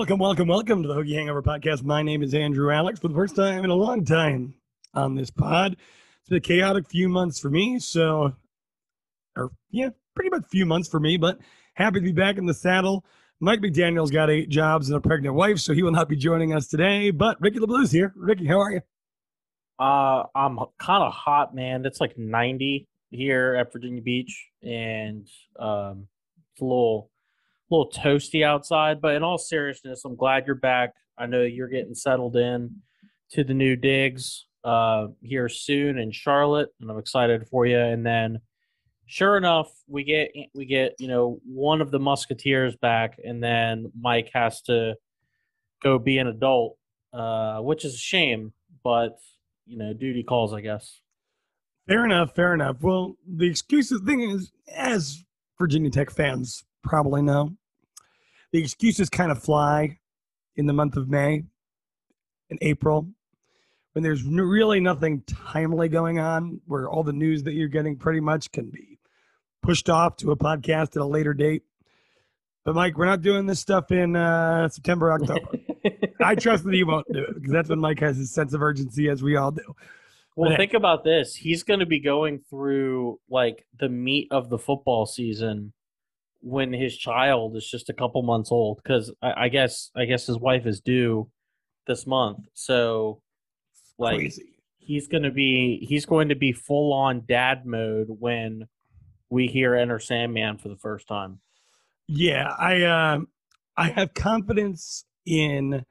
Welcome, 0.00 0.18
welcome, 0.18 0.48
welcome 0.48 0.82
to 0.82 0.88
the 0.88 0.94
Hokie 0.94 1.14
Hangover 1.14 1.42
Podcast. 1.42 1.84
My 1.84 2.02
name 2.02 2.22
is 2.22 2.32
Andrew 2.32 2.72
Alex 2.72 2.98
for 2.98 3.08
the 3.08 3.14
first 3.14 3.36
time 3.36 3.64
in 3.64 3.70
a 3.70 3.74
long 3.74 4.02
time 4.02 4.54
on 4.94 5.14
this 5.14 5.28
pod. 5.28 5.76
It's 6.20 6.28
been 6.30 6.38
a 6.38 6.40
chaotic 6.40 6.88
few 6.88 7.06
months 7.06 7.38
for 7.38 7.50
me, 7.50 7.78
so, 7.78 8.34
or 9.36 9.50
yeah, 9.70 9.90
pretty 10.14 10.30
much 10.30 10.44
few 10.50 10.64
months 10.64 10.88
for 10.88 11.00
me, 11.00 11.18
but 11.18 11.38
happy 11.74 11.98
to 11.98 12.04
be 12.04 12.12
back 12.12 12.38
in 12.38 12.46
the 12.46 12.54
saddle. 12.54 13.04
Mike 13.40 13.60
McDaniel's 13.60 14.10
got 14.10 14.30
eight 14.30 14.48
jobs 14.48 14.88
and 14.88 14.96
a 14.96 15.02
pregnant 15.02 15.34
wife, 15.34 15.58
so 15.58 15.74
he 15.74 15.82
will 15.82 15.92
not 15.92 16.08
be 16.08 16.16
joining 16.16 16.54
us 16.54 16.66
today. 16.66 17.10
But 17.10 17.38
Ricky 17.38 17.58
LaBlue's 17.58 17.92
here. 17.92 18.14
Ricky, 18.16 18.46
how 18.46 18.58
are 18.58 18.72
you? 18.72 18.80
Uh, 19.78 20.24
I'm 20.34 20.58
kind 20.78 21.04
of 21.04 21.12
hot, 21.12 21.54
man. 21.54 21.84
It's 21.84 22.00
like 22.00 22.16
90 22.16 22.88
here 23.10 23.54
at 23.54 23.70
Virginia 23.70 24.00
Beach, 24.00 24.48
and 24.62 25.28
um, 25.58 26.08
it's 26.54 26.62
a 26.62 26.64
little 26.64 27.10
little 27.70 27.90
toasty 27.90 28.44
outside, 28.44 29.00
but 29.00 29.14
in 29.14 29.22
all 29.22 29.38
seriousness, 29.38 30.04
I'm 30.04 30.16
glad 30.16 30.46
you're 30.46 30.56
back. 30.56 30.94
I 31.16 31.26
know 31.26 31.42
you're 31.42 31.68
getting 31.68 31.94
settled 31.94 32.36
in 32.36 32.76
to 33.30 33.44
the 33.44 33.54
new 33.54 33.76
digs 33.76 34.46
uh, 34.64 35.08
here 35.22 35.48
soon 35.48 35.98
in 35.98 36.12
Charlotte, 36.12 36.70
and 36.80 36.90
I'm 36.90 36.98
excited 36.98 37.46
for 37.48 37.66
you. 37.66 37.78
And 37.78 38.04
then, 38.04 38.40
sure 39.06 39.36
enough, 39.36 39.70
we 39.86 40.04
get 40.04 40.32
we 40.54 40.66
get 40.66 40.96
you 40.98 41.08
know 41.08 41.40
one 41.44 41.80
of 41.80 41.90
the 41.90 42.00
Musketeers 42.00 42.76
back, 42.76 43.18
and 43.24 43.42
then 43.42 43.92
Mike 43.98 44.30
has 44.34 44.62
to 44.62 44.94
go 45.82 45.98
be 45.98 46.18
an 46.18 46.26
adult, 46.26 46.76
uh, 47.12 47.58
which 47.60 47.84
is 47.84 47.94
a 47.94 47.98
shame, 47.98 48.52
but 48.82 49.18
you 49.66 49.78
know, 49.78 49.92
duty 49.92 50.22
calls, 50.22 50.52
I 50.52 50.60
guess. 50.60 51.00
Fair 51.86 52.04
enough. 52.04 52.34
Fair 52.34 52.54
enough. 52.54 52.76
Well, 52.82 53.16
the 53.26 53.48
excuses 53.48 54.00
thing 54.04 54.20
is, 54.20 54.52
as 54.74 55.24
Virginia 55.58 55.90
Tech 55.90 56.10
fans 56.10 56.64
probably 56.82 57.22
know, 57.22 57.56
the 58.52 58.60
excuses 58.60 59.08
kind 59.08 59.30
of 59.30 59.42
fly 59.42 59.98
in 60.56 60.66
the 60.66 60.72
month 60.72 60.96
of 60.96 61.08
May 61.08 61.44
and 62.50 62.58
April 62.62 63.08
when 63.92 64.02
there's 64.02 64.22
really 64.22 64.80
nothing 64.80 65.22
timely 65.22 65.88
going 65.88 66.18
on, 66.18 66.60
where 66.66 66.88
all 66.88 67.02
the 67.02 67.12
news 67.12 67.42
that 67.44 67.54
you're 67.54 67.68
getting 67.68 67.96
pretty 67.96 68.20
much 68.20 68.52
can 68.52 68.70
be 68.70 68.98
pushed 69.62 69.88
off 69.90 70.16
to 70.16 70.30
a 70.30 70.36
podcast 70.36 70.96
at 70.96 71.02
a 71.02 71.04
later 71.04 71.34
date. 71.34 71.62
But 72.64 72.74
Mike, 72.74 72.96
we're 72.96 73.06
not 73.06 73.22
doing 73.22 73.46
this 73.46 73.58
stuff 73.58 73.90
in 73.90 74.14
uh, 74.14 74.68
September, 74.68 75.12
October. 75.12 75.58
I 76.20 76.34
trust 76.34 76.64
that 76.64 76.74
he 76.74 76.84
won't 76.84 77.10
do 77.12 77.24
it 77.24 77.34
because 77.34 77.52
that's 77.52 77.68
when 77.68 77.80
Mike 77.80 78.00
has 78.00 78.16
his 78.16 78.32
sense 78.32 78.52
of 78.52 78.62
urgency, 78.62 79.08
as 79.08 79.22
we 79.22 79.36
all 79.36 79.50
do. 79.50 79.74
Well, 80.36 80.50
but 80.50 80.58
think 80.58 80.74
about 80.74 81.02
this. 81.02 81.34
He's 81.34 81.62
going 81.62 81.80
to 81.80 81.86
be 81.86 82.00
going 82.00 82.40
through 82.48 83.18
like 83.28 83.66
the 83.78 83.88
meat 83.88 84.28
of 84.30 84.50
the 84.50 84.58
football 84.58 85.06
season 85.06 85.72
when 86.40 86.72
his 86.72 86.96
child 86.96 87.56
is 87.56 87.68
just 87.68 87.88
a 87.90 87.94
couple 87.94 88.22
months 88.22 88.50
old 88.50 88.80
because 88.82 89.12
I, 89.22 89.44
I, 89.44 89.48
guess 89.48 89.90
I 89.94 90.06
guess 90.06 90.26
his 90.26 90.38
wife 90.38 90.66
is 90.66 90.80
due 90.80 91.30
this 91.86 92.06
month. 92.06 92.46
So 92.54 93.20
like 93.98 94.18
Crazy. 94.18 94.54
he's 94.78 95.06
gonna 95.06 95.30
be 95.30 95.84
he's 95.86 96.06
going 96.06 96.28
to 96.30 96.34
be 96.34 96.52
full 96.52 96.92
on 96.92 97.24
dad 97.28 97.66
mode 97.66 98.08
when 98.08 98.68
we 99.28 99.46
hear 99.46 99.74
Enter 99.74 99.98
Sandman 99.98 100.58
for 100.58 100.68
the 100.68 100.76
first 100.76 101.06
time. 101.06 101.40
Yeah, 102.08 102.52
I 102.58 102.82
uh, 102.82 103.20
I 103.76 103.90
have 103.90 104.14
confidence 104.14 105.04
in 105.24 105.84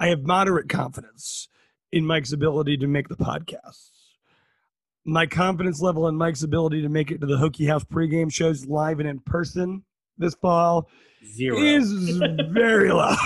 I 0.00 0.08
have 0.08 0.22
moderate 0.22 0.68
confidence 0.68 1.48
in 1.92 2.06
Mike's 2.06 2.32
ability 2.32 2.76
to 2.78 2.86
make 2.86 3.08
the 3.08 3.16
podcast 3.16 3.90
my 5.08 5.26
confidence 5.26 5.80
level 5.80 6.08
in 6.08 6.16
Mike's 6.16 6.42
ability 6.42 6.82
to 6.82 6.88
make 6.88 7.10
it 7.10 7.20
to 7.20 7.26
the 7.26 7.36
Hokie 7.36 7.68
House 7.68 7.84
pregame 7.84 8.32
shows 8.32 8.66
live 8.66 9.00
and 9.00 9.08
in 9.08 9.18
person 9.20 9.82
this 10.18 10.34
fall 10.34 10.88
Zero. 11.24 11.58
is 11.58 12.18
very 12.50 12.92
low. 12.92 13.16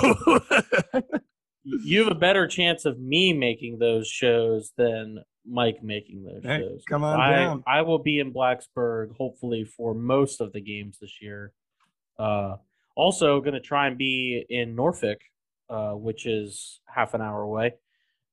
you 1.65 2.05
have 2.05 2.13
a 2.13 2.15
better 2.15 2.47
chance 2.47 2.85
of 2.85 3.01
me 3.01 3.33
making 3.33 3.79
those 3.79 4.07
shows 4.07 4.73
than 4.77 5.19
Mike 5.45 5.83
making 5.83 6.25
those 6.25 6.45
hey, 6.45 6.61
shows. 6.61 6.85
Come 6.89 7.03
on 7.03 7.21
I, 7.21 7.31
down. 7.31 7.65
I 7.67 7.83
will 7.83 7.99
be 7.99 8.21
in 8.21 8.33
Blacksburg 8.33 9.17
hopefully 9.17 9.65
for 9.65 9.95
most 9.95 10.41
of 10.41 10.53
the 10.53 10.61
games 10.61 10.99
this 11.01 11.21
year. 11.21 11.53
Uh, 12.19 12.57
also, 12.95 13.41
going 13.41 13.55
to 13.55 13.61
try 13.61 13.87
and 13.87 13.97
be 13.97 14.45
in 14.49 14.77
Norfolk, 14.77 15.19
uh, 15.71 15.93
which 15.93 16.27
is 16.27 16.81
half 16.87 17.15
an 17.15 17.23
hour 17.23 17.41
away, 17.41 17.75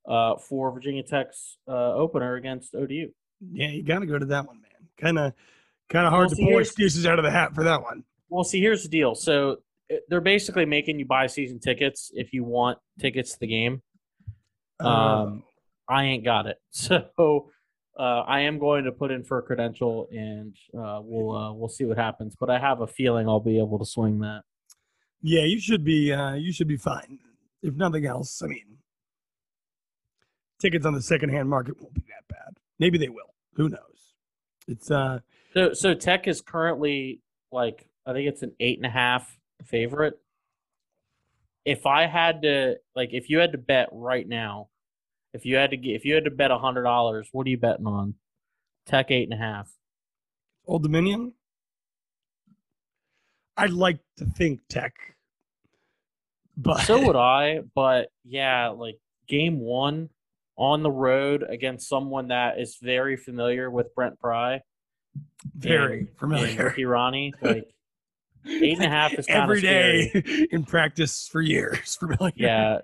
uh, 0.08 0.36
for 0.36 0.72
Virginia 0.72 1.02
Tech's 1.02 1.58
uh, 1.68 1.94
opener 1.94 2.36
against 2.36 2.76
ODU. 2.76 3.10
Yeah, 3.42 3.70
you 3.70 3.84
got 3.84 4.00
to 4.00 4.06
go 4.06 4.18
to 4.18 4.26
that 4.26 4.48
one, 4.48 4.62
man. 4.62 4.90
Kind 4.98 5.20
of, 5.20 5.34
kind 5.90 6.06
of 6.06 6.12
hard 6.12 6.28
well, 6.30 6.36
to 6.36 6.44
pull 6.44 6.60
excuses 6.60 7.06
out 7.06 7.20
of 7.20 7.26
the 7.26 7.32
hat 7.32 7.56
for 7.56 7.64
that 7.64 7.82
one. 7.82 8.04
Well, 8.30 8.44
see, 8.44 8.60
here's 8.60 8.84
the 8.84 8.90
deal. 8.90 9.16
So 9.16 9.58
eh, 9.90 9.98
they're 10.10 10.22
basically 10.22 10.66
making 10.66 11.00
you 11.00 11.06
buy 11.06 11.28
season 11.28 11.60
tickets 11.60 12.12
if 12.14 12.34
you 12.34 12.44
want 12.44 12.80
tickets 13.00 13.34
to 13.34 13.40
the 13.40 13.48
game. 13.48 13.82
Um, 14.80 14.88
um 14.88 15.44
I 15.88 16.04
ain't 16.04 16.24
got 16.24 16.46
it, 16.46 16.58
so 16.70 17.50
uh, 18.00 18.22
I 18.22 18.42
am 18.42 18.60
going 18.60 18.86
to 18.86 18.94
put 18.94 19.12
in 19.12 19.26
for 19.26 19.40
a 19.40 19.42
credential, 19.42 20.08
and 20.10 20.56
uh, 20.74 21.02
we'll 21.04 21.36
uh, 21.36 21.54
we'll 21.54 21.68
see 21.68 21.84
what 21.84 21.98
happens. 21.98 22.34
But 22.40 22.50
I 22.50 22.58
have 22.58 22.80
a 22.80 22.88
feeling 22.88 23.28
I'll 23.28 23.42
be 23.42 23.60
able 23.60 23.78
to 23.78 23.86
swing 23.86 24.20
that. 24.20 24.44
Yeah, 25.22 25.44
you 25.44 25.60
should 25.60 25.84
be. 25.84 26.14
Uh, 26.14 26.36
you 26.36 26.54
should 26.54 26.70
be 26.70 26.78
fine. 26.78 27.20
If 27.62 27.74
nothing 27.74 28.06
else, 28.06 28.42
I 28.42 28.48
mean, 28.48 28.78
tickets 30.62 30.86
on 30.86 30.94
the 30.94 31.02
secondhand 31.02 31.50
market 31.50 31.82
won't 31.82 31.94
be 31.94 32.06
that 32.08 32.34
bad. 32.34 32.58
Maybe 32.80 32.98
they 32.98 33.10
will. 33.10 33.34
Who 33.56 33.70
knows? 33.70 34.14
It's 34.68 34.90
uh. 34.90 35.20
So 35.54 35.74
so 35.74 35.94
Tech 35.94 36.28
is 36.28 36.42
currently 36.42 37.22
like 37.52 37.88
I 38.06 38.14
think 38.14 38.28
it's 38.28 38.42
an 38.42 38.54
eight 38.60 38.78
and 38.78 38.86
a 38.86 38.90
half 38.90 39.38
favorite. 39.66 40.18
If 41.66 41.86
I 41.86 42.08
had 42.08 42.44
to 42.44 42.78
like, 42.96 43.10
if 43.12 43.30
you 43.30 43.40
had 43.40 43.52
to 43.52 43.58
bet 43.58 43.90
right 43.92 44.28
now, 44.28 44.70
if 45.34 45.46
you 45.46 45.58
had 45.58 45.72
to 45.72 45.78
get, 45.78 45.96
if 45.96 46.06
you 46.06 46.16
had 46.16 46.24
to 46.26 46.32
bet 46.32 46.52
a 46.52 46.58
hundred 46.58 46.84
dollars, 46.84 47.28
what 47.32 47.46
are 47.46 47.50
you 47.50 47.58
betting 47.58 47.86
on? 47.86 48.16
Tech 48.86 49.12
eight 49.12 49.30
and 49.30 49.34
a 49.34 49.44
half. 49.44 49.70
Old 50.66 50.84
Dominion. 50.84 51.34
I'd 53.58 53.72
like 53.72 54.00
to 54.18 54.26
think 54.26 54.62
Tech, 54.70 54.96
but 56.56 56.80
so 56.82 57.06
would 57.06 57.18
I. 57.18 57.60
But 57.76 58.10
yeah, 58.24 58.70
like 58.70 59.00
game 59.28 59.60
one, 59.60 60.10
on 60.60 60.84
the 60.84 60.92
road 60.92 61.46
against 61.48 61.88
someone 61.88 62.28
that 62.28 62.60
is 62.60 62.78
very 62.82 63.16
familiar 63.16 63.72
with 63.72 63.96
Brent 63.96 64.20
Pry. 64.20 64.62
Very 65.56 66.00
and, 66.00 66.18
familiar. 66.18 66.68
And 66.68 66.76
Pirani, 66.76 67.32
like 67.42 67.74
eight 68.46 68.76
and 68.76 68.86
a 68.86 68.90
half 68.90 69.14
is 69.14 69.26
every 69.30 69.62
day 69.62 70.10
scary. 70.10 70.48
in 70.52 70.66
practice 70.66 71.28
for 71.32 71.42
years. 71.42 71.96
Familiar. 72.00 72.34
Yeah, 72.36 72.78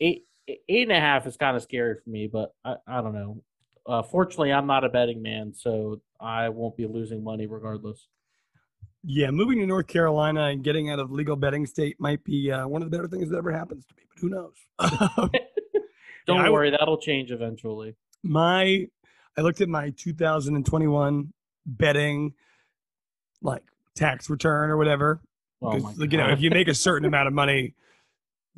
eight 0.00 0.24
eight 0.48 0.82
and 0.82 0.92
a 0.92 1.00
half 1.00 1.26
is 1.26 1.36
kind 1.36 1.56
of 1.56 1.62
scary 1.62 1.94
for 2.02 2.10
me, 2.10 2.26
but 2.26 2.50
I, 2.64 2.74
I 2.86 3.00
don't 3.00 3.14
know. 3.14 3.42
Uh, 3.86 4.02
fortunately, 4.02 4.52
I'm 4.52 4.66
not 4.66 4.84
a 4.84 4.88
betting 4.88 5.22
man, 5.22 5.54
so 5.54 6.02
I 6.20 6.48
won't 6.48 6.76
be 6.76 6.86
losing 6.86 7.22
money 7.22 7.46
regardless. 7.46 8.08
Yeah, 9.04 9.30
moving 9.30 9.60
to 9.60 9.66
North 9.66 9.86
Carolina 9.86 10.46
and 10.46 10.64
getting 10.64 10.90
out 10.90 10.98
of 10.98 11.12
legal 11.12 11.36
betting 11.36 11.64
state 11.64 11.96
might 12.00 12.22
be 12.24 12.50
uh, 12.50 12.66
one 12.66 12.82
of 12.82 12.90
the 12.90 12.96
better 12.96 13.08
things 13.08 13.30
that 13.30 13.38
ever 13.38 13.52
happens 13.52 13.86
to 13.86 13.94
me, 13.94 14.02
but 14.10 14.20
who 14.20 14.28
knows? 14.28 15.30
Don't 16.28 16.44
yeah, 16.44 16.50
worry, 16.50 16.70
that'll 16.70 16.98
change 16.98 17.32
eventually. 17.32 17.96
My, 18.22 18.86
I 19.36 19.40
looked 19.40 19.62
at 19.62 19.68
my 19.68 19.90
2021 19.96 21.32
betting, 21.64 22.34
like 23.40 23.62
tax 23.96 24.28
return 24.28 24.68
or 24.68 24.76
whatever. 24.76 25.22
Oh 25.62 25.74
because 25.74 25.96
oh 25.96 26.02
like, 26.02 26.12
you 26.12 26.18
know, 26.18 26.28
if 26.28 26.42
you 26.42 26.50
make 26.50 26.68
a 26.68 26.74
certain 26.74 27.06
amount 27.06 27.28
of 27.28 27.32
money, 27.32 27.74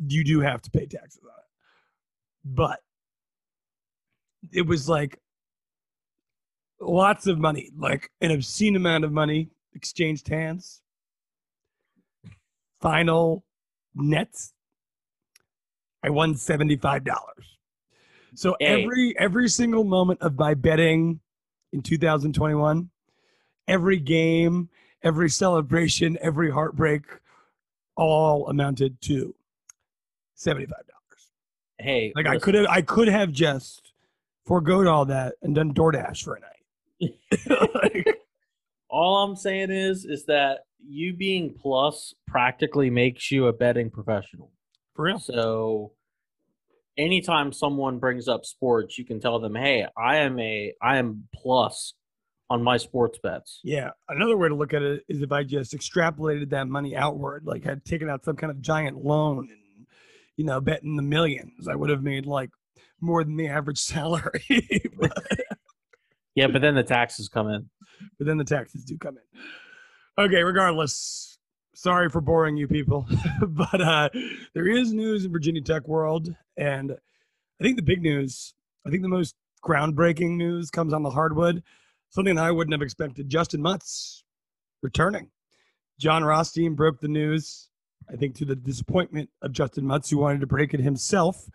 you 0.04 0.24
do 0.24 0.40
have 0.40 0.60
to 0.62 0.70
pay 0.70 0.86
taxes 0.86 1.22
on 1.22 1.30
it. 1.30 2.54
But 2.56 2.80
it 4.52 4.66
was 4.66 4.88
like 4.88 5.20
lots 6.80 7.28
of 7.28 7.38
money, 7.38 7.70
like 7.78 8.10
an 8.20 8.32
obscene 8.32 8.74
amount 8.74 9.04
of 9.04 9.12
money 9.12 9.50
exchanged 9.74 10.26
hands. 10.26 10.82
Final 12.80 13.44
nets, 13.94 14.54
I 16.02 16.10
won 16.10 16.34
seventy 16.34 16.76
five 16.76 17.04
dollars. 17.04 17.59
So 18.34 18.56
hey. 18.60 18.82
every 18.82 19.18
every 19.18 19.48
single 19.48 19.84
moment 19.84 20.20
of 20.22 20.38
my 20.38 20.54
betting 20.54 21.20
in 21.72 21.82
2021, 21.82 22.90
every 23.68 23.98
game, 23.98 24.68
every 25.02 25.30
celebration, 25.30 26.18
every 26.20 26.50
heartbreak, 26.50 27.02
all 27.96 28.48
amounted 28.48 29.00
to 29.02 29.34
seventy 30.34 30.66
five 30.66 30.86
dollars. 30.86 31.30
Hey, 31.78 32.12
like 32.14 32.26
listen. 32.26 32.36
I 32.36 32.40
could 32.40 32.54
have 32.54 32.66
I 32.66 32.82
could 32.82 33.08
have 33.08 33.32
just 33.32 33.92
foregoed 34.46 34.86
all 34.86 35.04
that 35.06 35.34
and 35.42 35.54
done 35.54 35.72
DoorDash 35.74 36.24
for 36.24 36.36
a 36.36 36.40
night. 36.40 37.14
like, 37.82 38.08
all 38.90 39.24
I'm 39.24 39.36
saying 39.36 39.70
is 39.70 40.04
is 40.04 40.24
that 40.26 40.60
you 40.82 41.14
being 41.14 41.54
plus 41.54 42.14
practically 42.26 42.90
makes 42.90 43.30
you 43.30 43.46
a 43.46 43.52
betting 43.52 43.90
professional. 43.90 44.50
For 44.94 45.04
real. 45.04 45.18
So 45.18 45.92
anytime 46.96 47.52
someone 47.52 47.98
brings 47.98 48.28
up 48.28 48.44
sports, 48.44 48.98
you 48.98 49.04
can 49.04 49.20
tell 49.20 49.38
them, 49.38 49.54
"Hey, 49.54 49.86
I 49.96 50.16
am 50.18 50.38
a 50.38 50.72
I 50.82 50.98
am 50.98 51.28
plus 51.34 51.94
on 52.50 52.62
my 52.64 52.76
sports 52.76 53.16
bets. 53.22 53.60
Yeah. 53.62 53.90
Another 54.08 54.36
way 54.36 54.48
to 54.48 54.54
look 54.56 54.74
at 54.74 54.82
it 54.82 55.04
is 55.08 55.22
if 55.22 55.30
I 55.30 55.44
just 55.44 55.72
extrapolated 55.72 56.50
that 56.50 56.66
money 56.66 56.96
outward, 56.96 57.44
like 57.46 57.62
had 57.62 57.84
taken 57.84 58.10
out 58.10 58.24
some 58.24 58.34
kind 58.34 58.50
of 58.50 58.60
giant 58.60 59.04
loan 59.04 59.48
and, 59.48 59.86
you 60.36 60.44
know, 60.44 60.60
betting 60.60 60.96
the 60.96 61.02
millions, 61.02 61.68
I 61.68 61.76
would 61.76 61.90
have 61.90 62.02
made 62.02 62.26
like 62.26 62.50
more 63.00 63.22
than 63.22 63.36
the 63.36 63.46
average 63.46 63.78
salary. 63.78 64.42
but, 64.98 65.12
Yeah, 66.34 66.48
but 66.48 66.60
then 66.60 66.74
the 66.74 66.82
taxes 66.82 67.28
come 67.28 67.48
in. 67.48 67.70
but 68.18 68.26
then 68.26 68.36
the 68.36 68.44
taxes 68.44 68.84
do 68.84 68.98
come 68.98 69.16
in. 69.16 70.24
Okay, 70.24 70.42
regardless, 70.42 71.38
sorry 71.74 72.08
for 72.08 72.20
boring 72.20 72.56
you 72.56 72.68
people, 72.68 73.06
but 73.46 73.80
uh, 73.80 74.08
there 74.54 74.68
is 74.68 74.92
news 74.92 75.24
in 75.24 75.32
Virginia 75.32 75.62
Tech 75.62 75.86
world, 75.88 76.34
and 76.56 76.92
I 76.92 77.64
think 77.64 77.76
the 77.76 77.82
big 77.82 78.02
news, 78.02 78.54
I 78.86 78.90
think 78.90 79.02
the 79.02 79.08
most 79.08 79.34
groundbreaking 79.62 80.36
news 80.36 80.70
comes 80.70 80.92
on 80.92 81.02
the 81.02 81.10
hardwood. 81.10 81.62
Something 82.10 82.38
I 82.38 82.50
wouldn't 82.50 82.72
have 82.72 82.82
expected. 82.82 83.28
Justyn 83.28 83.60
Mutts 83.60 84.24
returning. 84.82 85.30
Jon 85.98 86.24
Rothstein 86.24 86.74
broke 86.74 87.00
the 87.00 87.08
news, 87.08 87.68
I 88.10 88.16
think, 88.16 88.34
to 88.36 88.44
the 88.44 88.56
disappointment 88.56 89.30
of 89.42 89.52
Justyn 89.52 89.82
Mutts, 89.82 90.10
who 90.10 90.18
wanted 90.18 90.40
to 90.40 90.46
break 90.46 90.74
it 90.74 90.80
himself. 90.80 91.48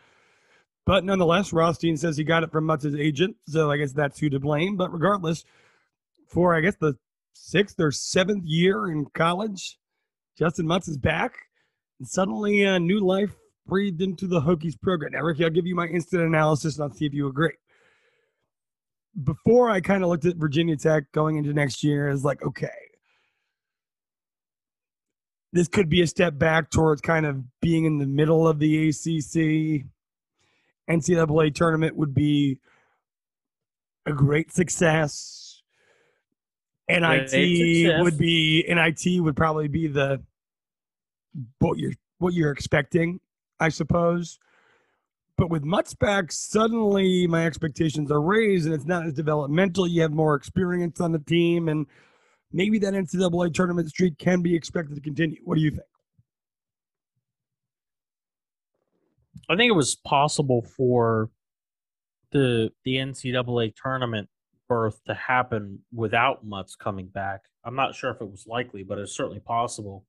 But 0.86 1.04
nonetheless, 1.04 1.52
Rothstein 1.52 1.98
says 1.98 2.16
he 2.16 2.24
got 2.24 2.44
it 2.44 2.52
from 2.52 2.66
Mutts's 2.66 2.96
agent, 2.96 3.38
so 3.48 3.72
I 3.72 3.78
guess 3.78 3.92
that's 3.92 4.20
who 4.20 4.30
to 4.30 4.40
blame. 4.40 4.78
But 4.78 4.94
regardless, 4.94 5.44
for 6.28 6.56
I 6.56 6.62
guess 6.62 6.76
the 6.76 6.98
sixth 7.34 7.80
or 7.80 7.92
seventh 7.92 8.44
year 8.46 8.88
in 8.88 9.06
college, 9.06 9.80
Justyn 10.40 10.66
Mutts 10.66 10.88
is 10.88 10.98
back, 10.98 11.34
and 12.00 12.08
suddenly 12.08 12.64
a 12.64 12.80
new 12.80 13.00
life 13.00 13.36
breathed 13.66 14.02
into 14.02 14.28
the 14.28 14.42
Hokies 14.42 14.80
program. 14.80 15.14
Now, 15.14 15.22
Ricky, 15.22 15.44
I'll 15.44 15.50
give 15.50 15.66
you 15.66 15.76
my 15.76 15.88
instant 15.88 16.22
analysis 16.24 16.76
and 16.76 16.84
I'll 16.84 16.96
see 16.96 17.06
if 17.06 17.14
you 17.14 17.28
agree. 17.28 17.54
Before 19.24 19.70
I 19.70 19.80
kind 19.82 20.04
of 20.04 20.10
looked 20.10 20.26
at 20.26 20.36
Virginia 20.36 20.76
Tech 20.76 21.12
going 21.14 21.38
into 21.38 21.54
next 21.54 21.84
year, 21.84 22.10
is 22.10 22.26
like, 22.26 22.44
okay, 22.44 22.68
this 25.54 25.70
could 25.70 25.88
be 25.88 26.02
a 26.02 26.08
step 26.08 26.38
back 26.38 26.70
towards 26.70 27.00
kind 27.00 27.26
of 27.26 27.42
being 27.62 27.86
in 27.86 27.98
the 27.98 28.06
middle 28.06 28.46
of 28.46 28.60
the 28.60 28.90
ACC. 28.90 29.86
NCAA 30.90 31.56
tournament 31.56 31.96
would 31.96 32.14
be 32.14 32.60
a 34.06 34.12
great 34.12 34.52
success. 34.52 35.45
NIT 36.90 38.02
would 38.02 38.18
be 38.18 38.64
NIT 38.68 39.22
would 39.22 39.36
probably 39.36 39.68
be 39.68 39.88
the 39.88 40.22
what 41.60 41.78
you're 41.78 41.94
what 42.20 42.34
you're 42.34 42.52
expecting, 42.52 43.20
I 43.60 43.70
suppose. 43.70 44.40
But 45.38 45.50
with 45.50 45.64
Mutts 45.64 45.94
back, 45.94 46.32
suddenly 46.32 47.28
my 47.28 47.46
expectations 47.46 48.10
are 48.10 48.22
raised, 48.22 48.66
and 48.66 48.74
it's 48.74 48.86
not 48.86 49.06
as 49.06 49.14
developmental. 49.14 49.86
You 49.88 50.02
have 50.04 50.14
more 50.14 50.36
experience 50.36 51.02
on 51.02 51.12
the 51.12 51.20
team, 51.20 51.68
and 51.68 51.88
maybe 52.54 52.80
that 52.80 52.94
NCAA 52.94 53.54
tournament 53.54 53.90
streak 53.90 54.18
can 54.18 54.42
be 54.42 54.56
expected 54.56 54.96
to 54.96 55.02
continue. 55.02 55.42
What 55.44 55.56
do 55.56 55.62
you 55.62 55.72
think? 55.72 55.82
I 59.50 59.56
think 59.56 59.70
it 59.70 59.76
was 59.76 59.96
possible 59.96 60.62
for 60.62 61.30
the 62.32 62.72
the 62.84 62.96
NCAA 62.96 63.74
tournament 63.76 64.30
berth 64.68 65.00
to 65.06 65.14
happen 65.14 65.80
without 65.94 66.46
Mutts 66.46 66.76
coming 66.76 67.08
back. 67.08 67.42
I'm 67.64 67.76
not 67.76 67.96
sure 67.96 68.12
if 68.12 68.22
it 68.22 68.30
was 68.30 68.46
likely, 68.48 68.84
but 68.84 68.98
it's 68.98 69.16
certainly 69.16 69.40
possible. 69.40 70.06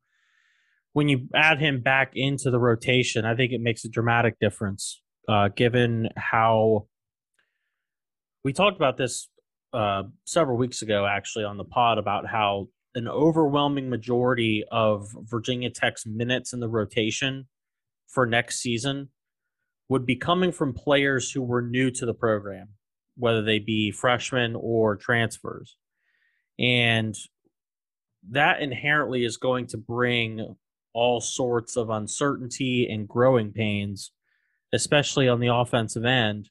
When 0.92 1.08
you 1.08 1.28
add 1.34 1.60
him 1.60 1.80
back 1.80 2.12
into 2.14 2.50
the 2.50 2.58
rotation, 2.58 3.24
I 3.24 3.34
think 3.34 3.52
it 3.52 3.60
makes 3.60 3.84
a 3.84 3.88
dramatic 3.88 4.38
difference. 4.40 5.02
Uh, 5.28 5.48
given 5.48 6.08
how 6.16 6.86
we 8.44 8.52
talked 8.52 8.76
about 8.76 8.96
this 8.96 9.28
uh, 9.72 10.04
several 10.24 10.56
weeks 10.56 10.82
ago, 10.82 11.06
actually, 11.06 11.44
on 11.44 11.56
the 11.56 11.64
pod 11.64 11.98
about 11.98 12.26
how 12.26 12.68
an 12.94 13.08
overwhelming 13.08 13.90
majority 13.90 14.64
of 14.70 15.08
Virginia 15.24 15.68
Tech's 15.68 16.06
minutes 16.06 16.52
in 16.52 16.60
the 16.60 16.68
rotation 16.68 17.46
for 18.06 18.24
next 18.24 18.60
season 18.60 19.10
would 19.88 20.06
be 20.06 20.16
coming 20.16 20.50
from 20.50 20.72
players 20.72 21.30
who 21.30 21.42
were 21.42 21.60
new 21.60 21.90
to 21.90 22.06
the 22.06 22.14
program, 22.14 22.68
whether 23.16 23.42
they 23.42 23.58
be 23.58 23.90
freshmen 23.90 24.54
or 24.56 24.96
transfers. 24.96 25.76
And 26.58 27.14
that 28.30 28.60
inherently 28.60 29.24
is 29.24 29.36
going 29.36 29.66
to 29.68 29.76
bring 29.76 30.56
all 30.92 31.20
sorts 31.20 31.76
of 31.76 31.90
uncertainty 31.90 32.88
and 32.90 33.08
growing 33.08 33.52
pains, 33.52 34.12
especially 34.72 35.28
on 35.28 35.40
the 35.40 35.54
offensive 35.54 36.04
end, 36.04 36.48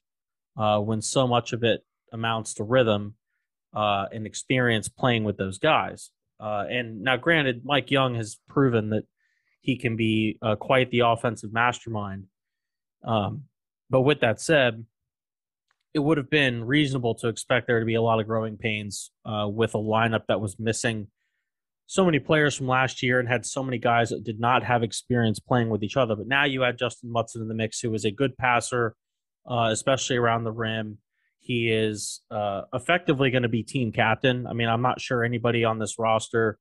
uh, 0.56 0.78
when 0.78 1.02
so 1.02 1.26
much 1.26 1.52
of 1.52 1.64
it 1.64 1.84
amounts 2.12 2.54
to 2.54 2.64
rhythm 2.64 3.14
uh, 3.74 4.06
and 4.12 4.26
experience 4.26 4.88
playing 4.88 5.24
with 5.24 5.36
those 5.36 5.58
guys. 5.58 6.10
Uh, 6.38 6.64
and 6.68 7.02
now, 7.02 7.16
granted, 7.16 7.62
Mike 7.64 7.90
Young 7.90 8.14
has 8.14 8.38
proven 8.48 8.90
that 8.90 9.04
he 9.60 9.76
can 9.76 9.96
be 9.96 10.38
uh, 10.42 10.54
quite 10.54 10.90
the 10.90 11.00
offensive 11.00 11.52
mastermind. 11.52 12.26
Um, 13.04 13.44
but 13.90 14.02
with 14.02 14.20
that 14.20 14.40
said, 14.40 14.84
it 15.94 16.00
would 16.00 16.18
have 16.18 16.30
been 16.30 16.64
reasonable 16.64 17.14
to 17.16 17.28
expect 17.28 17.66
there 17.66 17.80
to 17.80 17.86
be 17.86 17.94
a 17.94 18.02
lot 18.02 18.20
of 18.20 18.26
growing 18.26 18.56
pains 18.56 19.10
uh, 19.24 19.48
with 19.48 19.74
a 19.74 19.78
lineup 19.78 20.22
that 20.28 20.40
was 20.40 20.58
missing 20.58 21.08
so 21.86 22.04
many 22.04 22.18
players 22.18 22.56
from 22.56 22.66
last 22.66 23.02
year 23.02 23.20
and 23.20 23.28
had 23.28 23.46
so 23.46 23.62
many 23.62 23.78
guys 23.78 24.10
that 24.10 24.24
did 24.24 24.40
not 24.40 24.64
have 24.64 24.82
experience 24.82 25.38
playing 25.38 25.70
with 25.70 25.82
each 25.82 25.96
other. 25.96 26.16
But 26.16 26.26
now 26.26 26.44
you 26.44 26.64
add 26.64 26.78
Justin 26.78 27.10
Mutson 27.10 27.36
in 27.36 27.48
the 27.48 27.54
mix, 27.54 27.80
who 27.80 27.94
is 27.94 28.04
a 28.04 28.10
good 28.10 28.36
passer, 28.36 28.94
uh, 29.48 29.68
especially 29.70 30.16
around 30.16 30.44
the 30.44 30.52
rim. 30.52 30.98
He 31.38 31.70
is 31.70 32.22
uh, 32.28 32.62
effectively 32.74 33.30
going 33.30 33.44
to 33.44 33.48
be 33.48 33.62
team 33.62 33.92
captain. 33.92 34.48
I 34.48 34.52
mean, 34.52 34.68
I'm 34.68 34.82
not 34.82 35.00
sure 35.00 35.22
anybody 35.22 35.64
on 35.64 35.78
this 35.78 35.96
roster 35.96 36.58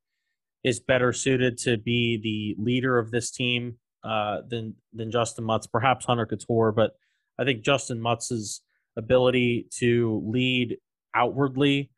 is 0.63 0.79
better 0.79 1.11
suited 1.11 1.57
to 1.59 1.77
be 1.77 2.19
the 2.21 2.63
leader 2.63 2.99
of 2.99 3.09
this 3.09 3.31
team 3.31 3.77
uh, 4.03 4.41
than 4.47 4.75
than 4.93 5.11
Justyn 5.11 5.43
Mutts. 5.43 5.65
Perhaps 5.65 6.05
Hunter 6.05 6.27
Cattoor, 6.27 6.75
but 6.75 6.91
I 7.39 7.45
think 7.45 7.63
Justyn 7.63 7.97
Mutts's 7.99 8.61
ability 8.97 9.67
to 9.79 10.21
lead 10.25 10.77
outwardly 11.13 11.91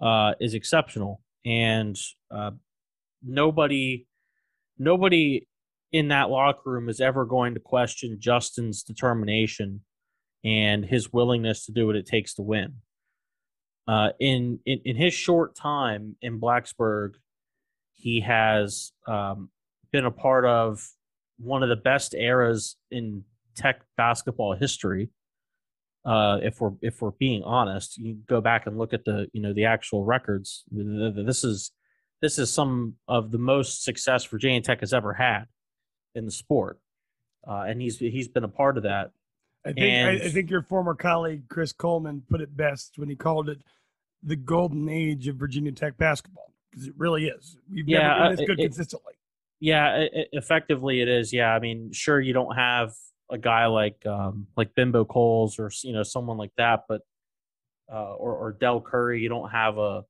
uh, 0.00 0.32
is 0.40 0.54
exceptional, 0.54 1.22
and 1.44 1.96
uh, 2.30 2.52
nobody 3.22 4.06
nobody 4.78 5.46
in 5.92 6.08
that 6.08 6.30
locker 6.30 6.70
room 6.70 6.88
is 6.88 7.00
ever 7.00 7.24
going 7.24 7.54
to 7.54 7.60
question 7.60 8.18
Justyn's 8.20 8.82
determination 8.82 9.80
and 10.44 10.84
his 10.84 11.12
willingness 11.12 11.66
to 11.66 11.72
do 11.72 11.86
what 11.86 11.96
it 11.96 12.06
takes 12.06 12.34
to 12.34 12.42
win. 12.42 12.74
Uh, 13.86 14.10
in, 14.20 14.60
in 14.64 14.80
in 14.84 14.96
his 14.96 15.12
short 15.12 15.54
time 15.56 16.16
in 16.22 16.40
Blacksburg, 16.40 17.14
he 17.92 18.20
has 18.20 18.92
um, 19.06 19.50
been 19.92 20.06
a 20.06 20.10
part 20.10 20.44
of 20.44 20.80
one 21.38 21.62
of 21.62 21.68
the 21.68 21.76
best 21.76 22.14
eras 22.14 22.76
in 22.90 23.24
Tech 23.56 23.82
basketball 23.96 24.54
history. 24.54 25.10
Uh, 26.04 26.38
if 26.42 26.60
we're 26.60 26.72
if 26.80 27.02
we're 27.02 27.10
being 27.12 27.42
honest, 27.42 27.98
you 27.98 28.16
go 28.26 28.40
back 28.40 28.66
and 28.66 28.78
look 28.78 28.94
at 28.94 29.04
the 29.04 29.28
you 29.32 29.40
know 29.42 29.52
the 29.52 29.66
actual 29.66 30.04
records. 30.04 30.64
This 30.72 31.44
is 31.44 31.72
this 32.22 32.38
is 32.38 32.52
some 32.52 32.94
of 33.06 33.30
the 33.30 33.38
most 33.38 33.84
success 33.84 34.24
Virginia 34.24 34.60
Tech 34.62 34.80
has 34.80 34.94
ever 34.94 35.12
had 35.12 35.44
in 36.14 36.24
the 36.24 36.30
sport, 36.30 36.78
uh, 37.46 37.64
and 37.68 37.82
he's 37.82 37.98
he's 37.98 38.28
been 38.28 38.44
a 38.44 38.48
part 38.48 38.78
of 38.78 38.84
that. 38.84 39.10
I 39.66 39.72
think 39.74 40.22
I, 40.22 40.24
I 40.24 40.28
think 40.30 40.48
your 40.48 40.62
former 40.62 40.94
colleague 40.94 41.42
Chris 41.50 41.72
Coleman 41.72 42.22
put 42.30 42.40
it 42.40 42.56
best 42.56 42.94
when 42.96 43.10
he 43.10 43.14
called 43.16 43.50
it 43.50 43.58
the 44.22 44.36
golden 44.36 44.88
age 44.88 45.28
of 45.28 45.36
Virginia 45.36 45.72
Tech 45.72 45.98
basketball 45.98 46.54
because 46.70 46.86
it 46.86 46.94
really 46.96 47.26
is. 47.26 47.58
We've 47.70 47.86
Yeah, 47.86 47.98
never 48.08 48.12
uh, 48.12 48.28
been 48.28 48.36
this 48.36 48.46
good 48.46 48.60
it- 48.60 48.62
consistently. 48.64 49.12
Yeah, 49.62 50.04
e- 50.04 50.26
effectively 50.32 51.02
it 51.02 51.08
is. 51.08 51.30
Yeah, 51.34 51.54
I 51.54 51.58
mean, 51.58 51.92
sure 51.92 52.18
you 52.18 52.32
don't 52.32 52.56
have 52.56 52.92
a 53.30 53.38
guy 53.38 53.66
like 53.66 54.04
um, 54.06 54.46
like 54.56 54.74
Bimbo 54.74 55.04
Coles 55.04 55.58
or 55.58 55.70
you 55.82 55.92
know 55.92 56.02
someone 56.02 56.36
like 56.36 56.52
that, 56.56 56.84
but 56.88 57.02
uh, 57.92 58.14
or 58.14 58.34
or 58.34 58.52
Del 58.52 58.80
Curry, 58.80 59.20
you 59.20 59.28
don't 59.28 59.50
have 59.50 59.78
a 59.78 60.04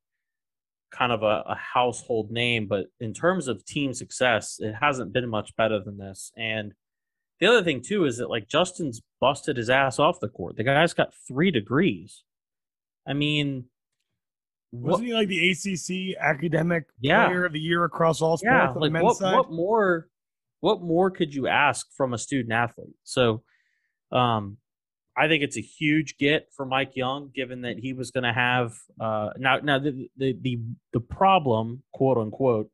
kind 0.91 1.13
of 1.13 1.23
a, 1.23 1.45
a 1.47 1.55
household 1.55 2.31
name. 2.31 2.67
But 2.67 2.87
in 2.99 3.13
terms 3.15 3.49
of 3.49 3.65
team 3.65 3.95
success, 3.95 4.59
it 4.61 4.75
hasn't 4.75 5.13
been 5.13 5.29
much 5.29 5.55
better 5.57 5.81
than 5.81 5.99
this. 5.99 6.33
And 6.37 6.73
the 7.39 7.47
other 7.47 7.63
thing 7.63 7.81
too 7.81 8.05
is 8.05 8.19
that 8.19 8.29
like 8.29 8.49
Justyn's 8.49 9.01
busted 9.21 9.57
his 9.57 9.71
ass 9.71 9.99
off 9.99 10.21
the 10.21 10.29
court. 10.29 10.57
The 10.57 10.65
guy's 10.65 10.95
got 10.95 11.15
three 11.27 11.51
degrees. 11.51 12.23
I 13.07 13.15
mean, 13.15 13.65
Wasn't 14.73 15.07
he 15.07 15.15
like 15.15 15.29
the 15.29 15.51
ACC 15.51 16.17
academic 16.21 16.85
Yeah. 17.01 17.27
player 17.27 17.47
of 17.47 17.53
the 17.53 17.61
year 17.61 17.85
across 17.85 18.21
all 18.21 18.37
sports 18.37 18.75
yeah 18.75 18.79
like 18.79 18.93
men's 18.93 19.05
what, 19.05 19.17
side? 19.17 19.35
what 19.35 19.51
more 19.51 20.09
what 20.61 20.83
more 20.83 21.11
could 21.11 21.35
you 21.35 21.47
ask 21.47 21.87
from 21.97 22.13
a 22.13 22.19
student 22.19 22.53
athlete 22.53 22.95
so 23.05 23.43
um 24.13 24.57
i 25.17 25.29
think 25.29 25.43
it's 25.43 25.57
a 25.57 25.63
huge 25.63 26.17
get 26.19 26.49
for 26.55 26.65
mike 26.65 26.97
young 26.97 27.31
given 27.35 27.63
that 27.63 27.79
he 27.79 27.93
was 27.93 28.11
going 28.11 28.25
to 28.25 28.33
have 28.33 28.73
uh 29.01 29.31
now 29.39 29.59
now 29.59 29.79
the, 29.79 30.09
the 30.17 30.37
the 30.41 30.59
the 30.93 31.01
problem 31.01 31.83
quote 31.93 32.19
unquote 32.19 32.71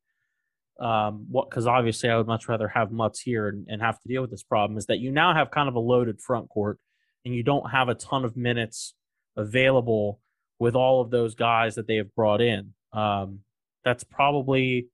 um 0.81 1.27
what 1.31 1.49
because 1.49 1.67
obviously 1.67 2.09
i 2.11 2.17
would 2.17 2.27
much 2.27 2.49
rather 2.49 2.69
have 2.69 2.93
mutts 2.93 3.21
here 3.21 3.49
and, 3.49 3.67
and 3.69 3.81
have 3.81 3.99
to 4.01 4.09
deal 4.09 4.21
with 4.21 4.31
this 4.31 4.43
problem 4.43 4.77
is 4.77 4.87
that 4.87 4.99
you 4.99 5.11
now 5.11 5.33
have 5.33 5.51
kind 5.51 5.69
of 5.69 5.75
a 5.75 5.81
loaded 5.81 6.21
front 6.21 6.49
court 6.49 6.79
and 7.27 7.35
you 7.35 7.43
don't 7.43 7.71
have 7.71 7.89
a 7.89 7.95
ton 7.95 8.25
of 8.25 8.37
minutes 8.37 8.95
available 9.37 10.21
with 10.59 10.75
all 10.75 11.01
of 11.01 11.11
those 11.11 11.35
guys 11.35 11.75
that 11.75 11.87
they 11.87 11.97
have 11.97 12.15
brought 12.15 12.41
in. 12.41 12.73
Um, 12.93 13.41
that's 13.85 14.05
probably 14.05 14.89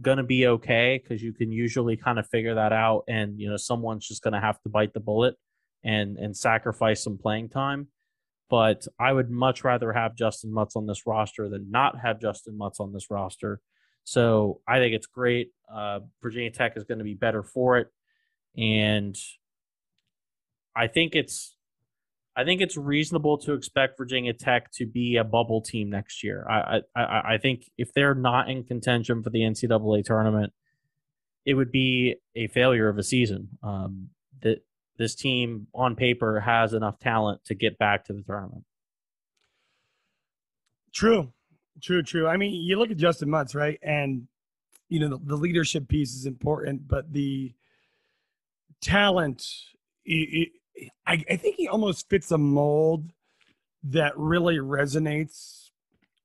going 0.00 0.18
to 0.18 0.24
be 0.24 0.46
okay 0.46 1.00
because 1.02 1.22
you 1.22 1.32
can 1.32 1.50
usually 1.50 1.96
kind 1.96 2.18
of 2.18 2.28
figure 2.28 2.54
that 2.54 2.72
out, 2.72 3.04
and 3.08 3.38
you 3.38 3.50
know 3.50 3.56
someone's 3.56 4.06
just 4.06 4.22
going 4.22 4.34
to 4.34 4.40
have 4.40 4.60
to 4.62 4.68
bite 4.68 4.94
the 4.94 5.00
bullet 5.00 5.34
and 5.84 6.16
and 6.16 6.36
sacrifice 6.36 7.02
some 7.02 7.18
playing 7.18 7.48
time. 7.48 7.88
But 8.50 8.86
I 8.98 9.12
would 9.12 9.30
much 9.30 9.64
rather 9.64 9.92
have 9.92 10.14
justyn 10.14 10.50
mutts 10.50 10.76
on 10.76 10.86
this 10.86 11.06
roster 11.06 11.48
than 11.48 11.70
not 11.70 11.98
have 12.00 12.18
justyn 12.18 12.56
mutts 12.56 12.80
on 12.80 12.92
this 12.92 13.10
roster. 13.10 13.60
So 14.04 14.62
I 14.66 14.78
think 14.78 14.94
it's 14.94 15.06
great. 15.06 15.50
Uh, 15.72 16.00
Virginia 16.22 16.50
Tech 16.50 16.76
is 16.76 16.84
going 16.84 16.98
to 16.98 17.04
be 17.04 17.14
better 17.14 17.42
for 17.42 17.78
it, 17.78 17.88
and 18.56 19.16
I 20.74 20.86
think 20.86 21.14
it's 21.14 21.57
I 22.38 22.44
think 22.44 22.60
it's 22.60 22.76
reasonable 22.76 23.36
to 23.38 23.52
expect 23.52 23.98
Virginia 23.98 24.32
Tech 24.32 24.70
to 24.74 24.86
be 24.86 25.16
a 25.16 25.24
bubble 25.24 25.60
team 25.60 25.90
next 25.90 26.22
year. 26.22 26.46
I 26.48 26.82
I, 26.94 27.34
I 27.34 27.38
think 27.38 27.68
if 27.76 27.92
they're 27.92 28.14
not 28.14 28.48
in 28.48 28.62
contention 28.62 29.24
for 29.24 29.30
the 29.30 29.40
NCAA 29.40 30.04
tournament, 30.04 30.52
it 31.44 31.54
would 31.54 31.72
be 31.72 32.14
a 32.36 32.46
failure 32.46 32.88
of 32.88 32.96
a 32.96 33.02
season. 33.02 33.48
Um, 33.60 34.10
that 34.42 34.64
this 34.98 35.16
team 35.16 35.66
on 35.74 35.96
paper 35.96 36.38
has 36.38 36.74
enough 36.74 37.00
talent 37.00 37.44
to 37.46 37.56
get 37.56 37.76
back 37.76 38.04
to 38.04 38.12
the 38.12 38.22
tournament. 38.22 38.62
True, 40.92 41.32
true, 41.82 42.04
true. 42.04 42.28
I 42.28 42.36
mean, 42.36 42.54
you 42.54 42.78
look 42.78 42.92
at 42.92 42.98
Justyn 42.98 43.26
Mutts, 43.26 43.56
right? 43.56 43.80
And 43.82 44.28
you 44.88 45.00
know 45.00 45.08
the, 45.08 45.18
the 45.24 45.36
leadership 45.36 45.88
piece 45.88 46.14
is 46.14 46.24
important, 46.24 46.86
but 46.86 47.12
the 47.12 47.52
talent 48.80 49.44
I, 51.06 51.24
I 51.30 51.36
think 51.36 51.56
he 51.56 51.68
almost 51.68 52.08
fits 52.08 52.30
a 52.30 52.38
mold 52.38 53.10
that 53.84 54.16
really 54.16 54.56
resonates 54.56 55.70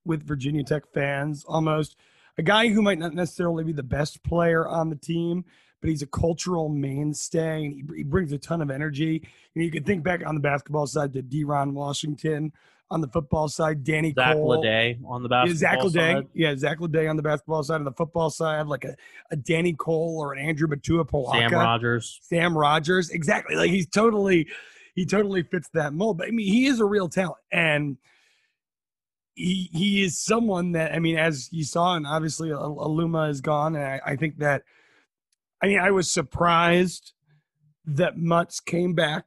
with 0.04 0.26
Virginia 0.26 0.64
Tech 0.64 0.84
fans. 0.92 1.44
Almost 1.46 1.96
a 2.36 2.42
guy 2.42 2.68
who 2.68 2.82
might 2.82 2.98
not 2.98 3.14
necessarily 3.14 3.64
be 3.64 3.72
the 3.72 3.82
best 3.82 4.22
player 4.22 4.66
on 4.66 4.90
the 4.90 4.96
team, 4.96 5.44
but 5.80 5.90
he's 5.90 6.02
a 6.02 6.06
cultural 6.06 6.68
mainstay 6.68 7.64
and 7.64 7.74
he, 7.74 7.98
he 7.98 8.02
brings 8.02 8.32
a 8.32 8.38
ton 8.38 8.60
of 8.60 8.70
energy. 8.70 9.26
Know, 9.54 9.62
you 9.62 9.70
can 9.70 9.84
think 9.84 10.02
back 10.02 10.26
on 10.26 10.34
the 10.34 10.40
basketball 10.40 10.86
side 10.86 11.12
to 11.14 11.22
Deron 11.22 11.72
Washington, 11.72 12.52
on 12.90 13.00
the 13.00 13.08
football 13.08 13.48
side, 13.48 13.82
Danny 13.82 14.12
Coale. 14.12 14.24
Zach 14.24 14.34
Cole. 14.34 14.62
Leday 14.62 14.98
on 15.06 15.22
the 15.22 15.28
basketball 15.28 15.58
Zach 15.58 15.78
Leday. 15.78 16.14
side. 16.14 16.26
Yeah, 16.34 16.56
Zach 16.56 16.78
Leday 16.78 17.08
on 17.08 17.16
the 17.16 17.22
basketball 17.22 17.62
side. 17.62 17.76
On 17.76 17.84
the 17.84 17.92
football 17.92 18.30
side, 18.30 18.66
like 18.66 18.84
a, 18.84 18.96
a 19.30 19.36
Danny 19.36 19.74
Coale 19.74 20.16
or 20.18 20.32
an 20.32 20.38
Andrew 20.38 20.68
Batua 20.68 21.30
Sam 21.32 21.52
Rogers. 21.52 22.20
Sam 22.22 22.56
Rogers. 22.56 23.10
Exactly. 23.10 23.56
Like 23.56 23.70
he's 23.70 23.88
totally 23.88 24.48
he 24.94 25.06
totally 25.06 25.42
fits 25.42 25.68
that 25.74 25.92
mold. 25.92 26.18
But 26.18 26.28
I 26.28 26.30
mean, 26.30 26.46
he 26.46 26.66
is 26.66 26.80
a 26.80 26.84
real 26.84 27.08
talent. 27.08 27.38
And 27.50 27.96
he 29.34 29.70
he 29.72 30.04
is 30.04 30.18
someone 30.18 30.72
that 30.72 30.92
I 30.92 30.98
mean, 30.98 31.16
as 31.16 31.48
you 31.52 31.64
saw, 31.64 31.96
and 31.96 32.06
obviously 32.06 32.52
uh, 32.52 32.58
Aluma 32.58 33.30
is 33.30 33.40
gone. 33.40 33.74
And 33.74 33.84
I, 33.84 34.00
I 34.04 34.16
think 34.16 34.38
that 34.38 34.62
I 35.62 35.68
mean, 35.68 35.80
I 35.80 35.90
was 35.90 36.10
surprised 36.10 37.12
that 37.86 38.18
Mutts 38.18 38.60
came 38.60 38.94
back 38.94 39.24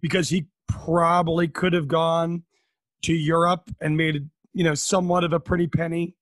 because 0.00 0.28
he 0.28 0.46
probably 0.68 1.48
could 1.48 1.72
have 1.72 1.88
gone 1.88 2.44
to 3.02 3.12
Europe 3.12 3.70
and 3.80 3.96
made 3.96 4.28
you 4.52 4.64
know 4.64 4.74
somewhat 4.74 5.24
of 5.24 5.32
a 5.32 5.40
pretty 5.40 5.66
penny 5.66 6.16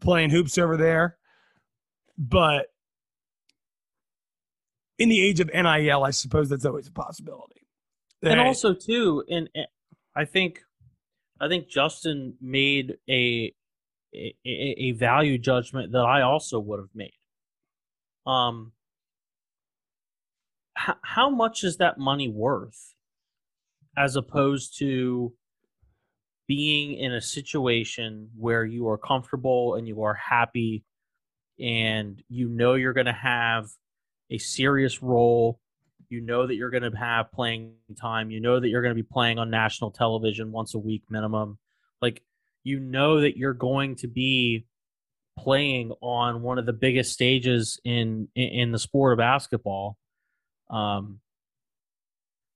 playing 0.00 0.30
hoops 0.30 0.58
over 0.58 0.76
there. 0.76 1.16
But 2.18 2.66
in 4.98 5.08
the 5.08 5.22
age 5.22 5.40
of 5.40 5.50
NIL, 5.52 6.04
I 6.04 6.10
suppose 6.10 6.48
that's 6.48 6.64
always 6.64 6.88
a 6.88 6.92
possibility. 6.92 7.66
And 8.22 8.40
also 8.40 8.74
too, 8.74 9.24
and 9.28 9.48
I 10.14 10.24
think 10.24 10.60
I 11.40 11.48
think 11.48 11.68
Justyn 11.68 12.34
made 12.40 12.96
a 13.08 13.54
a, 14.14 14.34
a 14.44 14.92
value 14.92 15.38
judgment 15.38 15.92
that 15.92 16.04
I 16.04 16.22
also 16.22 16.58
would 16.58 16.80
have 16.80 16.94
made. 16.94 17.12
Um, 18.26 18.72
how, 20.74 20.96
how 21.02 21.30
much 21.30 21.62
is 21.62 21.76
that 21.76 21.98
money 21.98 22.28
worth, 22.28 22.94
as 23.96 24.16
opposed 24.16 24.78
to 24.78 25.34
being 26.46 26.94
in 26.94 27.12
a 27.12 27.20
situation 27.20 28.30
where 28.36 28.64
you 28.64 28.88
are 28.88 28.98
comfortable 28.98 29.74
and 29.74 29.88
you 29.88 30.02
are 30.02 30.14
happy 30.14 30.84
and 31.58 32.22
you 32.28 32.48
know 32.48 32.74
you're 32.74 32.92
going 32.92 33.06
to 33.06 33.12
have 33.12 33.66
a 34.30 34.38
serious 34.38 35.02
role 35.02 35.58
you 36.08 36.20
know 36.20 36.46
that 36.46 36.54
you're 36.54 36.70
going 36.70 36.88
to 36.88 36.96
have 36.96 37.32
playing 37.32 37.72
time 38.00 38.30
you 38.30 38.40
know 38.40 38.60
that 38.60 38.68
you're 38.68 38.82
going 38.82 38.94
to 38.94 39.02
be 39.02 39.08
playing 39.10 39.38
on 39.38 39.50
national 39.50 39.90
television 39.90 40.52
once 40.52 40.74
a 40.74 40.78
week 40.78 41.02
minimum 41.08 41.58
like 42.00 42.22
you 42.62 42.80
know 42.80 43.20
that 43.20 43.36
you're 43.36 43.54
going 43.54 43.96
to 43.96 44.08
be 44.08 44.66
playing 45.38 45.92
on 46.00 46.42
one 46.42 46.58
of 46.58 46.66
the 46.66 46.72
biggest 46.72 47.12
stages 47.12 47.80
in 47.84 48.28
in, 48.34 48.72
the 48.72 48.78
sport 48.78 49.12
of 49.12 49.18
basketball. 49.18 49.96
Um 50.70 51.20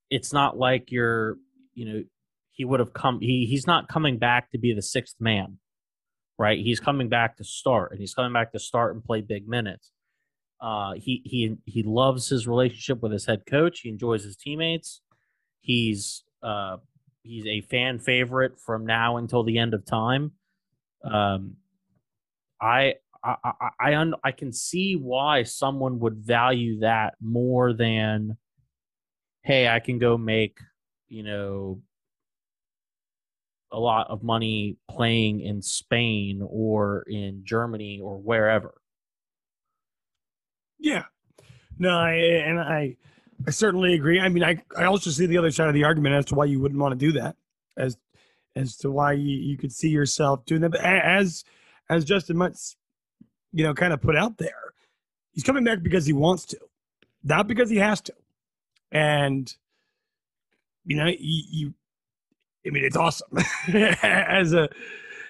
it's 0.08 0.32
not 0.32 0.58
like 0.58 0.90
you're 0.90 1.36
you 1.74 1.84
know 1.84 2.04
he 2.52 2.64
would 2.64 2.80
have 2.80 2.92
come 2.92 3.20
he 3.20 3.46
he's 3.46 3.66
not 3.66 3.88
coming 3.88 4.18
back 4.18 4.50
to 4.50 4.58
be 4.58 4.72
the 4.72 4.82
sixth 4.82 5.16
man 5.20 5.58
right? 6.40 6.58
He's 6.58 6.80
coming 6.80 7.10
back 7.10 7.36
to 7.36 7.44
start 7.44 7.92
and 7.92 8.00
he's 8.00 8.14
coming 8.14 8.32
back 8.32 8.52
to 8.52 8.58
start 8.58 8.94
and 8.94 9.04
play 9.04 9.20
big 9.20 9.46
minutes. 9.46 9.90
Uh 10.58 10.94
he 10.94 11.20
he 11.24 11.56
he 11.66 11.82
loves 11.82 12.28
his 12.30 12.48
relationship 12.48 13.02
with 13.02 13.12
his 13.12 13.26
head 13.26 13.42
coach. 13.46 13.80
He 13.80 13.90
enjoys 13.90 14.24
his 14.24 14.36
teammates. 14.36 15.02
He's 15.60 16.24
uh 16.42 16.78
he's 17.22 17.44
a 17.46 17.60
fan 17.60 17.98
favorite 17.98 18.58
from 18.58 18.86
now 18.86 19.18
until 19.18 19.42
the 19.42 19.58
end 19.58 19.74
of 19.74 19.84
time. 19.84 20.32
Um 21.04 21.56
i 22.60 22.94
I, 23.22 23.36
I 23.44 23.94
I, 23.94 24.12
I 24.24 24.32
can 24.32 24.50
see 24.50 24.94
why 24.96 25.42
someone 25.42 25.98
would 25.98 26.16
value 26.16 26.80
that 26.80 27.16
more 27.20 27.74
than, 27.74 28.38
hey, 29.42 29.68
I 29.68 29.78
can 29.80 29.98
go 29.98 30.16
make, 30.16 30.56
you 31.08 31.22
know, 31.22 31.82
a 33.72 33.78
lot 33.78 34.08
of 34.10 34.22
money 34.22 34.76
playing 34.88 35.40
in 35.40 35.62
Spain 35.62 36.42
or 36.44 37.04
in 37.06 37.42
Germany 37.44 38.00
or 38.02 38.18
wherever. 38.18 38.74
Yeah. 40.78 41.04
No, 41.78 41.90
I, 41.90 42.12
and 42.12 42.60
I 42.60 42.96
I 43.46 43.50
certainly 43.50 43.94
agree. 43.94 44.20
I 44.20 44.28
mean, 44.28 44.44
I, 44.44 44.62
I 44.76 44.84
also 44.84 45.10
see 45.10 45.26
the 45.26 45.38
other 45.38 45.50
side 45.50 45.68
of 45.68 45.74
the 45.74 45.84
argument 45.84 46.14
as 46.14 46.26
to 46.26 46.34
why 46.34 46.44
you 46.44 46.60
wouldn't 46.60 46.80
want 46.80 46.98
to 46.98 47.06
do 47.06 47.12
that, 47.12 47.36
as 47.76 47.96
as 48.56 48.76
to 48.78 48.90
why 48.90 49.12
you, 49.12 49.36
you 49.36 49.56
could 49.56 49.72
see 49.72 49.88
yourself 49.88 50.44
doing 50.44 50.60
that. 50.62 50.72
But 50.72 50.80
as 50.82 51.44
as 51.88 52.04
Justyn 52.04 52.36
Mutts, 52.36 52.76
you 53.52 53.64
know, 53.64 53.74
kind 53.74 53.92
of 53.92 54.00
put 54.02 54.16
out 54.16 54.38
there, 54.38 54.74
he's 55.32 55.44
coming 55.44 55.64
back 55.64 55.82
because 55.82 56.06
he 56.06 56.12
wants 56.12 56.44
to, 56.46 56.58
not 57.24 57.48
because 57.48 57.70
he 57.70 57.78
has 57.78 58.00
to. 58.02 58.14
And 58.92 59.54
you 60.84 60.96
know, 60.96 61.06
you, 61.06 61.14
you 61.50 61.74
I 62.66 62.70
mean, 62.70 62.84
it's 62.84 62.96
awesome. 62.96 63.38
as 64.02 64.52
a 64.52 64.68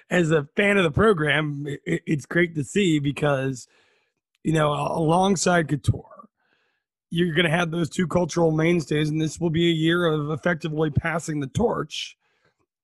as 0.09 0.31
a 0.31 0.47
fan 0.55 0.77
of 0.77 0.83
the 0.83 0.91
program, 0.91 1.65
it, 1.67 2.01
it's 2.05 2.25
great 2.25 2.55
to 2.55 2.63
see 2.63 2.99
because 2.99 3.67
you 4.43 4.53
know, 4.53 4.71
alongside 4.71 5.67
Cattoor, 5.67 6.03
you're 7.09 7.35
going 7.35 7.45
to 7.45 7.51
have 7.51 7.71
those 7.71 7.89
two 7.89 8.07
cultural 8.07 8.51
mainstays, 8.51 9.09
and 9.09 9.21
this 9.21 9.39
will 9.39 9.49
be 9.49 9.67
a 9.67 9.73
year 9.73 10.05
of 10.05 10.31
effectively 10.31 10.89
passing 10.89 11.39
the 11.39 11.47
torch 11.47 12.17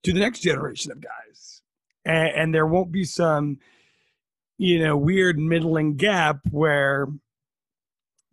to 0.03 0.13
the 0.13 0.19
next 0.19 0.41
generation 0.41 0.91
of 0.91 1.01
guys. 1.01 1.61
And, 2.05 2.29
and 2.29 2.55
there 2.55 2.67
won't 2.67 2.91
be 2.91 3.05
some, 3.05 3.57
you 4.57 4.79
know, 4.79 4.97
weird 4.97 5.39
middling 5.39 5.95
gap 5.95 6.39
where, 6.51 7.07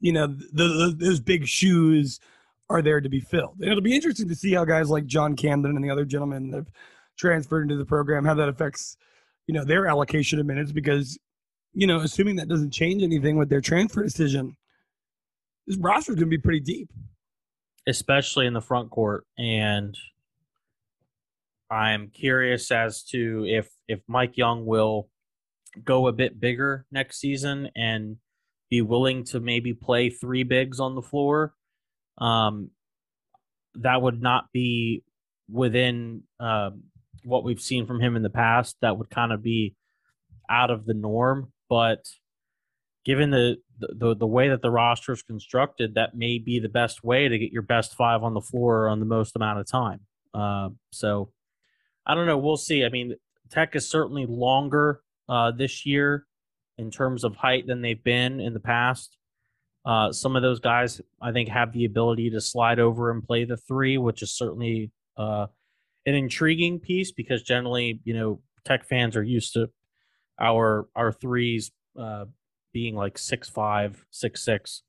you 0.01 0.13
know, 0.13 0.27
the, 0.27 0.69
the, 0.69 0.97
those 0.99 1.21
big 1.21 1.47
shoes 1.47 2.21
are 2.71 2.83
there 2.83 3.01
to 3.01 3.09
be 3.09 3.21
filled. 3.21 3.57
And 3.61 3.71
it'll 3.71 3.83
be 3.83 3.95
interesting 3.95 4.29
to 4.29 4.35
see 4.35 4.55
how 4.55 4.65
guys 4.65 4.89
like 4.89 5.07
John 5.07 5.37
Camden 5.37 5.77
and 5.77 5.85
the 5.85 5.91
other 5.91 6.05
gentlemen 6.05 6.51
that 6.51 6.57
have 6.57 6.71
transferred 7.19 7.63
into 7.63 7.77
the 7.77 7.85
program, 7.85 8.25
how 8.25 8.35
that 8.35 8.49
affects, 8.49 8.97
you 9.47 9.55
know, 9.55 9.65
their 9.65 9.87
allocation 9.87 10.41
of 10.41 10.47
minutes 10.47 10.73
because, 10.73 11.19
you 11.73 11.87
know, 11.87 12.01
assuming 12.01 12.37
that 12.37 12.49
doesn't 12.49 12.71
change 12.71 13.03
anything 13.03 13.37
with 13.37 13.49
their 13.49 13.61
transfer 13.61 14.03
decision, 14.03 14.57
this 15.67 15.77
roster 15.79 16.13
is 16.13 16.17
going 16.17 16.31
to 16.31 16.37
be 16.37 16.39
pretty 16.39 16.61
deep. 16.61 16.91
Especially 17.87 18.47
in 18.47 18.55
the 18.55 18.63
front 18.63 18.91
court. 18.91 19.27
And 19.37 19.95
I'm 21.71 22.09
curious 22.09 22.71
as 22.71 23.03
to 23.05 23.45
if 23.47 23.69
if 23.89 24.01
Mike 24.09 24.39
Young 24.39 24.65
will 24.65 25.11
go 25.85 26.07
a 26.07 26.13
bit 26.13 26.41
bigger 26.41 26.87
next 26.91 27.19
season 27.19 27.69
and 27.77 28.17
be 28.71 28.81
willing 28.81 29.23
to 29.25 29.41
maybe 29.41 29.75
play 29.75 30.09
three 30.09 30.45
bigs 30.45 30.81
on 30.81 30.95
the 30.95 31.03
floor 31.03 31.53
um, 32.19 32.71
that 33.77 34.01
would 34.01 34.21
not 34.23 34.47
be 34.53 35.03
within 35.51 36.23
uh, 36.41 36.71
what 37.25 37.45
we've 37.45 37.61
seen 37.61 37.87
from 37.87 38.01
him 38.01 38.17
in 38.17 38.23
the 38.23 38.31
past. 38.31 38.77
That 38.81 38.99
would 38.99 39.11
kind 39.11 39.33
of 39.33 39.43
be 39.43 39.75
out 40.49 40.71
of 40.71 40.87
the 40.87 40.95
norm. 40.95 41.53
But 41.69 42.05
given 43.05 43.31
the, 43.31 43.57
the 43.79 44.15
the 44.15 44.27
way 44.27 44.49
that 44.49 44.63
the 44.63 44.71
roster 44.71 45.13
is 45.13 45.23
constructed, 45.23 45.95
that 45.95 46.15
may 46.15 46.39
be 46.39 46.59
the 46.59 46.69
best 46.69 47.03
way 47.03 47.29
to 47.29 47.39
get 47.39 47.53
your 47.53 47.63
best 47.63 47.95
five 47.95 48.23
on 48.23 48.35
the 48.35 48.41
floor 48.41 48.89
on 48.89 49.01
the 49.01 49.07
most 49.07 49.37
amount 49.37 49.61
of 49.61 49.67
time. 49.67 50.01
Uh, 50.33 50.71
so 50.93 51.31
I 52.07 52.15
don't 52.15 52.27
know. 52.27 52.39
We'll 52.39 52.57
see. 52.57 52.85
I 52.85 52.89
mean, 52.89 53.15
Tech 53.51 53.75
is 53.75 53.89
certainly 53.89 54.27
longer 54.27 55.01
uh, 55.29 55.53
this 55.53 55.87
year 55.87 56.27
in 56.77 56.91
terms 56.91 57.25
of 57.25 57.37
height 57.37 57.67
than 57.67 57.83
they've 57.83 58.03
been 58.03 58.41
in 58.41 58.53
the 58.53 58.61
past. 58.61 59.17
Uh, 59.85 60.13
some 60.13 60.35
of 60.35 60.43
those 60.43 60.61
guys, 60.61 61.01
I 61.21 61.33
think, 61.33 61.49
have 61.51 61.73
the 61.73 61.85
ability 61.85 62.31
to 62.31 62.41
slide 62.41 62.79
over 62.79 63.11
and 63.11 63.23
play 63.23 63.45
the 63.45 63.57
three, 63.57 63.99
which 63.99 64.23
is 64.23 64.33
certainly 64.33 64.91
uh, 65.17 65.47
an 66.07 66.15
intriguing 66.15 66.81
piece 66.81 67.13
because 67.13 67.43
generally, 67.43 68.01
you 68.05 68.15
know, 68.15 68.41
Tech 68.65 68.85
fans 68.85 69.15
are 69.15 69.23
used 69.23 69.53
to 69.55 69.69
our 70.41 70.89
our 70.97 71.13
threes 71.13 71.71
uh, 71.99 72.25
being 72.73 72.95
like 72.95 73.19
six 73.19 73.49
five, 73.49 74.05
six 74.11 74.43
six, 74.43 74.83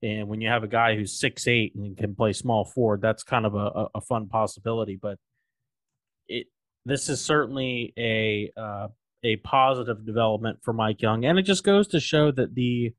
and 0.00 0.28
when 0.28 0.40
you 0.40 0.48
have 0.48 0.62
a 0.62 0.68
guy 0.68 0.94
who's 0.94 1.18
six 1.18 1.48
eight 1.48 1.74
and 1.74 1.96
can 1.96 2.14
play 2.14 2.32
small 2.32 2.64
forward, 2.64 3.02
that's 3.02 3.24
kind 3.24 3.46
of 3.46 3.56
a, 3.56 3.88
a 3.96 4.00
fun 4.00 4.28
possibility. 4.28 4.96
But 5.00 5.18
it 6.28 6.46
this 6.84 7.08
is 7.08 7.20
certainly 7.20 7.92
a 7.98 8.52
uh, 8.56 8.88
a 9.24 9.36
positive 9.36 10.06
development 10.06 10.58
for 10.62 10.72
Mike 10.72 11.02
Young, 11.02 11.24
and 11.24 11.36
it 11.36 11.42
just 11.42 11.64
goes 11.64 11.88
to 11.88 11.98
show 11.98 12.30
that 12.30 12.54
the 12.54 12.94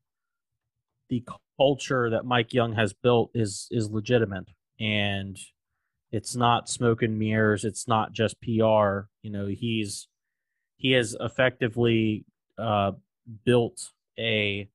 the 1.09 1.23
culture 1.57 2.09
that 2.09 2.25
Mike 2.25 2.53
Young 2.53 2.73
has 2.73 2.93
built 2.93 3.31
is 3.33 3.67
is 3.71 3.89
legitimate 3.89 4.49
and 4.79 5.37
it's 6.11 6.35
not 6.35 6.69
smoke 6.69 7.01
and 7.01 7.19
mirrors. 7.19 7.65
It's 7.65 7.87
not 7.87 8.13
just 8.13 8.39
PR. 8.41 9.07
You 9.21 9.31
know, 9.31 9.47
he's 9.47 10.07
he 10.77 10.91
has 10.91 11.15
effectively 11.19 12.25
uh, 12.57 12.93
built 13.43 13.91
a 14.17 14.69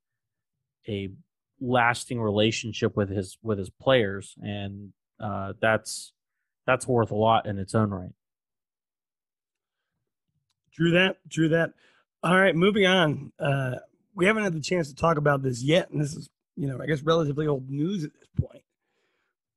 a 0.89 1.11
lasting 1.61 2.21
relationship 2.21 2.97
with 2.97 3.09
his 3.09 3.39
with 3.43 3.59
his 3.59 3.71
players, 3.71 4.35
and 4.43 4.93
uh, 5.21 5.55
that's 5.61 6.13
that's 6.67 6.87
worth 6.87 7.11
a 7.11 7.17
lot 7.17 7.47
in 7.47 7.59
its 7.59 7.75
own 7.75 7.91
right. 7.91 8.13
drew 10.75 10.91
that. 10.93 11.17
drew 11.29 11.49
that. 11.51 11.73
All 12.23 12.39
right, 12.39 12.55
moving 12.55 12.87
on. 12.87 13.33
Uh, 13.39 13.77
we 14.15 14.27
haven't 14.27 14.45
had 14.45 14.53
the 14.53 14.61
chance 14.61 14.89
to 14.89 14.95
talk 14.95 15.17
about 15.17 15.43
this 15.43 15.63
yet, 15.63 15.91
and 15.91 16.01
this 16.01 16.15
is, 16.15 16.29
you 16.57 16.67
know, 16.67 16.81
I 16.81 16.87
guess 16.87 17.03
relatively 17.03 17.47
old 17.47 17.71
news 17.71 18.05
at 18.05 18.13
this 18.13 18.29
point. 18.39 18.63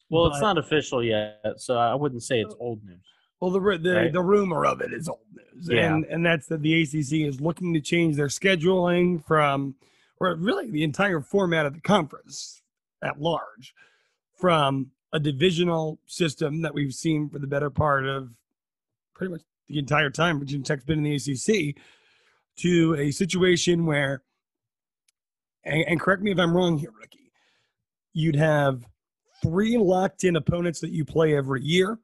Well, 0.10 0.30
but, 0.30 0.34
it's 0.34 0.42
not 0.42 0.58
official 0.58 1.04
yet, 1.04 1.42
so 1.58 1.78
I 1.78 1.96
wouldn't 1.96 2.24
say 2.24 2.40
it's 2.40 2.56
old 2.60 2.84
news. 2.84 3.02
Well, 3.42 3.52
the 3.52 3.60
the, 3.78 3.96
right? 3.96 4.14
the 4.14 4.22
rumor 4.22 4.66
of 4.66 4.82
it 4.82 4.94
is 4.94 5.10
old 5.10 5.20
news, 5.34 5.70
yeah. 5.70 5.94
and 5.94 6.06
and 6.06 6.26
that's 6.26 6.48
that 6.48 6.62
the 6.62 6.82
ACC 6.82 7.28
is 7.28 7.42
looking 7.42 7.74
to 7.74 7.82
change 7.82 8.16
their 8.16 8.28
scheduling 8.28 9.26
from, 9.26 9.76
or 10.20 10.34
really 10.36 10.72
the 10.72 10.84
entire 10.84 11.22
format 11.22 11.66
of 11.66 11.74
the 11.74 11.82
conference 11.82 12.62
at 13.04 13.20
large, 13.20 13.74
from 14.40 14.92
a 15.12 15.20
divisional 15.20 16.00
system 16.06 16.62
that 16.62 16.74
we've 16.74 16.94
seen 16.94 17.30
for 17.30 17.40
the 17.40 17.48
better 17.48 17.70
part 17.70 18.06
of 18.06 18.30
pretty 19.14 19.32
much 19.32 19.42
the 19.68 19.80
entire 19.80 20.10
time 20.10 20.40
Virginia 20.40 20.66
Tech's 20.66 20.84
been 20.84 21.04
in 21.04 21.04
the 21.04 21.16
ACC 21.16 21.76
to 22.58 22.96
a 22.96 23.12
situation 23.12 23.86
where, 23.86 24.24
and, 25.66 25.84
and 25.88 26.00
correct 26.00 26.22
me 26.22 26.32
if 26.32 26.40
I'm 26.40 26.56
wrong 26.56 26.78
here, 26.78 26.92
Ricky, 26.98 27.32
you'd 28.14 28.36
have 28.36 28.86
three 29.42 29.78
locked 29.78 30.24
in 30.24 30.36
opponents 30.36 30.80
that 30.80 30.92
you 30.92 31.04
play 31.04 31.36
every 31.36 31.62
year, 31.62 32.00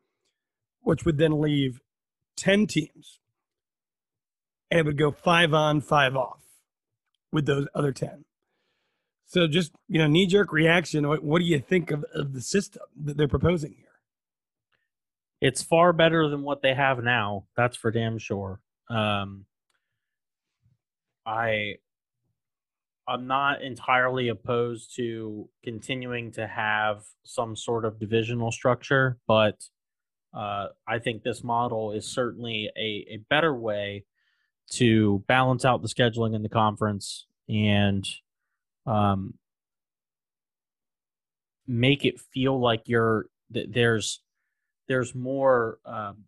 which 0.81 1.05
would 1.05 1.17
then 1.17 1.39
leave 1.39 1.81
10 2.37 2.67
teams. 2.67 3.19
And 4.69 4.79
it 4.79 4.85
would 4.85 4.97
go 4.97 5.11
five 5.11 5.53
on, 5.53 5.81
five 5.81 6.15
off 6.15 6.41
with 7.31 7.45
those 7.45 7.67
other 7.74 7.91
10. 7.91 8.25
So 9.25 9.47
just, 9.47 9.71
you 9.87 10.00
know, 10.00 10.07
knee 10.07 10.27
jerk 10.27 10.51
reaction. 10.51 11.07
What, 11.07 11.24
what 11.24 11.39
do 11.39 11.45
you 11.45 11.59
think 11.59 11.91
of, 11.91 12.03
of 12.13 12.33
the 12.33 12.41
system 12.41 12.83
that 13.03 13.15
they're 13.15 13.27
proposing 13.27 13.75
here? 13.77 13.87
It's 15.39 15.63
far 15.63 15.93
better 15.93 16.27
than 16.29 16.43
what 16.43 16.61
they 16.61 16.74
have 16.74 17.03
now. 17.03 17.45
That's 17.55 17.77
for 17.77 17.91
damn 17.91 18.17
sure. 18.17 18.59
Um, 18.89 19.45
I 21.25 21.75
I'm 23.07 23.27
not 23.27 23.61
entirely 23.61 24.29
opposed 24.29 24.96
to 24.96 25.50
continuing 25.64 26.31
to 26.33 26.48
have 26.48 27.03
some 27.24 27.55
sort 27.55 27.85
of 27.85 28.00
divisional 28.00 28.51
structure, 28.51 29.18
but 29.27 29.61
uh, 30.33 30.68
I 30.87 31.00
think 31.00 31.24
this 31.24 31.44
model 31.44 31.92
is 31.92 32.05
certainly 32.05 32.70
a, 32.77 33.16
a 33.16 33.18
better 33.29 33.53
way 33.53 34.05
to 34.72 35.24
balance 35.27 35.66
out 35.66 35.81
the 35.81 35.90
scheduling 35.90 36.35
in 36.35 36.44
the 36.44 36.50
conference 36.50 37.25
and 37.50 38.07
um, 38.85 39.33
make 41.68 42.05
it 42.05 42.20
feel 42.20 42.59
like 42.59 42.83
you're 42.85 43.25
there's 43.50 44.22
there's 44.87 45.14
more 45.14 45.79
um, 45.85 46.24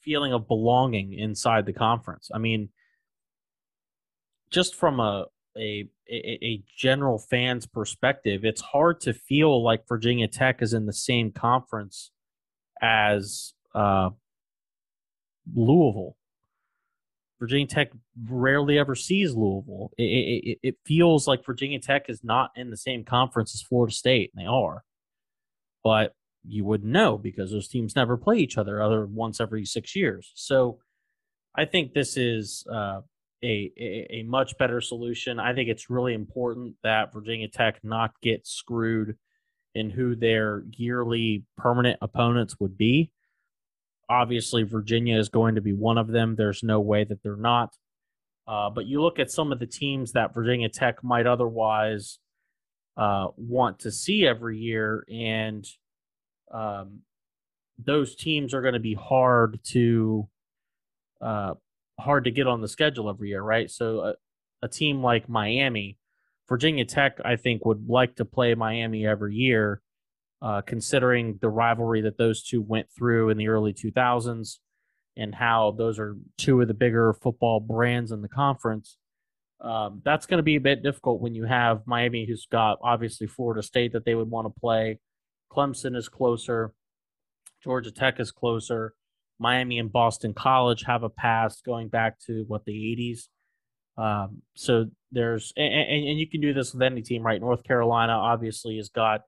feeling 0.00 0.32
of 0.32 0.48
belonging 0.48 1.12
inside 1.12 1.66
the 1.66 1.72
conference. 1.72 2.30
I 2.34 2.38
mean, 2.38 2.70
just 4.50 4.74
from 4.74 5.00
a 5.00 5.26
a, 5.56 5.88
a, 6.10 6.38
a 6.44 6.62
general 6.76 7.18
fan's 7.18 7.66
perspective, 7.66 8.44
it's 8.44 8.60
hard 8.60 9.00
to 9.02 9.12
feel 9.12 9.62
like 9.62 9.88
Virginia 9.88 10.28
Tech 10.28 10.62
is 10.62 10.72
in 10.72 10.86
the 10.86 10.92
same 10.92 11.32
conference 11.32 12.10
as 12.80 13.54
uh, 13.74 14.10
Louisville. 15.54 16.16
Virginia 17.40 17.66
Tech 17.66 17.92
rarely 18.28 18.78
ever 18.78 18.94
sees 18.94 19.34
Louisville. 19.34 19.92
It, 19.96 20.02
it, 20.02 20.58
it, 20.62 20.76
feels 20.84 21.28
like 21.28 21.44
Virginia 21.44 21.78
Tech 21.78 22.06
is 22.08 22.24
not 22.24 22.50
in 22.56 22.70
the 22.70 22.76
same 22.76 23.04
conference 23.04 23.54
as 23.54 23.62
Florida 23.62 23.94
State, 23.94 24.32
and 24.34 24.44
they 24.44 24.48
are. 24.48 24.82
But 25.84 26.14
you 26.46 26.64
wouldn't 26.64 26.90
know 26.90 27.16
because 27.16 27.52
those 27.52 27.68
teams 27.68 27.94
never 27.94 28.16
play 28.16 28.38
each 28.38 28.58
other 28.58 28.82
other 28.82 29.06
once 29.06 29.40
every 29.40 29.64
six 29.64 29.94
years. 29.94 30.32
So 30.34 30.78
I 31.54 31.64
think 31.64 31.92
this 31.92 32.16
is 32.16 32.64
uh, 32.72 33.02
a, 33.42 34.06
a, 34.10 34.22
much 34.24 34.56
better 34.58 34.80
solution. 34.80 35.38
I 35.38 35.54
think 35.54 35.68
it's 35.68 35.90
really 35.90 36.14
important 36.14 36.74
that 36.82 37.12
Virginia 37.12 37.48
Tech 37.48 37.78
not 37.82 38.12
get 38.20 38.46
screwed 38.46 39.16
in 39.74 39.90
who 39.90 40.16
their 40.16 40.64
yearly 40.72 41.44
permanent 41.56 41.98
opponents 42.02 42.56
would 42.58 42.76
be. 42.76 43.12
Obviously, 44.08 44.62
Virginia 44.62 45.18
is 45.18 45.28
going 45.28 45.54
to 45.54 45.60
be 45.60 45.72
one 45.72 45.98
of 45.98 46.08
them. 46.08 46.34
There's 46.34 46.62
no 46.62 46.80
way 46.80 47.04
that 47.04 47.22
they're 47.22 47.36
not. 47.36 47.76
Uh, 48.46 48.70
but 48.70 48.86
you 48.86 49.02
look 49.02 49.18
at 49.18 49.30
some 49.30 49.52
of 49.52 49.58
the 49.58 49.66
teams 49.66 50.12
that 50.12 50.34
Virginia 50.34 50.68
Tech 50.68 51.04
might 51.04 51.26
otherwise 51.26 52.18
uh, 52.96 53.28
want 53.36 53.80
to 53.80 53.92
see 53.92 54.26
every 54.26 54.58
year, 54.58 55.04
and 55.08 55.66
um, 56.52 57.00
those 57.78 58.16
teams 58.16 58.54
are 58.54 58.62
going 58.62 58.74
to 58.74 58.80
be 58.80 58.94
hard 58.94 59.60
to 59.64 60.28
uh, 61.20 61.54
hard 61.98 62.24
to 62.24 62.30
get 62.30 62.46
on 62.46 62.60
the 62.60 62.68
schedule 62.68 63.08
every 63.10 63.30
year, 63.30 63.42
right? 63.42 63.70
So 63.70 64.00
a, 64.00 64.14
a 64.62 64.68
team 64.68 65.02
like 65.02 65.28
Miami, 65.28 65.98
Virginia 66.48 66.84
Tech, 66.84 67.18
I 67.24 67.36
think 67.36 67.64
would 67.64 67.88
like 67.88 68.16
to 68.16 68.24
play 68.24 68.54
Miami 68.54 69.06
every 69.06 69.34
year, 69.34 69.82
uh, 70.40 70.62
considering 70.62 71.38
the 71.40 71.48
rivalry 71.48 72.02
that 72.02 72.18
those 72.18 72.42
two 72.42 72.62
went 72.62 72.88
through 72.96 73.30
in 73.30 73.36
the 73.36 73.48
early 73.48 73.72
2000s 73.72 74.58
and 75.16 75.34
how 75.34 75.74
those 75.76 75.98
are 75.98 76.16
two 76.38 76.60
of 76.60 76.68
the 76.68 76.74
bigger 76.74 77.12
football 77.12 77.60
brands 77.60 78.12
in 78.12 78.22
the 78.22 78.28
conference. 78.28 78.96
Um, 79.60 80.00
that's 80.04 80.26
going 80.26 80.38
to 80.38 80.44
be 80.44 80.54
a 80.54 80.60
bit 80.60 80.84
difficult 80.84 81.20
when 81.20 81.34
you 81.34 81.44
have 81.44 81.82
Miami, 81.86 82.24
who's 82.24 82.46
got 82.46 82.78
obviously 82.82 83.26
Florida 83.26 83.62
State 83.62 83.92
that 83.92 84.04
they 84.04 84.14
would 84.14 84.30
want 84.30 84.46
to 84.46 84.60
play. 84.60 85.00
Clemson 85.52 85.96
is 85.96 86.08
closer. 86.08 86.72
Georgia 87.62 87.90
Tech 87.90 88.20
is 88.20 88.30
closer. 88.30 88.94
Miami 89.38 89.78
and 89.78 89.92
Boston 89.92 90.34
College 90.34 90.84
have 90.84 91.02
a 91.02 91.08
past 91.08 91.64
going 91.64 91.88
back 91.88 92.18
to 92.26 92.44
what 92.48 92.64
the 92.64 92.72
80s. 92.72 93.28
Um, 94.02 94.42
so 94.54 94.86
there's 95.10 95.52
and, 95.56 95.72
and, 95.74 96.18
you 96.18 96.28
can 96.28 96.40
do 96.40 96.52
this 96.52 96.72
with 96.72 96.82
any 96.82 97.02
team, 97.02 97.22
right? 97.22 97.40
North 97.40 97.64
Carolina 97.64 98.12
obviously 98.12 98.76
has 98.76 98.88
got 98.88 99.22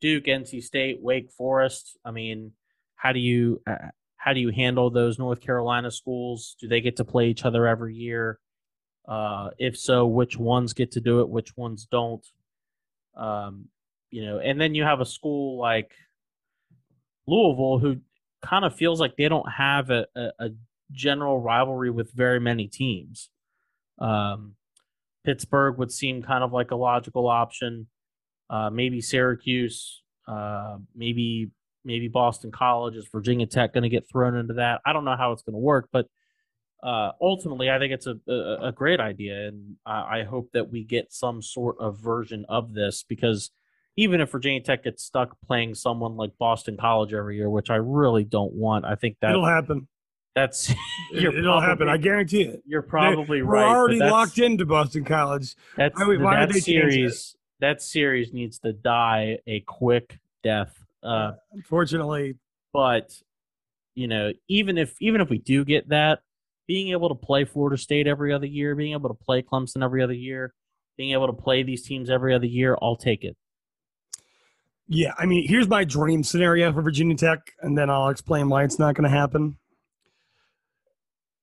Duke, 0.00 0.24
NC 0.24 0.62
State, 0.62 0.98
Wake 1.00 1.30
Forest. 1.30 1.98
I 2.04 2.10
mean, 2.10 2.52
how 2.96 3.12
do 3.12 3.18
you 3.18 3.62
uh, 3.66 3.88
how 4.16 4.32
do 4.32 4.40
you 4.40 4.50
handle 4.50 4.90
those 4.90 5.18
North 5.18 5.40
Carolina 5.40 5.90
schools? 5.90 6.56
Do 6.60 6.68
they 6.68 6.80
get 6.80 6.96
to 6.96 7.04
play 7.04 7.28
each 7.28 7.44
other 7.44 7.66
every 7.66 7.94
year? 7.94 8.38
Uh, 9.06 9.50
if 9.58 9.76
so, 9.78 10.06
which 10.06 10.38
ones 10.38 10.72
get 10.72 10.92
to 10.92 11.00
do 11.00 11.20
it? 11.20 11.28
Which 11.28 11.56
ones 11.56 11.86
don't? 11.90 12.26
Um, 13.16 13.66
you 14.10 14.24
know, 14.24 14.38
and 14.38 14.60
then 14.60 14.74
you 14.74 14.84
have 14.84 15.00
a 15.00 15.06
school 15.06 15.58
like 15.58 15.92
Louisville 17.26 17.78
who 17.78 17.98
kind 18.44 18.64
of 18.64 18.74
feels 18.74 19.00
like 19.00 19.16
they 19.16 19.28
don't 19.28 19.50
have 19.50 19.90
a, 19.90 20.06
a, 20.14 20.30
a 20.38 20.50
general 20.92 21.40
rivalry 21.40 21.90
with 21.90 22.12
very 22.12 22.38
many 22.38 22.68
teams. 22.68 23.30
Um, 23.98 24.54
Pittsburgh 25.24 25.78
would 25.78 25.90
seem 25.90 26.22
kind 26.22 26.44
of 26.44 26.52
like 26.52 26.70
a 26.70 26.76
logical 26.76 27.26
option. 27.26 27.88
Uh, 28.50 28.68
maybe 28.70 29.00
Syracuse, 29.00 30.02
uh, 30.28 30.76
maybe 30.94 31.50
maybe 31.84 32.08
Boston 32.08 32.50
College. 32.50 32.96
Is 32.96 33.08
Virginia 33.10 33.46
Tech 33.46 33.72
going 33.72 33.82
to 33.82 33.88
get 33.88 34.08
thrown 34.08 34.36
into 34.36 34.54
that? 34.54 34.80
I 34.84 34.92
don't 34.92 35.04
know 35.04 35.16
how 35.16 35.32
it's 35.32 35.42
going 35.42 35.54
to 35.54 35.58
work, 35.58 35.88
but 35.90 36.06
uh, 36.82 37.12
ultimately, 37.20 37.70
I 37.70 37.78
think 37.78 37.94
it's 37.94 38.06
a, 38.06 38.16
a, 38.28 38.68
a 38.68 38.72
great 38.72 39.00
idea, 39.00 39.48
and 39.48 39.76
I, 39.86 40.18
I, 40.20 40.24
hope 40.24 40.50
that 40.52 40.70
we 40.70 40.84
get 40.84 41.14
some 41.14 41.40
sort 41.40 41.76
of 41.80 41.98
version 41.98 42.44
of 42.46 42.74
this 42.74 43.02
because 43.08 43.50
even 43.96 44.20
if 44.20 44.30
Virginia 44.30 44.60
Tech 44.60 44.84
gets 44.84 45.04
stuck 45.04 45.36
playing 45.46 45.74
someone 45.74 46.16
like 46.16 46.32
Boston 46.38 46.76
College 46.76 47.14
every 47.14 47.36
year, 47.36 47.48
which 47.48 47.70
I 47.70 47.76
really 47.76 48.24
don't 48.24 48.52
want, 48.52 48.84
I 48.84 48.94
think 48.94 49.16
that 49.20 49.30
it'll 49.30 49.46
happen. 49.46 49.88
That's 50.34 50.74
it'll 51.14 51.60
happen. 51.60 51.88
I 51.88 51.96
guarantee 51.96 52.42
it. 52.42 52.62
you're 52.66 52.82
probably 52.82 53.42
right. 53.42 53.48
We're 53.48 53.54
right. 53.54 53.68
but 53.68 53.76
already 53.76 53.98
locked 54.00 54.38
into 54.38 54.66
Boston 54.66 55.04
College. 55.04 55.54
That's 55.76 55.98
would- 55.98 56.20
why 56.20 56.40
that 56.40 56.52
they 56.52 56.60
series. 56.60 57.36
That 57.60 57.80
series 57.80 58.32
needs 58.32 58.58
to 58.60 58.72
die 58.72 59.38
a 59.46 59.60
quick 59.60 60.18
death. 60.42 60.84
Uh, 61.02 61.32
Unfortunately, 61.52 62.34
but 62.72 63.16
you 63.94 64.08
know, 64.08 64.32
even 64.48 64.76
if 64.76 64.96
even 65.00 65.20
if 65.20 65.30
we 65.30 65.38
do 65.38 65.64
get 65.64 65.88
that, 65.90 66.20
being 66.66 66.88
able 66.90 67.08
to 67.08 67.14
play 67.14 67.44
Florida 67.44 67.78
State 67.78 68.06
every 68.06 68.32
other 68.32 68.46
year, 68.46 68.74
being 68.74 68.92
able 68.92 69.08
to 69.08 69.14
play 69.14 69.40
Clemson 69.40 69.84
every 69.84 70.02
other 70.02 70.14
year, 70.14 70.52
being 70.96 71.12
able 71.12 71.26
to 71.26 71.32
play 71.32 71.62
these 71.62 71.86
teams 71.86 72.10
every 72.10 72.34
other 72.34 72.46
year, 72.46 72.76
I'll 72.82 72.96
take 72.96 73.22
it. 73.22 73.36
Yeah. 74.88 75.14
I 75.18 75.26
mean, 75.26 75.46
here's 75.48 75.68
my 75.68 75.84
dream 75.84 76.22
scenario 76.22 76.72
for 76.72 76.82
Virginia 76.82 77.16
Tech, 77.16 77.52
and 77.60 77.76
then 77.76 77.90
I'll 77.90 78.08
explain 78.08 78.48
why 78.48 78.64
it's 78.64 78.78
not 78.78 78.94
going 78.94 79.10
to 79.10 79.16
happen. 79.16 79.56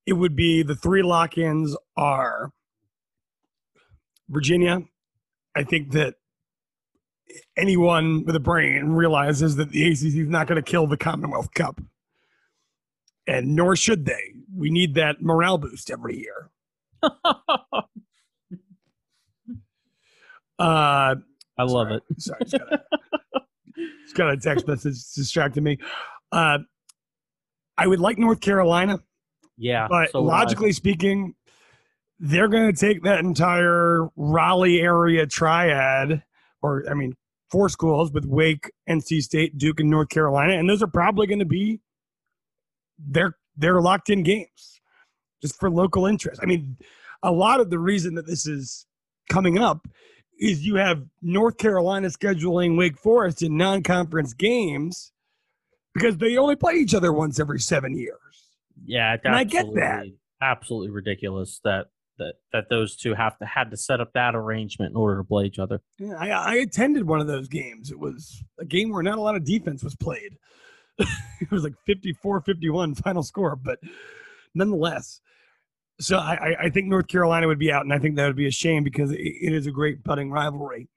It 0.06 0.14
would 0.14 0.36
be 0.36 0.64
the 0.64 0.76
three 0.76 1.04
lock-ins 1.04 1.76
are 1.96 2.52
Virginia. 4.30 4.82
I 5.56 5.64
think 5.64 5.92
that 5.92 6.16
anyone 7.58 8.24
with 8.26 8.36
a 8.36 8.40
brain 8.40 8.90
realizes 8.90 9.56
that 9.58 9.70
the 9.70 9.88
ACC 9.88 10.16
is 10.16 10.30
not 10.30 10.48
going 10.48 10.62
to 10.62 10.70
kill 10.70 10.88
the 10.88 10.98
Commonwealth 10.98 11.54
Cup, 11.54 11.82
and 13.28 13.56
nor 13.56 13.76
should 13.76 14.06
they. 14.06 14.34
We 14.56 14.70
need 14.70 14.96
that 14.96 15.22
morale 15.22 15.58
boost 15.58 15.92
every 15.92 16.18
year. 16.18 16.50
Uh, 20.62 21.16
I 21.62 21.64
love 21.64 21.92
it. 21.92 22.04
Sorry, 22.18 22.40
just 22.44 22.58
got, 22.58 22.74
a, 22.74 22.82
just 24.04 24.16
got 24.16 24.32
a 24.32 24.38
text 24.38 24.68
message 24.68 24.96
distracting 25.14 25.64
me. 25.64 25.78
Uh, 26.32 26.60
I 27.78 27.88
would 27.88 28.00
like 28.00 28.18
North 28.18 28.42
Carolina, 28.42 29.00
Yeah, 29.58 29.88
but 29.88 30.12
so 30.12 30.24
logically 30.24 30.72
speaking, 30.72 31.36
they're 32.20 32.48
going 32.48 32.74
to 32.74 32.80
take 32.80 33.04
that 33.04 33.20
entire 33.20 34.08
Raleigh 34.16 34.82
area 34.82 35.28
triad, 35.28 36.24
or 36.64 36.84
I 36.90 36.96
mean, 36.96 37.14
four 37.52 37.70
schools 37.70 38.12
with 38.12 38.26
Wake, 38.26 38.72
NC 38.90 39.22
State, 39.22 39.58
Duke, 39.58 39.80
and 39.80 39.90
North 39.90 40.10
Carolina, 40.10 40.54
and 40.54 40.68
those 40.68 40.82
are 40.82 40.88
probably 40.88 41.28
going 41.28 41.40
to 41.40 41.46
be 41.46 41.80
their 42.98 43.38
their 43.56 43.82
locked 43.82 44.10
in 44.10 44.24
games, 44.24 44.82
just 45.44 45.60
for 45.60 45.70
local 45.70 46.08
interest. 46.08 46.40
I 46.42 46.48
mean, 46.48 46.78
a 47.22 47.32
lot 47.32 47.60
of 47.60 47.70
the 47.70 47.80
reason 47.80 48.16
that 48.16 48.26
this 48.26 48.48
is 48.48 48.88
coming 49.30 49.60
up 49.60 49.88
is 50.42 50.66
you 50.66 50.76
have 50.76 51.04
North 51.22 51.58
Carolina 51.58 52.08
scheduling 52.08 52.76
Wake 52.76 52.98
Forest 52.98 53.44
in 53.44 53.56
non-conference 53.56 54.34
games 54.34 55.12
because 55.94 56.18
they 56.18 56.36
only 56.36 56.56
play 56.56 56.74
each 56.74 56.96
other 56.96 57.14
once 57.14 57.40
every 57.40 57.60
seven 57.60 57.96
years. 57.96 58.18
yeah, 58.86 59.16
and 59.24 59.36
I 59.36 59.44
get 59.44 59.68
that. 59.76 60.06
absolutely- 60.42 60.90
ridiculous 60.90 61.62
that 61.64 61.88
that 62.18 62.36
that 62.54 62.70
those 62.70 62.96
two 62.96 63.14
have 63.14 63.38
to 63.40 63.46
had 63.46 63.72
to 63.72 63.78
set 63.78 64.02
up 64.02 64.14
that 64.14 64.36
arrangement 64.36 64.92
in 64.92 64.98
order 64.98 65.18
to 65.18 65.24
play 65.24 65.46
each 65.46 65.60
other. 65.60 65.82
Yeah, 65.98 66.16
I, 66.20 66.30
I 66.30 66.56
attended 66.56 67.08
one 67.08 67.20
of 67.22 67.28
those 67.28 67.48
games. 67.48 67.90
It 67.92 68.00
was 68.00 68.44
a 68.60 68.66
game 68.66 68.92
where 68.92 69.02
not 69.02 69.18
a 69.18 69.22
lot 69.22 69.36
of 69.36 69.46
defense 69.46 69.84
was 69.84 69.96
played. 69.96 70.38
it 70.98 71.52
was 71.52 71.64
like 71.64 71.74
54 71.86 72.42
51 72.42 72.96
final 72.96 73.24
score, 73.24 73.56
but 73.56 73.80
nonetheless. 74.54 75.22
So 76.02 76.18
I, 76.18 76.56
I- 76.60 76.70
think 76.70 76.88
North 76.88 77.08
Carolina 77.08 77.48
would 77.48 77.60
be 77.60 77.72
out, 77.72 77.84
and 77.84 77.94
I 77.94 78.00
think 78.00 78.16
that 78.16 78.26
would 78.26 78.36
be 78.36 78.48
a 78.48 78.52
shame 78.52 78.84
because 78.84 79.12
it, 79.12 79.20
is 79.20 79.68
a 79.68 79.72
great 79.72 80.04
budding 80.04 80.32
rivalry. 80.32 80.88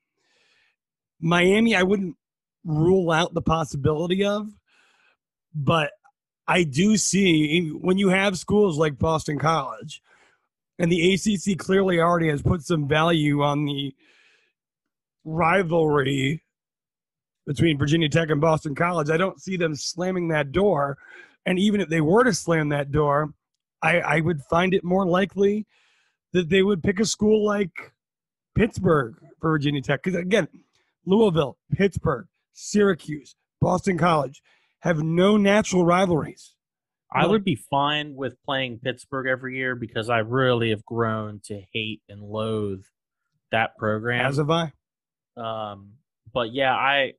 Miami, 1.20 1.76
I 1.76 1.82
wouldn't 1.82 2.16
rule 2.64 3.10
out 3.10 3.34
the 3.34 3.42
possibility 3.42 4.24
of, 4.24 4.48
but 5.54 5.90
I 6.48 6.64
do 6.64 6.96
see 6.96 7.68
when 7.68 7.98
you 7.98 8.08
have 8.08 8.38
schools 8.38 8.78
like 8.78 8.98
Boston 8.98 9.38
College, 9.38 10.02
and 10.78 10.90
the 10.90 11.14
ACC 11.14 11.58
clearly 11.58 12.00
already 12.00 12.28
has 12.28 12.42
put 12.42 12.62
some 12.62 12.88
value 12.88 13.42
on 13.42 13.64
the 13.64 13.94
rivalry 15.24 16.42
between 17.46 17.78
Virginia 17.78 18.08
Tech 18.08 18.30
and 18.30 18.40
Boston 18.40 18.74
College. 18.74 19.10
I 19.10 19.16
don't 19.16 19.40
see 19.40 19.56
them 19.56 19.74
slamming 19.74 20.28
that 20.28 20.50
door. 20.50 20.96
And 21.46 21.58
even 21.58 21.80
if 21.80 21.88
they 21.88 22.00
were 22.00 22.24
to 22.24 22.32
slam 22.32 22.70
that 22.70 22.90
door, 22.90 23.34
I, 23.84 23.98
I 23.98 24.20
would 24.20 24.40
find 24.42 24.72
it 24.72 24.82
more 24.82 25.06
likely 25.06 25.66
that 26.32 26.48
they 26.48 26.62
would 26.62 26.82
pick 26.82 26.98
a 27.00 27.04
school 27.04 27.44
like 27.44 27.92
Pittsburgh 28.56 29.14
for 29.40 29.50
Virginia 29.50 29.82
Tech. 29.82 30.02
Because 30.02 30.18
again, 30.18 30.48
Louisville, 31.04 31.58
Pittsburgh, 31.72 32.26
Syracuse, 32.54 33.36
Boston 33.60 33.98
College 33.98 34.42
have 34.80 35.02
no 35.02 35.36
natural 35.36 35.84
rivalries. 35.84 36.54
I 37.12 37.26
would 37.26 37.44
be 37.44 37.54
fine 37.54 38.16
with 38.16 38.34
playing 38.44 38.80
Pittsburgh 38.82 39.28
every 39.28 39.56
year 39.56 39.76
because 39.76 40.10
I 40.10 40.18
really 40.18 40.70
have 40.70 40.84
grown 40.84 41.40
to 41.44 41.62
hate 41.72 42.02
and 42.08 42.20
loathe 42.20 42.82
that 43.52 43.76
program. 43.78 44.26
As 44.26 44.38
have 44.38 44.50
I. 44.50 44.72
Um, 45.36 45.92
but 46.32 46.52
yeah, 46.52 46.74
I 46.74 47.12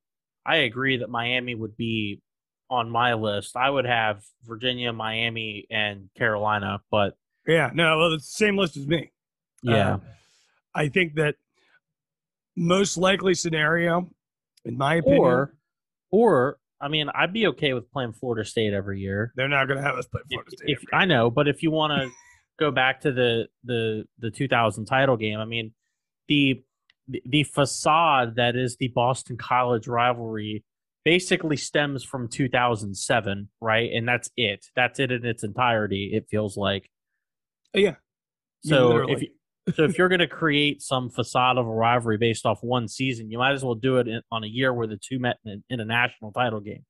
I 0.45 0.57
agree 0.57 0.97
that 0.97 1.09
Miami 1.09 1.55
would 1.55 1.77
be 1.77 2.21
on 2.69 2.89
my 2.89 3.13
list. 3.13 3.55
I 3.55 3.69
would 3.69 3.85
have 3.85 4.23
Virginia, 4.43 4.91
Miami, 4.93 5.65
and 5.69 6.09
Carolina, 6.17 6.81
but 6.91 7.15
Yeah, 7.47 7.69
no, 7.73 7.97
well, 7.99 8.13
it's 8.13 8.27
the 8.31 8.37
same 8.45 8.57
list 8.57 8.75
as 8.77 8.87
me. 8.87 9.11
yeah, 9.63 9.95
Uh, 9.95 9.99
I 10.73 10.87
think 10.89 11.15
that 11.15 11.35
most 12.55 12.97
likely 12.97 13.33
scenario, 13.33 14.09
in 14.63 14.77
my 14.77 14.95
opinion, 14.95 15.21
or 15.21 15.55
or 16.11 16.57
I 16.81 16.87
mean, 16.87 17.09
I'd 17.13 17.33
be 17.33 17.47
okay 17.47 17.73
with 17.73 17.89
playing 17.91 18.13
Florida 18.13 18.47
State 18.47 18.73
every 18.73 18.99
year. 18.99 19.31
they're 19.35 19.47
not 19.47 19.65
going 19.67 19.77
to 19.77 19.83
have 19.83 19.95
us 19.95 20.07
play 20.07 20.21
If, 20.29 20.35
Florida 20.35 20.51
State. 20.57 20.69
if 20.69 20.83
I 20.93 21.05
know, 21.05 21.29
but 21.29 21.47
if 21.47 21.63
you 21.63 21.71
want 21.71 21.91
to 21.91 22.09
go 22.59 22.71
back 22.71 23.01
to 23.01 23.11
the 23.11 23.47
the 23.63 24.05
the 24.19 24.31
2000 24.31 24.85
title 24.85 25.17
game, 25.17 25.39
I 25.39 25.45
mean, 25.45 25.73
the- 26.27 26.63
the 27.07 27.43
facade 27.43 28.37
that 28.37 28.55
is 28.55 28.77
the 28.77 28.87
Boston 28.87 29.37
College 29.37 29.87
rivalry 29.87 30.63
basically 31.05 31.55
stems 31.55 32.03
from 32.03 32.27
2007, 32.27 33.47
right? 33.61 33.91
And 33.93 34.05
that's 34.07 34.29
it. 34.35 34.65
That's 34.75 34.99
it 34.99 35.11
in 35.11 35.25
its 35.25 35.43
entirety. 35.43 36.09
It 36.13 36.25
feels 36.29 36.57
like. 36.57 36.89
Oh, 37.75 37.79
yeah. 37.79 37.95
Yeah, 38.63 38.69
So 38.75 38.87
literally. 38.89 39.13
if 39.13 39.21
you, 39.21 39.27
so 39.75 39.83
if 39.83 39.97
you're 39.97 40.09
going 40.09 40.19
to 40.19 40.27
create 40.27 40.81
some 40.81 41.09
facade 41.09 41.57
of 41.57 41.65
a 41.67 41.71
rivalry 41.71 42.17
based 42.17 42.45
off 42.45 42.59
one 42.61 42.87
season, 42.87 43.29
you 43.31 43.37
might 43.37 43.53
as 43.53 43.63
well 43.63 43.75
do 43.75 43.97
it 43.97 44.07
in, 44.07 44.21
on 44.31 44.43
a 44.43 44.47
year 44.47 44.73
where 44.73 44.87
the 44.87 44.97
two 44.97 45.19
met 45.19 45.37
in, 45.45 45.63
in 45.69 45.79
a 45.79 45.85
national 45.85 46.31
title 46.31 46.59
game. 46.59 46.83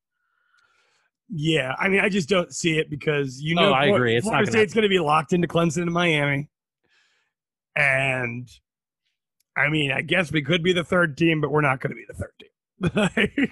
Yeah, 1.29 1.73
I 1.79 1.89
mean, 1.89 2.01
I 2.01 2.09
just 2.09 2.29
don't 2.29 2.53
see 2.53 2.77
it 2.77 2.89
because 2.89 3.41
you 3.41 3.55
Oh, 3.57 3.63
know, 3.63 3.73
I 3.73 3.87
Flor- 3.87 3.97
agree. 3.97 4.15
It's 4.15 4.27
Florida 4.27 4.49
State's 4.51 4.73
going 4.73 4.83
to 4.83 4.89
be 4.89 4.99
locked 4.99 5.33
into 5.33 5.47
Clemson 5.47 5.81
and 5.81 5.91
Miami, 5.91 6.49
and 7.75 8.47
I 9.57 9.69
mean, 9.69 9.91
I 9.91 10.01
guess 10.01 10.31
we 10.31 10.41
could 10.43 10.61
be 10.63 10.71
the 10.73 10.83
third 10.83 11.17
team, 11.17 11.41
but 11.41 11.49
we're 11.51 11.61
not 11.61 11.79
going 11.79 11.91
to 11.91 11.95
be 11.95 12.05
the 12.07 12.13
third 12.13 12.31
team. 12.39 12.49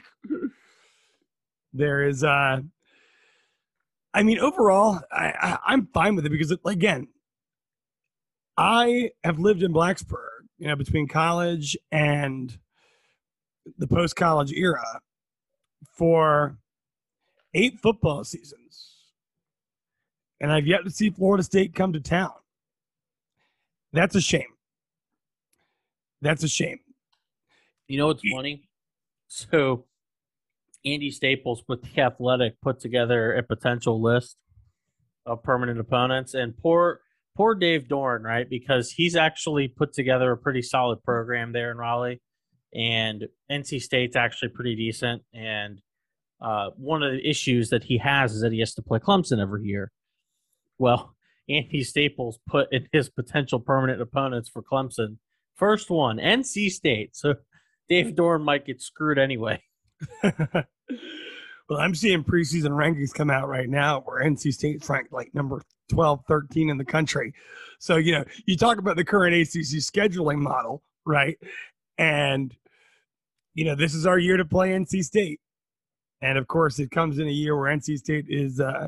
there 1.74 2.08
is, 2.08 2.24
uh 2.24 2.62
I 4.14 4.22
mean, 4.22 4.38
overall, 4.40 5.00
I, 5.12 5.34
I 5.42 5.58
I'm 5.66 5.88
fine 5.88 6.16
with 6.16 6.26
it 6.26 6.30
because, 6.30 6.56
again, 6.66 7.08
I 8.58 9.12
have 9.24 9.40
lived 9.40 9.64
in 9.64 9.74
Blacksburg, 9.74 10.48
you 10.60 10.68
know, 10.68 10.76
between 10.76 11.08
college 11.08 11.76
and 11.92 12.56
the 13.78 13.88
post 13.88 14.16
college 14.16 14.54
era 14.54 15.02
for 15.98 16.58
eight 17.54 17.80
football 17.80 18.24
seasons. 18.24 18.90
And 20.40 20.52
I've 20.52 20.68
yet 20.68 20.84
to 20.84 20.92
see 20.92 21.10
Florida 21.10 21.44
State 21.44 21.74
come 21.74 21.94
to 21.94 22.00
town. 22.00 22.34
That's 23.94 24.16
a 24.16 24.22
shame. 24.22 24.54
That's 26.22 26.44
a 26.44 26.48
shame. 26.48 26.80
You 27.88 27.98
know 27.98 28.08
what's 28.08 28.24
funny? 28.30 28.68
So 29.34 29.86
Andy 30.86 31.10
Staples 31.10 31.64
with 31.68 31.82
the 31.82 32.02
Athletic 32.02 32.62
put 32.62 32.80
together 32.80 33.34
a 33.34 33.42
potential 33.42 34.00
list 34.00 34.38
of 35.26 35.42
permanent 35.42 35.80
opponents, 35.80 36.36
and 36.36 36.56
poor 36.56 37.00
poor 37.36 37.56
Dave 37.56 37.88
Doeren, 37.88 38.22
right? 38.22 38.48
Because 38.48 38.92
he's 38.92 39.16
actually 39.16 39.70
put 39.70 39.92
together 39.92 40.32
a 40.32 40.38
pretty 40.38 40.62
solid 40.62 41.02
program 41.02 41.52
there 41.52 41.72
in 41.72 41.78
Raleigh, 41.78 42.22
and 42.76 43.28
NC 43.52 43.82
State's 43.82 44.16
actually 44.16 44.50
pretty 44.50 44.76
decent. 44.76 45.24
And 45.34 45.82
uh, 46.40 46.70
one 46.78 47.02
of 47.02 47.14
the 47.14 47.28
issues 47.28 47.70
that 47.70 47.86
he 47.86 47.98
has 47.98 48.36
is 48.36 48.42
that 48.42 48.52
he 48.52 48.60
has 48.60 48.76
to 48.76 48.84
play 48.84 49.00
Clemson 49.00 49.42
every 49.42 49.64
year. 49.64 49.92
Well, 50.78 51.16
Andy 51.50 51.84
Staples 51.84 52.38
put 52.48 52.72
in 52.72 52.88
his 52.92 53.10
potential 53.10 53.60
permanent 53.60 54.00
opponents 54.00 54.48
for 54.48 54.62
Clemson. 54.62 55.18
First 55.56 55.90
one, 55.90 56.18
NC 56.18 56.70
State. 56.70 57.16
So 57.16 57.36
Dave 57.90 58.16
Doeren 58.16 58.44
might 58.44 58.66
get 58.66 58.82
screwed 58.82 59.18
anyway. 59.18 59.62
well, 60.24 61.80
I'm 61.80 61.96
seeing 61.96 62.24
preseason 62.24 62.72
rankings 62.72 63.14
come 63.14 63.30
out 63.30 63.48
right 63.48 63.70
now 63.70 64.02
where 64.02 64.24
NC 64.24 64.54
State's 64.54 64.90
ranked 64.90 65.12
like 65.12 65.34
number 65.34 65.62
12, 65.90 66.22
13 66.28 66.70
in 66.70 66.78
the 66.78 66.86
country. 66.86 67.34
So, 67.80 67.98
you 67.98 68.14
know, 68.14 68.24
you 68.46 68.58
talk 68.58 68.78
about 68.78 68.96
the 68.96 69.04
current 69.04 69.36
ACC 69.36 69.80
scheduling 69.80 70.40
model, 70.40 70.84
right? 71.06 71.38
And, 71.98 72.56
you 73.54 73.66
know, 73.66 73.76
this 73.76 73.94
is 73.94 74.06
our 74.06 74.18
year 74.18 74.38
to 74.38 74.46
play 74.46 74.72
NC 74.72 75.04
State. 75.04 75.40
And 76.22 76.38
of 76.38 76.48
course, 76.48 76.80
it 76.80 76.90
comes 76.90 77.20
in 77.20 77.28
a 77.28 77.32
year 77.32 77.58
where 77.58 77.76
NC 77.76 77.98
State 77.98 78.26
is 78.30 78.60
uh, 78.60 78.88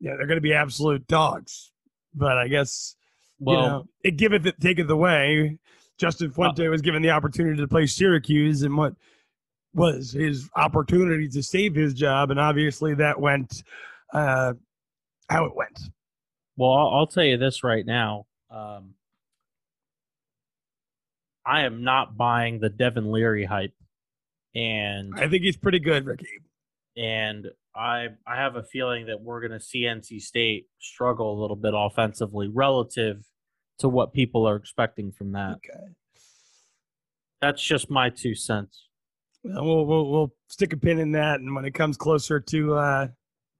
yeah, 0.00 0.12
they're 0.16 0.26
going 0.26 0.36
to 0.36 0.42
be 0.42 0.54
absolute 0.54 1.06
dogs. 1.06 1.72
But 2.14 2.38
I 2.38 2.48
guess 2.48 2.96
Well, 3.38 3.56
you 3.56 3.62
know, 3.62 3.84
it 4.04 4.16
giveth 4.16 4.46
it 4.46 4.60
taketh 4.60 4.88
away. 4.90 5.58
Justin 5.98 6.30
Fuente 6.30 6.68
was 6.68 6.80
given 6.80 7.02
the 7.02 7.10
opportunity 7.10 7.60
to 7.60 7.68
play 7.68 7.86
Syracuse, 7.86 8.62
and 8.62 8.76
what 8.76 8.94
was 9.74 10.12
his 10.12 10.48
opportunity 10.56 11.28
to 11.28 11.42
save 11.42 11.74
his 11.74 11.92
job, 11.94 12.30
and 12.30 12.40
obviously 12.40 12.94
that 12.94 13.20
went 13.20 13.62
uh, 14.14 14.54
how 15.28 15.44
it 15.44 15.54
went. 15.54 15.78
well, 16.56 16.72
I'll, 16.72 16.88
I'll 16.88 17.06
tell 17.06 17.24
you 17.24 17.36
this 17.36 17.62
right 17.62 17.84
now. 17.84 18.26
Um, 18.50 18.94
I 21.44 21.62
am 21.62 21.82
not 21.82 22.16
buying 22.16 22.60
the 22.60 22.68
Devin 22.68 23.10
Leary 23.10 23.44
hype, 23.44 23.74
and 24.54 25.14
I 25.16 25.28
think 25.28 25.42
he's 25.42 25.56
pretty 25.56 25.80
good, 25.80 26.06
Ricky. 26.06 26.26
and 26.96 27.46
I 27.74 28.08
I 28.26 28.36
have 28.36 28.56
a 28.56 28.62
feeling 28.62 29.06
that 29.06 29.20
we're 29.20 29.40
going 29.40 29.58
to 29.58 29.64
see 29.64 29.82
NC 29.82 30.20
State 30.20 30.66
struggle 30.78 31.38
a 31.38 31.40
little 31.40 31.56
bit 31.56 31.72
offensively 31.74 32.48
relative 32.48 33.24
to 33.78 33.88
what 33.88 34.12
people 34.12 34.48
are 34.48 34.56
expecting 34.56 35.12
from 35.12 35.32
that. 35.32 35.56
Okay, 35.56 35.92
That's 37.40 37.62
just 37.62 37.90
my 37.90 38.10
two 38.10 38.34
cents. 38.34 38.88
well, 39.44 39.86
we'll 39.86 40.10
we'll, 40.10 40.32
stick 40.48 40.72
a 40.72 40.76
pin 40.76 40.98
in 40.98 41.12
that, 41.12 41.40
and 41.40 41.54
when 41.54 41.64
it 41.64 41.74
comes 41.74 41.96
closer 41.96 42.40
to 42.40 42.74
uh, 42.74 43.08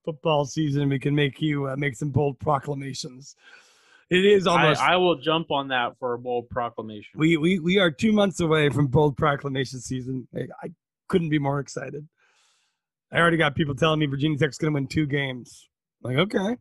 football 0.03 0.45
season, 0.45 0.89
we 0.89 0.99
can 0.99 1.13
make 1.13 1.41
you 1.41 1.67
uh, 1.67 1.75
make 1.77 1.95
some 1.95 2.09
bold 2.09 2.39
proclamations. 2.39 3.35
It 4.09 4.25
is 4.25 4.47
almost 4.47 4.81
I 4.81 4.95
will 4.95 5.17
jump 5.17 5.51
on 5.51 5.67
that 5.67 5.93
for 5.99 6.15
a 6.15 6.19
bold 6.19 6.49
proclamation. 6.49 7.11
We 7.15 7.37
we 7.37 7.59
we 7.59 7.77
are 7.77 7.91
two 7.91 8.11
months 8.11 8.39
away 8.39 8.69
from 8.69 8.87
bold 8.87 9.17
proclamation 9.17 9.79
season. 9.79 10.27
I, 10.35 10.47
I 10.63 10.71
couldn't 11.07 11.29
be 11.29 11.39
more 11.39 11.59
excited. 11.59 12.07
I 13.11 13.19
already 13.19 13.37
got 13.37 13.55
people 13.55 13.75
telling 13.75 13.99
me 13.99 14.07
Virginia 14.07 14.37
Tech's 14.37 14.57
going 14.57 14.71
to 14.71 14.75
win 14.75 14.87
two 14.87 15.05
games. 15.05 15.67
Like, 16.01 16.17
okay, 16.17 16.57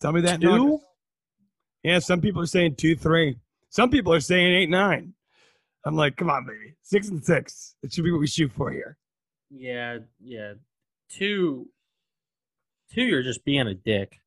tell 0.00 0.12
me 0.12 0.22
that. 0.22 0.40
Two? 0.40 0.80
Yeah, 1.84 1.98
some 1.98 2.20
people 2.20 2.42
are 2.42 2.46
saying 2.46 2.76
two, 2.76 2.96
three. 2.96 3.36
Some 3.68 3.90
people 3.90 4.12
are 4.12 4.20
saying 4.20 4.52
eight, 4.52 4.70
nine. 4.70 5.12
I'm 5.84 5.94
like, 5.96 6.16
come 6.16 6.30
on, 6.30 6.46
baby, 6.46 6.74
six 6.82 7.08
and 7.08 7.22
six. 7.22 7.74
It 7.82 7.92
should 7.92 8.04
be 8.04 8.10
what 8.10 8.20
we 8.20 8.26
shoot 8.26 8.50
for 8.56 8.70
here. 8.70 8.96
Yeah, 9.50 9.98
yeah. 10.18 10.54
Two, 11.10 11.68
two. 12.92 13.02
You're 13.02 13.22
just 13.22 13.44
being 13.44 13.66
a 13.68 13.74
dick. 13.74 14.18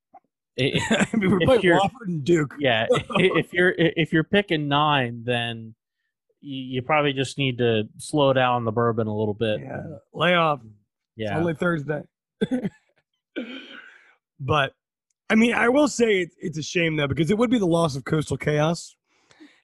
I- 0.60 1.08
mean, 1.14 1.32
we're 1.32 1.42
If 1.42 1.48
playing 1.48 1.62
Wofford 1.64 2.06
and 2.06 2.24
Duke. 2.24 2.54
yeah, 2.60 2.86
if 2.92 3.52
you're 3.54 3.74
if 3.76 4.14
you're 4.14 4.24
picking 4.24 4.68
nine, 4.68 5.24
then 5.26 5.74
you, 6.42 6.76
you 6.76 6.82
probably 6.84 7.14
just 7.14 7.40
need 7.40 7.58
to 7.58 7.90
slow 7.98 8.34
down 8.34 8.66
the 8.66 8.72
bourbon 8.72 9.08
a 9.08 9.16
little 9.16 9.34
bit. 9.34 9.62
Yeah, 9.62 9.82
lay 10.14 10.36
off. 10.36 10.60
Yeah. 11.16 11.32
It's 11.32 11.40
only 11.40 11.56
Thursday. 11.56 12.04
but 14.40 14.74
I 15.30 15.36
mean, 15.36 15.54
I 15.54 15.70
will 15.70 15.88
say 15.88 16.22
it's 16.22 16.36
it's 16.40 16.58
a 16.58 16.64
shame 16.64 16.96
though 16.96 17.08
because 17.08 17.32
it 17.32 17.38
would 17.38 17.50
be 17.50 17.60
the 17.60 17.68
loss 17.68 17.96
of 17.96 18.06
Coastal 18.06 18.38
Chaos, 18.38 18.96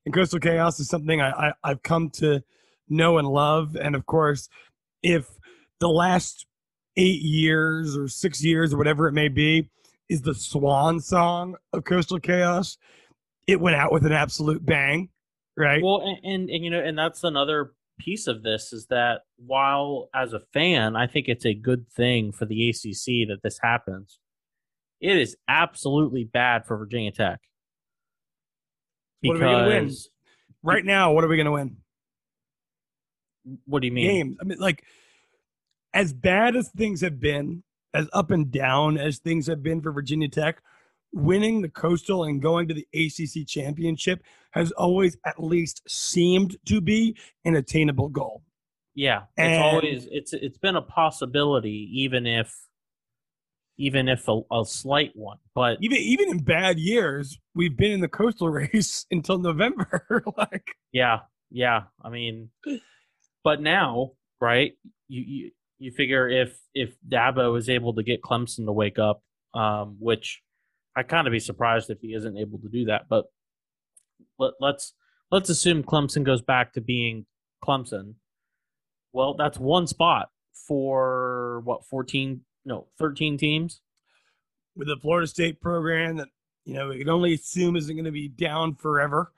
and 0.05 0.13
Coastal 0.13 0.39
Chaos 0.39 0.79
is 0.79 0.89
something 0.89 1.21
I, 1.21 1.29
I 1.29 1.53
I've 1.63 1.83
come 1.83 2.09
to 2.11 2.43
know 2.89 3.17
and 3.17 3.27
love. 3.27 3.75
And 3.79 3.95
of 3.95 4.05
course, 4.05 4.49
if 5.01 5.27
the 5.79 5.89
last 5.89 6.45
eight 6.97 7.21
years 7.21 7.97
or 7.97 8.07
six 8.07 8.43
years 8.43 8.73
or 8.73 8.77
whatever 8.77 9.07
it 9.07 9.13
may 9.13 9.29
be 9.29 9.69
is 10.09 10.21
the 10.21 10.35
swan 10.35 10.99
song 10.99 11.55
of 11.71 11.85
Coastal 11.85 12.19
Chaos, 12.19 12.77
it 13.47 13.59
went 13.59 13.75
out 13.75 13.91
with 13.91 14.05
an 14.05 14.11
absolute 14.11 14.65
bang, 14.65 15.09
right? 15.57 15.81
Well, 15.81 16.01
and, 16.01 16.19
and 16.23 16.49
and 16.49 16.63
you 16.63 16.69
know, 16.69 16.79
and 16.79 16.97
that's 16.97 17.23
another 17.23 17.73
piece 17.99 18.27
of 18.27 18.43
this 18.43 18.73
is 18.73 18.87
that 18.87 19.21
while 19.37 20.09
as 20.13 20.33
a 20.33 20.39
fan, 20.39 20.95
I 20.95 21.07
think 21.07 21.29
it's 21.29 21.45
a 21.45 21.53
good 21.53 21.87
thing 21.89 22.31
for 22.31 22.45
the 22.45 22.69
ACC 22.69 23.27
that 23.29 23.39
this 23.43 23.59
happens. 23.61 24.19
It 25.03 25.17
is 25.17 25.35
absolutely 25.49 26.23
bad 26.23 26.65
for 26.65 26.77
Virginia 26.77 27.11
Tech. 27.11 27.41
What 29.21 29.31
are 29.35 29.39
we 29.39 29.39
gonna 29.53 29.67
win? 29.67 29.91
Right 30.63 30.85
now, 30.85 31.11
what 31.11 31.25
are 31.25 31.27
we 31.27 31.35
going 31.35 31.45
to 31.45 31.51
win? 31.51 31.75
What 33.65 33.81
do 33.81 33.87
you 33.87 33.91
mean? 33.91 34.07
games. 34.07 34.37
I 34.41 34.45
mean, 34.45 34.59
like, 34.59 34.85
as 35.93 36.13
bad 36.13 36.55
as 36.55 36.69
things 36.69 37.01
have 37.01 37.19
been, 37.19 37.63
as 37.93 38.07
up 38.13 38.31
and 38.31 38.49
down 38.49 38.97
as 38.97 39.19
things 39.19 39.47
have 39.47 39.61
been 39.61 39.81
for 39.81 39.91
Virginia 39.91 40.29
Tech, 40.29 40.61
winning 41.11 41.61
the 41.61 41.69
Coastal 41.69 42.23
and 42.23 42.41
going 42.41 42.69
to 42.69 42.73
the 42.73 42.87
ACC 42.93 43.45
championship 43.45 44.23
has 44.51 44.71
always 44.71 45.17
at 45.25 45.43
least 45.43 45.81
seemed 45.85 46.55
to 46.65 46.79
be 46.79 47.17
an 47.43 47.55
attainable 47.55 48.07
goal. 48.07 48.41
Yeah, 48.95 49.23
it's 49.37 49.39
And- 49.39 49.63
always 49.63 50.07
it's 50.11 50.31
it's 50.31 50.57
been 50.57 50.77
a 50.77 50.81
possibility, 50.81 51.89
even 51.91 52.25
if 52.25 52.55
even 53.77 54.07
if 54.07 54.27
a, 54.27 54.41
a 54.51 54.63
slight 54.65 55.11
one. 55.15 55.37
But 55.55 55.77
Even 55.81 55.97
even 55.97 56.29
in 56.29 56.43
bad 56.43 56.79
years, 56.79 57.39
we've 57.55 57.75
been 57.75 57.91
in 57.91 58.01
the 58.01 58.07
Coastal 58.07 58.49
race 58.51 59.05
until 59.11 59.37
November. 59.37 60.23
like, 60.37 60.75
Yeah, 60.91 61.19
yeah. 61.51 61.83
I 62.01 62.09
mean, 62.09 62.49
but 63.43 63.61
now, 63.61 64.11
right? 64.39 64.73
You 65.07 65.21
you 65.21 65.51
you 65.79 65.91
figure 65.91 66.29
if 66.29 66.57
if 66.73 66.95
Dabo 67.07 67.57
is 67.57 67.69
able 67.69 67.93
to 67.95 68.03
get 68.03 68.21
Clemson 68.21 68.65
to 68.65 68.71
wake 68.71 68.99
up, 68.99 69.21
um, 69.53 69.97
which 69.99 70.41
I 70.95 71.03
kind 71.03 71.27
of 71.27 71.31
be 71.31 71.39
surprised 71.39 71.89
if 71.89 71.99
he 72.01 72.13
isn't 72.13 72.37
able 72.37 72.59
to 72.59 72.69
do 72.69 72.85
that. 72.85 73.03
But 73.09 73.25
let, 74.39 74.53
let's 74.59 74.93
let's 75.31 75.49
assume 75.49 75.83
Clemson 75.83 76.23
goes 76.23 76.41
back 76.41 76.73
to 76.73 76.81
being 76.81 77.25
Clemson. 77.63 78.15
Well, 79.11 79.35
that's 79.35 79.59
one 79.59 79.87
spot 79.87 80.29
for 80.67 81.61
what 81.65 81.85
fourteen? 81.85 82.41
No, 82.65 82.87
thirteen 82.97 83.37
teams. 83.37 83.81
with 84.75 84.87
the 84.87 84.97
Florida 84.97 85.27
State 85.27 85.61
program 85.61 86.17
that 86.17 86.29
you 86.65 86.73
know 86.75 86.89
we 86.89 86.97
can 86.99 87.09
only 87.09 87.33
assume 87.33 87.75
isn't 87.75 87.95
going 87.95 88.05
to 88.05 88.11
be 88.11 88.27
down 88.27 88.75
forever, 88.75 89.31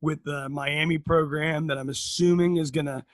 with 0.00 0.24
the 0.24 0.48
Miami 0.48 0.98
program 0.98 1.66
that 1.68 1.78
I'm 1.78 1.88
assuming 1.88 2.56
is 2.58 2.70
going 2.70 2.86
to 2.86 3.04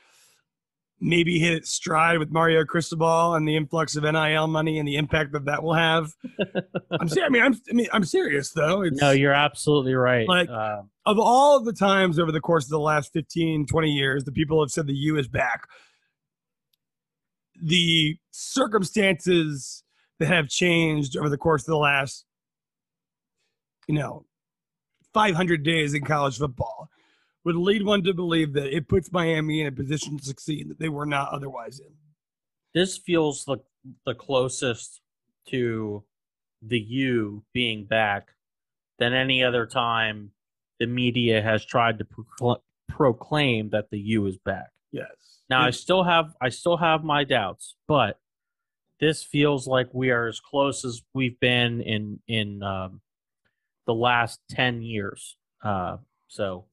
maybe 1.05 1.39
hit 1.41 1.55
its 1.55 1.71
stride 1.71 2.19
with 2.19 2.31
Mario 2.31 2.65
Cristobal 2.65 3.35
and 3.35 3.47
the 3.47 3.57
influx 3.57 3.97
of 3.97 4.05
NIL 4.05 4.47
money 4.47 4.79
and 4.79 4.87
the 4.87 4.95
impact 4.97 5.33
that 5.33 5.47
that 5.47 5.63
will 5.63 5.75
have. 5.75 6.13
I'm 6.93 7.09
ser- 7.09 7.25
I 7.25 7.29
mean 7.29 7.43
I'm 7.43 7.55
I 7.69 7.73
mean 7.73 7.89
I'm 7.93 8.05
serious 8.05 8.51
though. 8.53 8.83
It's, 8.83 9.01
No, 9.01 9.11
you're 9.11 9.33
absolutely 9.33 9.95
right. 9.95 10.29
Like- 10.29 10.49
uh, 10.49 10.83
of 11.05 11.19
all 11.19 11.57
of 11.57 11.65
the 11.65 11.73
times 11.73 12.21
over 12.21 12.31
the 12.31 12.41
course 12.41 12.65
of 12.65 12.71
the 12.71 12.79
last 12.79 13.13
15, 13.13 13.67
20 13.67 13.89
years, 13.91 14.23
the 14.23 14.31
people 14.31 14.63
have 14.63 14.71
said 14.71 14.87
the 14.87 14.95
U 14.95 15.19
is 15.19 15.27
back. 15.27 15.67
The 17.63 18.19
circumstances 18.33 19.85
that 20.19 20.27
have 20.27 20.49
changed 20.49 21.17
over 21.17 21.29
the 21.29 21.39
course 21.39 21.63
of 21.63 21.67
the 21.69 21.77
last, 21.77 22.25
you 23.87 23.95
know, 23.95 24.27
500 25.15 25.63
days 25.63 25.95
in 25.95 26.05
college 26.05 26.39
football 26.39 26.89
would 27.45 27.57
lead 27.57 27.85
one 27.85 28.03
to 28.05 28.15
believe 28.15 28.53
that 28.55 28.75
it 28.75 28.89
puts 28.89 29.13
Miami 29.13 29.61
in 29.61 29.67
a 29.67 29.73
position 29.73 30.19
to 30.19 30.25
succeed 30.25 30.69
that 30.69 30.79
they 30.79 30.89
were 30.89 31.07
not 31.07 31.33
otherwise 31.33 31.81
in. 31.81 31.93
this 32.75 32.99
feels 32.99 33.45
the 33.45 33.59
the 34.07 34.15
closest 34.15 35.01
to 35.49 36.05
the 36.63 36.79
U 36.79 37.43
being 37.53 37.85
back 37.85 38.29
than 38.99 39.13
any 39.13 39.43
other 39.43 39.67
time 39.67 40.31
the 40.79 40.87
media 40.87 41.43
has 41.43 41.65
tried 41.65 41.99
to 41.99 42.05
procl- 42.05 42.63
proclaim 42.89 43.71
that 43.71 43.91
the 43.91 43.99
U 43.99 44.27
is 44.27 44.39
back. 44.39 44.71
Yes. 44.93 45.42
Now 45.53 45.67
I 45.67 45.71
still 45.71 46.03
have 46.03 46.35
I 46.41 46.49
still 46.49 46.79
have 46.79 47.05
my 47.05 47.25
doubts, 47.25 47.75
but 47.87 48.19
this 49.01 49.23
feels 49.23 49.67
like 49.67 49.89
we 49.93 50.11
are 50.11 50.27
as 50.27 50.41
close 50.41 50.83
as 50.83 51.03
we've 51.13 51.39
been 51.41 51.83
in 51.83 52.21
in 52.27 52.63
um, 52.63 53.03
the 53.87 53.93
last 53.93 54.41
ten 54.49 54.81
years. 54.81 55.37
Uh, 55.63 55.99
so, 56.29 56.65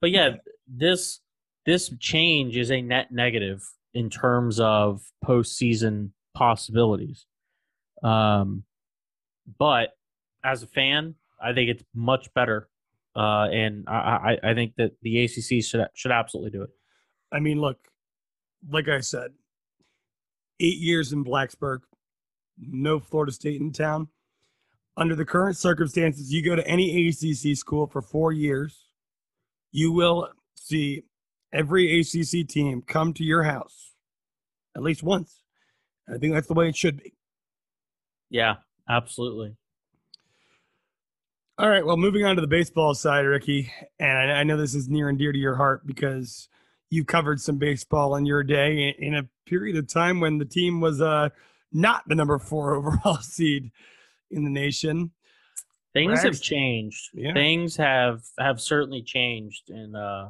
but 0.00 0.10
yeah, 0.10 0.36
this 0.66 1.20
this 1.66 1.92
change 2.00 2.56
is 2.56 2.70
a 2.70 2.80
net 2.80 3.12
negative 3.12 3.62
in 3.92 4.08
terms 4.08 4.58
of 4.58 5.02
postseason 5.22 6.12
possibilities. 6.34 7.26
Um, 8.02 8.64
but 9.58 9.90
as 10.42 10.62
a 10.62 10.66
fan, 10.66 11.14
I 11.42 11.52
think 11.52 11.68
it's 11.68 11.84
much 11.94 12.32
better, 12.32 12.70
uh, 13.14 13.48
and 13.52 13.84
I, 13.86 14.38
I 14.42 14.50
I 14.50 14.54
think 14.54 14.76
that 14.76 14.92
the 15.02 15.24
ACC 15.24 15.62
should 15.62 15.86
should 15.92 16.10
absolutely 16.10 16.52
do 16.52 16.62
it. 16.62 16.70
I 17.30 17.40
mean, 17.40 17.60
look, 17.60 17.87
like 18.70 18.88
I 18.88 19.00
said, 19.00 19.32
eight 20.60 20.78
years 20.78 21.12
in 21.12 21.24
Blacksburg, 21.24 21.80
no 22.58 22.98
Florida 22.98 23.32
State 23.32 23.60
in 23.60 23.72
town. 23.72 24.08
Under 24.96 25.14
the 25.14 25.24
current 25.24 25.56
circumstances, 25.56 26.32
you 26.32 26.44
go 26.44 26.56
to 26.56 26.66
any 26.66 27.08
ACC 27.08 27.56
school 27.56 27.86
for 27.86 28.02
four 28.02 28.32
years, 28.32 28.88
you 29.70 29.92
will 29.92 30.28
see 30.56 31.04
every 31.52 32.00
ACC 32.00 32.48
team 32.48 32.82
come 32.82 33.12
to 33.14 33.24
your 33.24 33.44
house 33.44 33.92
at 34.76 34.82
least 34.82 35.02
once. 35.02 35.42
I 36.08 36.18
think 36.18 36.32
that's 36.32 36.46
the 36.46 36.54
way 36.54 36.68
it 36.68 36.76
should 36.76 37.02
be. 37.02 37.14
Yeah, 38.30 38.56
absolutely. 38.88 39.56
All 41.58 41.68
right. 41.68 41.84
Well, 41.84 41.96
moving 41.96 42.24
on 42.24 42.36
to 42.36 42.40
the 42.40 42.46
baseball 42.46 42.94
side, 42.94 43.22
Ricky, 43.22 43.72
and 43.98 44.16
I, 44.30 44.40
I 44.40 44.44
know 44.44 44.56
this 44.56 44.74
is 44.74 44.88
near 44.88 45.08
and 45.08 45.18
dear 45.18 45.32
to 45.32 45.38
your 45.38 45.56
heart 45.56 45.86
because 45.86 46.48
you 46.90 47.04
covered 47.04 47.40
some 47.40 47.58
baseball 47.58 48.16
in 48.16 48.26
your 48.26 48.42
day 48.42 48.94
in, 48.98 49.14
a 49.14 49.28
period 49.46 49.76
of 49.76 49.86
time 49.86 50.20
when 50.20 50.38
the 50.38 50.44
team 50.44 50.80
was 50.80 51.00
uh, 51.00 51.28
not 51.72 52.06
the 52.08 52.14
number 52.14 52.38
four 52.38 52.74
overall 52.76 53.18
seed. 53.18 53.70
in 54.30 54.44
the 54.44 54.50
nation. 54.50 55.10
Things 55.94 56.22
have 56.22 56.40
changed. 56.40 57.10
Yeah. 57.14 57.32
Things 57.32 57.76
have 57.76 58.22
have 58.38 58.60
certainly 58.60 59.02
changed, 59.02 59.70
and 59.70 59.96
uh, 59.96 60.28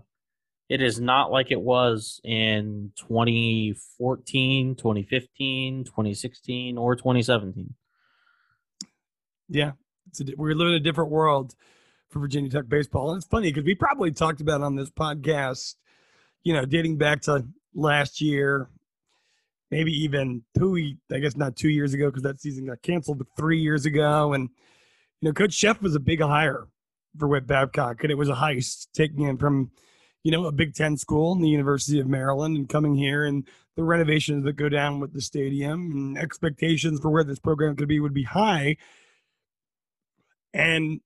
it 0.69 0.81
is 0.81 1.01
not 1.01 1.31
like 1.31 1.51
it 1.51 1.61
was 1.61 2.21
in 2.25 2.93
2014, 2.97 4.77
2015, 4.77 5.85
2016, 5.85 6.79
or 6.79 6.95
2017. 6.95 7.75
Yeah, 9.49 9.73
it's 10.09 10.21
a, 10.21 10.25
we're 10.37 10.55
living 10.55 10.75
a 10.75 10.81
different 10.81 11.11
world 11.11 11.55
for 12.09 12.21
Virginia 12.21 12.51
Tech 12.51 12.69
baseball, 12.69 13.11
and 13.11 13.19
it's 13.19 13.27
funny 13.27 13.51
because 13.51 13.65
we 13.65 13.75
probably 13.75 14.13
talked 14.13 14.41
about 14.41 14.61
it 14.61 14.65
on 14.65 14.77
this 14.77 14.91
podcast, 14.91 15.75
you 16.45 16.53
know, 16.53 16.65
dating 16.65 16.97
back 16.97 17.23
to 17.23 17.47
last 17.75 18.21
year, 18.21 18.69
maybe 19.71 19.93
even 19.93 20.43
two, 20.57 20.97
I 21.13 21.19
guess 21.19 21.37
not 21.37 21.57
two 21.57 21.69
years 21.69 21.95
ago 21.95 22.07
because 22.07 22.23
that 22.23 22.41
season 22.41 22.67
got 22.67 22.83
canceled, 22.83 23.19
but 23.19 23.27
three 23.37 23.61
years 23.61 23.87
ago, 23.87 24.33
and 24.33 24.49
you 25.21 25.29
know, 25.29 25.33
Coach 25.33 25.51
Szefc 25.51 25.83
was 25.83 25.95
a 25.95 26.01
big 26.01 26.21
hire 26.21 26.69
for 27.19 27.29
Whit 27.29 27.47
Babcock, 27.47 28.03
and 28.03 28.11
it 28.11 28.17
was 28.17 28.29
a 28.29 28.35
heist 28.35 28.89
taking 28.95 29.25
him 29.25 29.37
from, 29.37 29.71
you 30.23 30.31
know, 30.31 30.47
a 30.47 30.53
Big 30.53 30.75
Ten 30.75 30.97
school 30.97 31.33
in 31.33 31.41
the 31.41 31.49
University 31.49 31.99
of 31.99 32.07
Maryland 32.07 32.57
and 32.57 32.69
coming 32.69 32.95
here 32.95 33.25
and 33.25 33.47
the 33.77 33.85
renovations 33.85 34.45
that 34.45 34.55
go 34.55 34.69
down 34.69 35.01
with 35.01 35.13
the 35.13 35.21
stadium 35.21 35.93
and 35.93 36.19
expectations 36.19 37.01
for 37.01 37.11
where 37.11 37.25
this 37.25 37.39
program 37.39 37.77
could 37.77 37.89
be 37.89 38.01
would 38.01 38.15
be 38.15 38.25
high. 38.25 38.77
And 40.53 41.01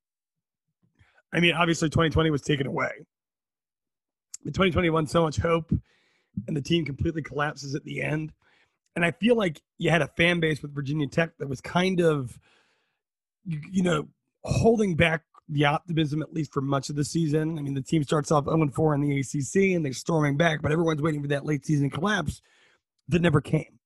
I 1.32 1.40
mean, 1.40 1.54
obviously 1.54 1.88
2020 1.88 2.30
was 2.30 2.42
taken 2.42 2.66
away. 2.66 2.90
But 4.44 4.54
2021, 4.54 5.06
so 5.06 5.22
much 5.22 5.36
hope, 5.36 5.72
and 6.46 6.56
the 6.56 6.62
team 6.62 6.84
completely 6.84 7.22
collapses 7.22 7.74
at 7.74 7.84
the 7.84 8.02
end. 8.02 8.32
And 8.94 9.04
I 9.04 9.10
feel 9.10 9.36
like 9.36 9.62
you 9.78 9.90
had 9.90 10.02
a 10.02 10.08
fan 10.08 10.40
base 10.40 10.62
with 10.62 10.74
Virginia 10.74 11.06
Tech 11.06 11.38
that 11.38 11.48
was 11.48 11.60
kind 11.60 12.00
of, 12.00 12.38
you, 13.44 13.60
you 13.70 13.82
know, 13.82 14.08
holding 14.44 14.96
back 14.96 15.22
the 15.48 15.64
optimism 15.64 16.22
at 16.22 16.32
least 16.32 16.52
for 16.52 16.60
much 16.60 16.88
of 16.88 16.96
the 16.96 17.04
season. 17.04 17.58
I 17.58 17.62
mean, 17.62 17.74
the 17.74 17.82
team 17.82 18.04
starts 18.04 18.30
off 18.30 18.44
0 18.44 18.68
4 18.68 18.94
in 18.94 19.00
the 19.00 19.20
ACC 19.20 19.74
and 19.74 19.84
they're 19.84 19.92
storming 19.92 20.36
back, 20.36 20.62
but 20.62 20.72
everyone's 20.72 21.02
waiting 21.02 21.22
for 21.22 21.28
that 21.28 21.44
late 21.44 21.64
season 21.64 21.90
collapse 21.90 22.42
that 23.08 23.22
never 23.22 23.40
came. 23.40 23.78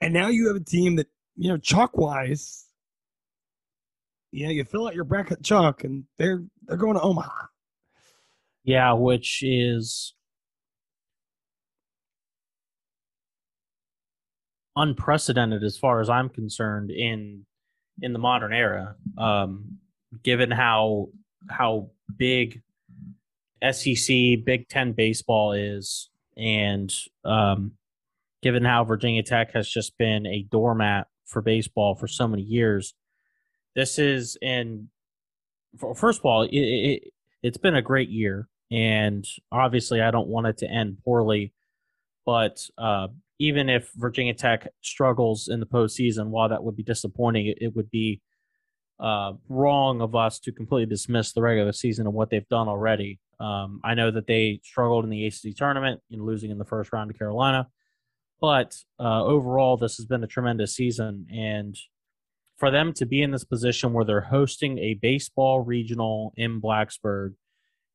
And 0.00 0.12
now 0.12 0.28
you 0.28 0.48
have 0.48 0.56
a 0.56 0.64
team 0.64 0.96
that, 0.96 1.08
you 1.36 1.48
know, 1.48 1.58
chalk 1.58 1.96
wise, 1.96 2.66
you 4.30 4.46
know, 4.46 4.52
you 4.52 4.64
fill 4.64 4.86
out 4.86 4.94
your 4.94 5.04
bracket 5.04 5.42
chalk 5.42 5.84
and 5.84 6.04
they're 6.18 6.42
they're 6.66 6.76
going 6.76 6.94
to 6.94 7.00
Omaha. 7.00 7.46
Yeah, 8.66 8.94
which 8.94 9.44
is 9.44 10.14
unprecedented 14.74 15.62
as 15.62 15.78
far 15.78 16.00
as 16.00 16.10
I'm 16.10 16.28
concerned 16.28 16.90
in 16.90 17.46
in 18.02 18.12
the 18.12 18.18
modern 18.18 18.52
era. 18.52 18.96
Um, 19.16 19.78
given 20.24 20.50
how 20.50 21.10
how 21.48 21.90
big 22.16 22.60
SEC 23.70 24.08
Big 24.44 24.68
Ten 24.68 24.92
baseball 24.92 25.52
is, 25.52 26.10
and 26.36 26.92
um, 27.24 27.72
given 28.42 28.64
how 28.64 28.82
Virginia 28.82 29.22
Tech 29.22 29.52
has 29.54 29.68
just 29.68 29.96
been 29.96 30.26
a 30.26 30.42
doormat 30.42 31.06
for 31.24 31.40
baseball 31.40 31.94
for 31.94 32.08
so 32.08 32.26
many 32.26 32.42
years, 32.42 32.94
this 33.76 34.00
is 34.00 34.36
in 34.42 34.88
first 35.94 36.18
of 36.18 36.26
all, 36.26 36.42
it, 36.42 36.50
it, 36.52 37.12
it's 37.44 37.58
been 37.58 37.76
a 37.76 37.82
great 37.82 38.08
year, 38.08 38.48
and 38.70 39.24
obviously, 39.52 40.00
I 40.00 40.10
don't 40.10 40.28
want 40.28 40.46
it 40.46 40.58
to 40.58 40.70
end 40.70 40.98
poorly. 41.04 41.52
But 42.24 42.58
uh, 42.76 43.08
even 43.38 43.68
if 43.68 43.90
Virginia 43.94 44.34
Tech 44.34 44.68
struggles 44.82 45.48
in 45.48 45.60
the 45.60 45.66
postseason, 45.66 46.28
while 46.28 46.48
that 46.48 46.64
would 46.64 46.76
be 46.76 46.82
disappointing, 46.82 47.46
it, 47.46 47.58
it 47.60 47.76
would 47.76 47.90
be 47.90 48.20
uh, 48.98 49.34
wrong 49.48 50.00
of 50.00 50.14
us 50.14 50.38
to 50.40 50.52
completely 50.52 50.86
dismiss 50.86 51.32
the 51.32 51.42
regular 51.42 51.72
season 51.72 52.06
and 52.06 52.14
what 52.14 52.30
they've 52.30 52.48
done 52.48 52.68
already. 52.68 53.18
Um, 53.38 53.80
I 53.84 53.94
know 53.94 54.10
that 54.10 54.26
they 54.26 54.60
struggled 54.64 55.04
in 55.04 55.10
the 55.10 55.26
ACC 55.26 55.54
tournament, 55.54 56.00
in 56.10 56.24
losing 56.24 56.50
in 56.50 56.58
the 56.58 56.64
first 56.64 56.92
round 56.92 57.12
to 57.12 57.18
Carolina, 57.18 57.68
but 58.40 58.76
uh, 58.98 59.24
overall, 59.24 59.76
this 59.76 59.96
has 59.96 60.06
been 60.06 60.24
a 60.24 60.28
tremendous 60.28 60.74
season, 60.74 61.26
and 61.30 61.76
for 62.58 62.70
them 62.70 62.92
to 62.94 63.06
be 63.06 63.22
in 63.22 63.30
this 63.30 63.44
position 63.44 63.92
where 63.92 64.04
they're 64.04 64.20
hosting 64.22 64.78
a 64.78 64.94
baseball 64.94 65.60
regional 65.60 66.32
in 66.36 66.60
Blacksburg, 66.60 67.34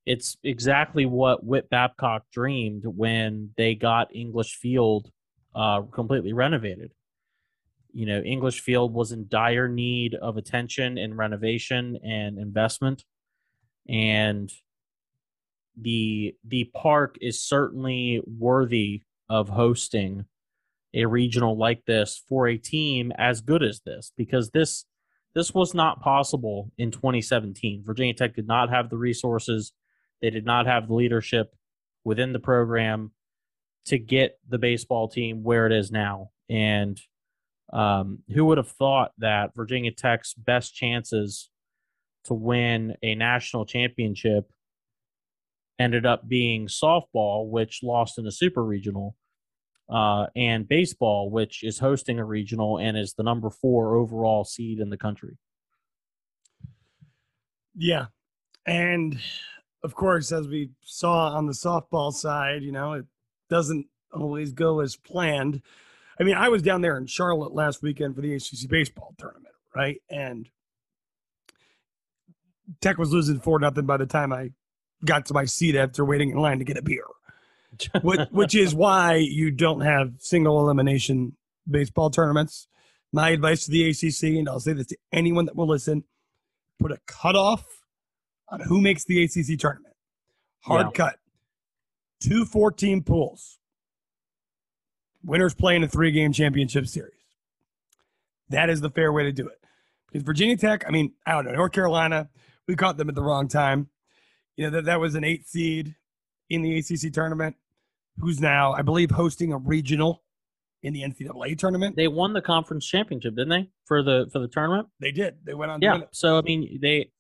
it's 0.06 0.38
exactly 0.44 1.06
what 1.06 1.44
Whit 1.44 1.70
Babcock 1.70 2.24
dreamed 2.32 2.84
when 2.86 3.52
they 3.58 3.76
got 3.76 4.16
English 4.16 4.56
Field 4.56 5.12
uh, 5.54 5.82
completely 5.82 6.34
renovated. 6.34 6.92
You 7.94 8.06
know, 8.06 8.22
English 8.22 8.62
Field 8.62 8.94
was 8.94 9.12
in 9.12 9.28
dire 9.28 9.68
need 9.68 10.16
of 10.16 10.38
attention 10.38 10.98
and 10.98 11.18
renovation 11.18 11.98
and 12.04 12.40
investment, 12.40 13.04
and 13.88 14.52
the 15.80 16.36
the 16.46 16.66
park 16.74 17.18
is 17.22 17.42
certainly 17.44 18.22
worthy 18.26 19.04
of 19.30 19.50
hosting 19.50 20.26
a 20.94 21.06
regional 21.06 21.58
like 21.58 21.86
this 21.86 22.22
for 22.28 22.48
a 22.48 22.58
team 22.58 23.12
as 23.18 23.42
good 23.42 23.64
as 23.64 23.82
this 23.86 24.12
because 24.18 24.50
this 24.52 24.86
this 25.34 25.54
was 25.54 25.74
not 25.74 26.02
possible 26.02 26.72
in 26.78 26.92
2017. 26.92 27.84
Virginia 27.86 28.14
Tech 28.14 28.36
did 28.36 28.48
not 28.48 28.70
have 28.70 28.90
the 28.90 28.98
resources, 28.98 29.72
they 30.22 30.30
did 30.30 30.46
not 30.46 30.68
have 30.68 30.88
the 30.88 30.94
leadership 30.94 31.54
within 32.04 32.34
the 32.34 32.40
program 32.40 33.12
to 33.86 33.98
get 33.98 34.38
the 34.48 34.58
baseball 34.58 35.08
team 35.08 35.44
where 35.44 35.66
it 35.66 35.72
is 35.72 35.92
now. 35.92 36.30
And 36.50 37.00
um, 37.74 38.20
who 38.34 38.46
would 38.46 38.58
have 38.58 38.70
thought 38.70 39.12
that 39.18 39.56
Virginia 39.56 39.92
Tech's 39.92 40.34
best 40.34 40.76
chances 40.76 41.50
to 42.26 42.34
win 42.34 42.96
a 43.02 43.16
national 43.16 43.66
championship 43.66 44.52
ended 45.80 46.06
up 46.06 46.28
being 46.28 46.68
softball, 46.68 47.50
which 47.50 47.82
lost 47.82 48.20
in 48.20 48.28
a 48.28 48.32
super 48.32 48.64
regional, 48.64 49.16
uh, 49.90 50.28
and 50.36 50.68
baseball, 50.68 51.32
which 51.32 51.64
is 51.64 51.80
hosting 51.80 52.20
a 52.20 52.26
regional 52.26 52.78
and 52.78 52.98
is 52.98 53.14
the 53.14 53.24
number 53.24 53.50
four 53.50 53.96
overall 53.96 54.44
seed 54.44 54.80
in 54.80 54.90
the 54.90 54.98
country. 54.98 55.38
Yeah. 57.76 58.08
And 58.68 59.20
of 59.84 59.96
course, 59.96 60.32
as 60.32 60.48
we 60.48 60.72
saw 60.82 61.30
on 61.30 61.48
the 61.48 61.54
softball 61.54 62.14
side, 62.14 62.64
you 62.64 62.72
know, 62.72 62.94
it 62.94 63.06
doesn't 63.50 63.88
always 64.14 64.52
go 64.52 64.80
as 64.80 64.96
planned. 64.96 65.62
I 66.20 66.24
mean, 66.24 66.36
I 66.36 66.50
was 66.50 66.62
down 66.62 66.82
there 66.82 66.98
in 66.98 67.08
Charlotte 67.08 67.54
last 67.54 67.82
weekend 67.82 68.16
for 68.16 68.22
the 68.22 68.34
ACC 68.36 68.70
baseball 68.70 69.16
tournament, 69.18 69.56
right? 69.76 70.02
And 70.10 70.50
Tech 72.80 72.98
was 72.98 73.12
losing 73.12 73.40
four 73.40 73.60
nothing 73.60 73.86
by 73.86 73.98
the 73.98 74.06
time 74.06 74.32
I 74.32 74.52
got 75.04 75.26
to 75.28 75.34
my 75.34 75.46
seat 75.46 75.76
after 75.76 76.06
waiting 76.06 76.30
in 76.30 76.38
line 76.38 76.60
to 76.60 76.66
get 76.66 76.78
a 76.78 76.82
beer. 76.82 77.06
which, 78.02 78.20
which 78.32 78.56
is 78.56 78.76
why 78.76 79.16
you 79.16 79.50
don't 79.50 79.82
have 79.82 80.14
single 80.20 80.60
elimination 80.60 81.38
baseball 81.70 82.10
tournaments. 82.10 82.68
My 83.14 83.30
advice 83.30 83.66
to 83.66 83.72
the 83.72 83.90
ACC, 83.90 84.38
and 84.38 84.48
I'll 84.48 84.60
say 84.60 84.74
this 84.74 84.88
to 84.88 84.98
anyone 85.12 85.46
that 85.46 85.56
will 85.56 85.68
listen: 85.68 86.04
put 86.80 86.92
a 86.92 86.98
cutoff 87.08 87.81
on 88.52 88.60
who 88.62 88.82
makes 88.82 89.04
the 89.06 89.24
ACC 89.24 89.58
tournament. 89.58 89.96
Hard 90.62 90.88
Yeah. 90.88 90.92
cut. 90.92 91.20
Two 92.20 92.46
14 92.46 93.02
pools. 93.04 93.58
Winners 95.24 95.54
play 95.54 95.76
in 95.76 95.84
a 95.84 95.88
three 95.88 96.12
game 96.12 96.34
championship 96.34 96.88
series. 96.88 97.14
That 98.50 98.70
is 98.70 98.82
the 98.82 98.90
fair 98.90 99.12
way 99.14 99.24
to 99.24 99.32
do 99.32 99.48
it. 99.48 99.60
Because 100.08 100.24
Virginia 100.24 100.58
Tech, 100.58 100.84
I 100.88 100.92
mean, 100.92 101.14
I 101.26 101.32
don't 101.32 101.46
know, 101.46 101.54
North 101.54 101.72
Carolina, 101.72 102.30
we 102.68 102.76
caught 102.76 102.98
them 102.98 103.08
at 103.08 103.16
the 103.16 103.24
wrong 103.24 103.48
time. 103.48 103.90
You 104.58 104.66
know, 104.66 104.72
that, 104.72 104.86
that 104.86 105.00
was 105.00 105.16
an 105.16 105.24
eight 105.24 105.48
seed 105.48 105.96
in 106.50 106.62
the 106.62 106.78
ACC 106.78 107.14
tournament, 107.14 107.56
who's 108.20 108.42
now, 108.42 108.74
I 108.74 108.82
believe, 108.82 109.12
hosting 109.12 109.54
a 109.54 109.58
regional 109.58 110.24
in 110.84 110.94
the 110.94 111.02
NCAA 111.04 111.58
tournament. 111.58 111.96
they 111.96 112.08
won 112.08 112.34
the 112.34 112.42
conference 112.42 112.86
championship, 112.86 113.36
didn't 113.36 113.50
they, 113.50 113.70
for 113.86 114.02
the 114.04 114.28
for 114.34 114.40
the 114.40 114.48
tournament? 114.48 114.90
They 115.00 115.12
did. 115.12 115.38
They 115.46 115.54
went 115.54 115.72
on 115.72 115.80
to 115.80 115.86
Yeah. 115.86 116.00
So 116.12 116.38
I 116.40 116.42
mean, 116.42 116.80
they 116.82 117.12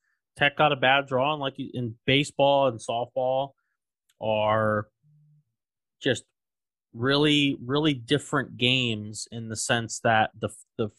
Tech 0.41 0.57
got 0.57 0.71
a 0.71 0.75
bad 0.75 1.05
draw, 1.05 1.33
and 1.33 1.39
like 1.39 1.59
in 1.59 1.93
baseball 2.07 2.67
and 2.67 2.79
softball 2.79 3.51
are 4.19 4.87
just 6.01 6.23
really, 6.93 7.57
really 7.63 7.93
different 7.93 8.57
games 8.57 9.27
in 9.31 9.49
the 9.49 9.55
sense 9.55 9.99
that 10.03 10.31
the 10.39 10.49
the 10.79 10.89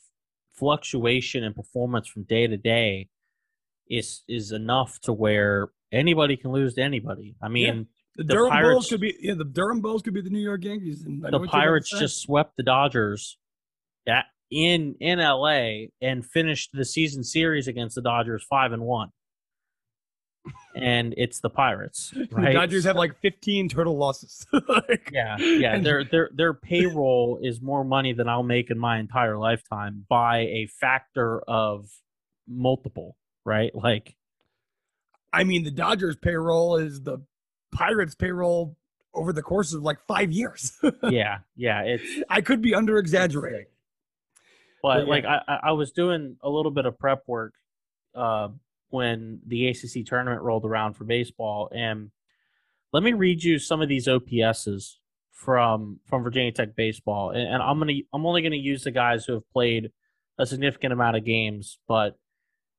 fluctuation 0.55 1.43
in 1.43 1.55
performance 1.55 2.07
from 2.07 2.22
day 2.22 2.47
to 2.47 2.57
day 2.57 3.09
is 3.90 4.22
is 4.28 4.53
enough 4.53 5.01
to 5.01 5.12
where 5.12 5.70
anybody 5.90 6.36
can 6.36 6.53
lose 6.53 6.74
to 6.74 6.82
anybody. 6.82 7.34
I 7.43 7.49
mean, 7.49 7.88
The, 8.14 8.22
The 8.24 8.34
Durham 8.34 8.62
Bulls 8.62 8.88
could 8.88 9.01
be 9.01 9.16
yeah, 9.20 9.34
the 9.34 9.45
Durham 9.45 9.80
Bulls 9.80 10.03
could 10.03 10.14
be 10.14 10.20
the 10.20 10.30
New 10.30 10.38
York 10.38 10.64
Yankees. 10.64 11.03
The 11.03 11.11
what 11.11 11.20
you're 11.20 11.28
about 11.28 11.45
to 11.47 11.51
Pirates 11.51 11.90
just 11.90 12.22
swept 12.22 12.57
the 12.57 12.62
Dodgers 12.62 13.38
at, 14.07 14.26
in 14.53 14.95
in 15.01 15.18
LA 15.18 15.86
and 16.01 16.24
finished 16.24 16.70
the 16.72 16.84
season 16.84 17.24
series 17.24 17.66
against 17.66 17.97
the 17.97 18.03
Dodgers 18.03 18.45
five 18.49 18.70
and 18.70 18.82
one. 18.82 19.11
And 20.74 21.14
it's 21.16 21.40
the 21.40 21.51
Pirates. 21.51 22.12
Right? 22.30 22.47
The 22.49 22.53
Dodgers 22.53 22.84
have 22.84 22.97
like 22.97 23.18
15 23.20 23.68
total 23.68 23.97
losses. 23.97 24.47
like, 24.53 25.11
yeah, 25.12 25.36
yeah. 25.38 25.74
and- 25.74 25.84
Their 25.86 26.05
their 26.05 26.30
their 26.34 26.55
payroll 26.55 27.38
is 27.43 27.61
more 27.61 27.84
money 27.84 28.12
than 28.12 28.28
I'll 28.28 28.43
make 28.43 28.70
in 28.70 28.78
my 28.78 28.99
entire 28.99 29.36
lifetime 29.38 30.07
by 30.09 30.38
a 30.40 30.66
factor 30.66 31.40
of 31.43 31.90
multiple. 32.49 33.16
Right? 33.45 33.74
Like, 33.74 34.14
I 35.32 35.45
mean, 35.45 35.64
the 35.64 35.70
Dodgers 35.70 36.16
payroll 36.16 36.76
is 36.76 37.03
the 37.03 37.18
Pirates 37.72 38.14
payroll 38.14 38.76
over 39.14 39.32
the 39.32 39.43
course 39.43 39.72
of 39.74 39.82
like 39.82 39.99
five 40.07 40.30
years. 40.32 40.72
yeah, 41.11 41.38
yeah. 41.57 41.82
It's 41.82 42.22
I 42.30 42.40
could 42.40 42.62
be 42.62 42.74
under 42.74 42.99
exaggerating. 42.99 43.66
But 44.82 44.95
But, 44.95 45.05
yeah. 45.07 45.11
like 45.11 45.24
I, 45.24 45.40
I 45.49 45.59
I 45.68 45.72
was 45.72 45.93
doing 45.93 46.36
a 46.43 46.49
little 46.49 46.70
bit 46.72 46.86
of 46.86 46.99
prep 46.99 47.22
work 47.26 47.55
uh, 48.14 48.49
when 48.93 49.40
the 49.47 49.68
ACC 49.68 50.05
tournament 50.07 50.43
rolled 50.43 50.64
around 50.64 50.95
for 50.95 51.05
baseball, 51.05 51.70
and 51.74 52.11
let 52.93 53.03
me 53.03 53.12
read 53.12 53.43
you 53.43 53.59
some 53.59 53.82
of 53.82 53.88
these 53.88 54.07
OPSs 54.07 54.97
from 55.32 56.01
from 56.07 56.22
Virginia 56.22 56.53
Tech 56.53 56.76
baseball, 56.76 57.30
and, 57.30 57.43
and 57.43 57.62
I'm 57.62 57.78
gonna 57.78 57.95
I'm 58.12 58.26
only 58.26 58.43
gonna 58.43 58.57
use 58.57 58.84
the 58.84 58.90
guys 58.90 59.24
who 59.24 59.34
have 59.34 59.51
played 59.51 59.90
a 60.38 60.47
significant 60.47 60.93
amount 60.93 61.16
of 61.16 61.24
games, 61.24 61.78
but 61.88 62.16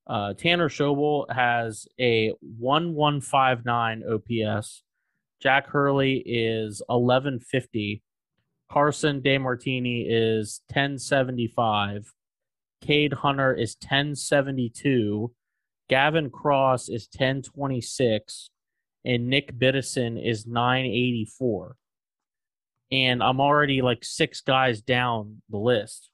uh, 0.08 0.34
Tanner 0.34 0.70
Schobel 0.70 1.34
has 1.34 1.88
a 2.00 2.34
one 2.42 2.94
one 2.94 3.22
five 3.22 3.66
nine 3.66 4.04
OPS. 4.04 4.84
Jack 5.42 5.68
Hurley 5.68 6.24
is 6.26 6.82
eleven 6.90 7.40
fifty. 7.40 8.04
Carson 8.74 9.22
DeMartini 9.22 10.06
is 10.10 10.62
1075. 10.70 12.12
Cade 12.82 13.14
Hunter 13.14 13.54
is 13.54 13.78
1072. 13.80 15.32
Gavin 15.90 16.30
Cross 16.30 16.90
is 16.90 17.08
1026. 17.12 18.50
And 19.06 19.28
Nick 19.28 19.58
Biddison 19.58 20.18
is 20.18 20.48
984. 20.48 21.76
And 22.92 23.22
I'm 23.22 23.42
already 23.42 23.82
like 23.82 24.04
six 24.04 24.42
guys 24.42 24.82
down 24.82 25.42
the 25.50 25.58
list. 25.58 26.10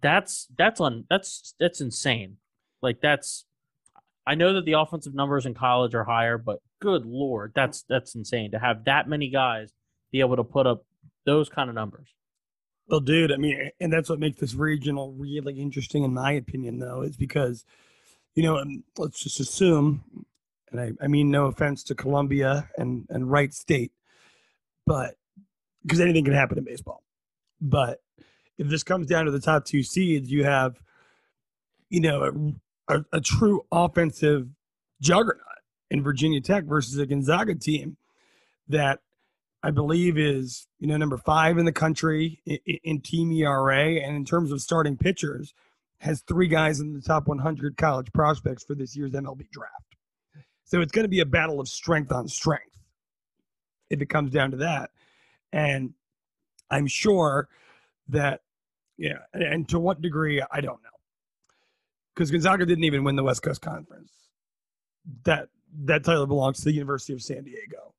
That's 0.00 0.46
that's 0.56 0.80
on 0.80 1.04
that's 1.10 1.54
that's 1.58 1.80
insane. 1.80 2.36
Like 2.82 3.00
that's 3.00 3.44
I 4.26 4.34
know 4.34 4.54
that 4.54 4.64
the 4.64 4.74
offensive 4.74 5.14
numbers 5.14 5.46
in 5.46 5.54
college 5.54 5.94
are 5.94 6.04
higher, 6.04 6.38
but 6.38 6.60
good 6.80 7.04
lord, 7.04 7.52
that's 7.54 7.84
that's 7.88 8.14
insane 8.14 8.52
to 8.52 8.58
have 8.58 8.84
that 8.84 9.08
many 9.08 9.28
guys 9.28 9.72
be 10.12 10.20
able 10.20 10.36
to 10.36 10.44
put 10.44 10.66
up 10.66 10.84
those 11.26 11.48
kind 11.48 11.68
of 11.68 11.74
numbers. 11.74 12.08
Well, 12.88 13.00
dude, 13.00 13.30
I 13.30 13.36
mean, 13.36 13.70
and 13.80 13.92
that's 13.92 14.08
what 14.08 14.18
makes 14.18 14.40
this 14.40 14.54
regional 14.54 15.12
really 15.12 15.60
interesting, 15.60 16.02
in 16.02 16.12
my 16.12 16.32
opinion, 16.32 16.80
though, 16.80 17.02
is 17.02 17.16
because, 17.16 17.64
you 18.40 18.46
know, 18.46 18.64
let's 18.96 19.22
just 19.22 19.38
assume, 19.38 20.02
and 20.72 20.80
I, 20.80 20.92
I 21.04 21.08
mean, 21.08 21.30
no 21.30 21.44
offense 21.44 21.82
to 21.84 21.94
Columbia 21.94 22.70
and, 22.78 23.06
and 23.10 23.30
Wright 23.30 23.52
State, 23.52 23.92
but 24.86 25.16
because 25.82 26.00
anything 26.00 26.24
can 26.24 26.32
happen 26.32 26.56
in 26.56 26.64
baseball. 26.64 27.02
But 27.60 28.00
if 28.56 28.68
this 28.68 28.82
comes 28.82 29.08
down 29.08 29.26
to 29.26 29.30
the 29.30 29.40
top 29.40 29.66
two 29.66 29.82
seeds, 29.82 30.30
you 30.30 30.44
have, 30.44 30.80
you 31.90 32.00
know, 32.00 32.56
a, 32.88 32.96
a, 32.96 33.04
a 33.12 33.20
true 33.20 33.66
offensive 33.70 34.48
juggernaut 35.02 35.44
in 35.90 36.02
Virginia 36.02 36.40
Tech 36.40 36.64
versus 36.64 36.96
a 36.96 37.04
Gonzaga 37.04 37.54
team 37.54 37.98
that 38.68 39.00
I 39.62 39.70
believe 39.70 40.16
is 40.16 40.66
you 40.78 40.86
know 40.86 40.96
number 40.96 41.18
five 41.18 41.58
in 41.58 41.66
the 41.66 41.72
country 41.72 42.40
in, 42.46 42.58
in 42.84 43.00
team 43.02 43.32
ERA, 43.32 43.96
and 43.96 44.16
in 44.16 44.24
terms 44.24 44.50
of 44.50 44.62
starting 44.62 44.96
pitchers, 44.96 45.52
has 46.00 46.22
three 46.22 46.48
guys 46.48 46.80
in 46.80 46.92
the 46.92 47.00
top 47.00 47.28
100 47.28 47.76
college 47.76 48.12
prospects 48.12 48.64
for 48.64 48.74
this 48.74 48.96
year's 48.96 49.12
MLB 49.12 49.48
draft. 49.50 49.96
So 50.64 50.80
it's 50.80 50.92
going 50.92 51.04
to 51.04 51.08
be 51.08 51.20
a 51.20 51.26
battle 51.26 51.60
of 51.60 51.68
strength 51.68 52.12
on 52.12 52.28
strength 52.28 52.64
if 53.88 54.00
it 54.00 54.06
comes 54.06 54.30
down 54.30 54.52
to 54.52 54.56
that, 54.58 54.90
and 55.52 55.92
I'm 56.70 56.86
sure 56.86 57.48
that 58.08 58.42
yeah, 58.96 59.18
and, 59.32 59.68
to 59.70 59.80
what 59.80 60.00
degree 60.00 60.42
I 60.52 60.60
don't 60.60 60.80
know, 60.82 60.88
because 62.14 62.30
Gonzaga 62.30 62.66
didn't 62.66 62.84
even 62.84 63.02
win 63.02 63.16
the 63.16 63.24
West 63.24 63.42
Coast 63.42 63.62
Conference. 63.62 64.12
That 65.24 65.48
that 65.84 66.04
title 66.04 66.26
belongs 66.26 66.58
to 66.58 66.66
the 66.66 66.72
University 66.72 67.14
of 67.14 67.22
San 67.22 67.42
Diego 67.42 67.94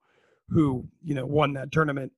who 0.52 0.86
you 1.04 1.16
know 1.16 1.26
won 1.26 1.54
that 1.54 1.72
tournament 1.72 2.12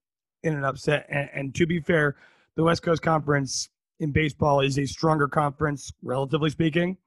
in 0.43 0.55
an 0.55 0.65
upset. 0.65 1.05
And, 1.09 1.29
and, 1.33 1.55
to 1.55 1.65
be 1.65 1.79
fair, 1.79 2.15
the 2.55 2.63
West 2.63 2.81
Coast 2.81 3.01
Conference 3.01 3.69
in 4.03 4.11
baseball 4.11 4.59
is 4.59 4.77
a 4.77 4.85
stronger 4.85 5.27
conference, 5.27 5.91
relatively 6.03 6.49
speaking, 6.49 6.97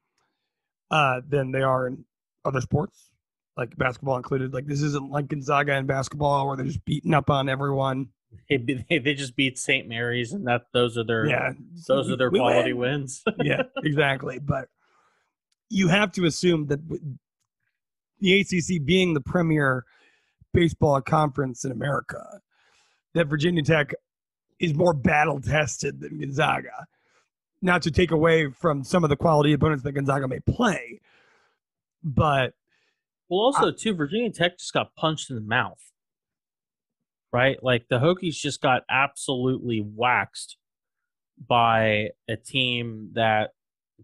uh, 0.91 1.21
than 1.29 1.53
they 1.53 1.63
are 1.63 1.87
in 1.87 2.05
other 2.45 2.61
sports, 2.61 3.11
like 3.57 3.77
basketball 3.77 4.17
included. 4.17 4.55
Like 4.55 4.67
this 4.67 4.81
isn't 4.83 5.11
like 5.11 5.29
Gonzaga 5.29 5.77
in 5.77 5.87
basketball 5.87 6.47
where 6.49 6.57
they're 6.57 6.67
just 6.67 6.85
beating 6.85 7.15
up 7.15 7.31
on 7.31 7.49
everyone. 7.49 8.09
They, 8.51 8.59
they, 8.59 8.99
they 8.99 9.15
just 9.15 9.35
beat 9.35 9.57
St. 9.57 9.89
Mary's, 9.89 10.33
and 10.33 10.47
that 10.47 10.67
those 10.73 10.99
are 10.99 11.05
their 11.05 11.27
Yeah, 11.27 11.53
those 11.87 12.11
are 12.11 12.17
their 12.17 12.29
we 12.29 12.39
quality 12.39 12.75
win. 12.75 13.01
wins. 13.01 13.23
yeah, 13.43 13.63
exactly. 13.83 14.39
But 14.41 14.69
you 15.71 15.89
have 15.89 16.13
to 16.13 16.27
assume 16.27 16.67
that 16.67 16.81
the 18.21 18.41
ACC 18.41 18.85
being 18.85 19.15
the 19.15 19.23
premier 19.23 19.85
baseball 20.53 21.01
conference 21.01 21.65
in 21.65 21.71
America, 21.71 22.41
that 23.15 23.29
Virginia 23.29 23.63
Tech 23.63 23.95
is 24.59 24.75
more 24.75 24.95
battle 24.95 25.41
tested 25.41 26.01
than 26.01 26.19
Gonzaga. 26.19 26.87
Not 27.63 27.83
to 27.83 27.91
take 27.91 28.11
away 28.11 28.51
from 28.51 28.85
some 28.85 29.03
of 29.05 29.11
the 29.11 29.17
quality 29.17 29.53
opponents 29.53 29.83
that 29.85 29.93
Gonzaga 29.93 30.29
may 30.29 30.41
play, 30.41 31.01
but 32.03 32.55
Well, 33.29 33.41
also 33.41 33.73
too, 33.73 33.95
Virginia 33.95 34.31
Tech 34.31 34.59
just 34.59 34.73
got 34.73 34.95
punched 34.95 35.31
in 35.31 35.37
the 35.37 35.43
mouth, 35.43 35.81
right? 37.33 37.63
Like 37.63 37.89
the 37.89 37.99
Hokies 37.99 38.35
just 38.35 38.61
got 38.61 38.83
absolutely 38.91 39.81
waxed 39.85 40.59
by 41.49 42.11
a 42.29 42.37
team 42.37 43.11
that 43.15 43.51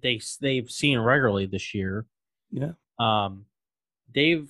they 0.02 0.20
they've 0.40 0.70
seen 0.70 0.98
regularly 0.98 1.46
this 1.46 1.74
year. 1.74 2.06
yeah, 2.50 2.72
Um, 2.98 3.44
they've 4.14 4.48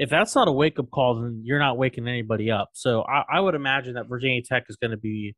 if 0.00 0.08
that's 0.08 0.34
not 0.34 0.48
a 0.48 0.52
wake 0.52 0.78
up 0.78 0.90
call, 0.90 1.16
then 1.16 1.42
you're 1.44 1.58
not 1.58 1.76
waking 1.76 2.08
anybody 2.08 2.50
up. 2.50 2.70
So 2.72 3.02
I, 3.02 3.22
I 3.34 3.40
would 3.40 3.54
imagine 3.54 3.94
that 3.94 4.08
Virginia 4.08 4.40
Tech 4.42 4.64
is 4.70 4.76
going 4.76 4.92
to 4.92 4.96
be 4.96 5.36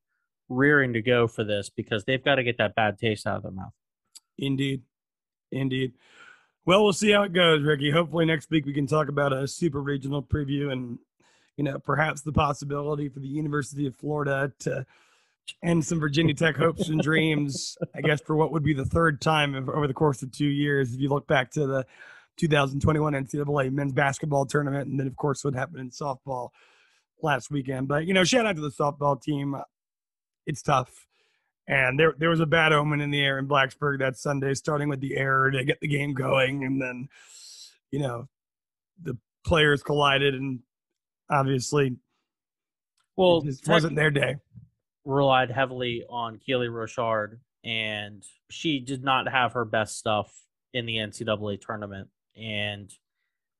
rearing 0.49 0.93
to 0.93 1.03
go 1.03 1.27
for 1.27 1.43
this 1.43 1.69
because 1.69 2.05
they've 2.05 2.25
got 2.25 2.37
to 2.37 2.45
get 2.45 2.59
that 2.59 2.77
bad 2.77 2.97
taste 2.97 3.27
out 3.27 3.39
of 3.39 3.43
their 3.43 3.51
mouth. 3.51 3.73
indeed, 4.39 4.83
indeed. 5.51 5.95
Well, 6.65 6.85
we'll 6.85 6.93
see 6.93 7.11
how 7.11 7.25
it 7.25 7.33
goes, 7.33 7.65
Ricky. 7.65 7.91
Hopefully 7.91 8.25
next 8.25 8.51
week 8.51 8.65
we 8.65 8.73
can 8.73 8.87
talk 8.87 9.09
about 9.09 9.33
a 9.33 9.49
super 9.49 9.83
regional 9.83 10.23
preview 10.23 10.71
and 10.71 10.97
you 11.57 11.65
know 11.65 11.81
perhaps 11.81 12.23
the 12.23 12.33
possibility 12.33 13.09
for 13.09 13.19
the 13.19 13.27
University 13.27 13.89
of 13.89 13.97
Florida 13.97 14.53
to 14.61 14.87
end 15.65 15.85
some 15.85 15.99
Virginia 15.99 16.35
Tech 16.35 16.57
hopes 16.57 16.89
and 16.89 17.01
dreams. 17.03 17.77
I 17.97 18.01
guess 18.01 18.21
for 18.21 18.37
what 18.37 18.53
would 18.53 18.63
be 18.63 18.75
the 18.75 18.85
third 18.85 19.21
time 19.21 19.57
over 19.57 19.89
the 19.89 19.93
course 19.93 20.23
of 20.23 20.31
two 20.31 20.47
years, 20.47 20.95
if 20.95 21.01
you 21.01 21.09
look 21.09 21.27
back 21.27 21.51
to 21.53 21.67
the 21.67 21.85
2021 22.39 23.13
NCAA 23.13 23.73
men's 23.73 23.93
basketball 23.93 24.47
tournament, 24.47 24.89
and 24.89 24.99
then 24.99 25.07
of 25.07 25.17
course 25.17 25.45
what 25.45 25.55
happened 25.55 25.81
in 25.81 25.91
softball 25.91 26.51
last 27.23 27.51
weekend. 27.51 27.89
But 27.89 28.07
you 28.07 28.15
know, 28.15 28.25
shout 28.25 28.47
out 28.47 28.57
to 28.57 28.63
the 28.63 28.71
softball 28.71 29.21
team. 29.21 29.57
It's 30.47 30.63
tough. 30.63 31.07
And 31.69 31.99
there, 31.99 32.15
there 32.19 32.29
was 32.29 32.41
a 32.41 32.47
bad 32.47 32.73
omen 32.73 33.01
in 33.01 33.13
the 33.13 33.21
air 33.21 33.39
in 33.39 33.47
Blacksburg 33.47 34.01
that 34.01 34.17
Sunday, 34.17 34.53
starting 34.55 34.89
with 34.89 35.01
the 35.01 35.17
air 35.17 35.49
to 35.49 35.65
get 35.65 35.79
the 35.81 35.87
game 35.87 36.13
going, 36.13 36.65
and 36.65 36.83
then, 36.83 37.09
you 37.93 38.01
know, 38.01 38.27
the 39.01 39.17
players 39.47 39.81
collided, 39.83 40.35
and 40.35 40.59
obviously, 41.31 41.97
Well, 43.17 43.45
it 43.47 43.61
wasn't 43.69 43.95
their 43.95 44.11
day. 44.11 44.37
relied 45.05 45.53
heavily 45.53 46.03
on 46.11 46.39
Keely 46.39 46.67
Rochard, 46.69 47.39
and 47.63 48.25
she 48.51 48.81
did 48.81 49.05
not 49.05 49.31
have 49.31 49.53
her 49.53 49.65
best 49.65 49.97
stuff 49.97 50.35
in 50.75 50.85
the 50.85 50.97
NCAA 50.97 51.61
tournament, 51.61 52.09
and 52.37 52.91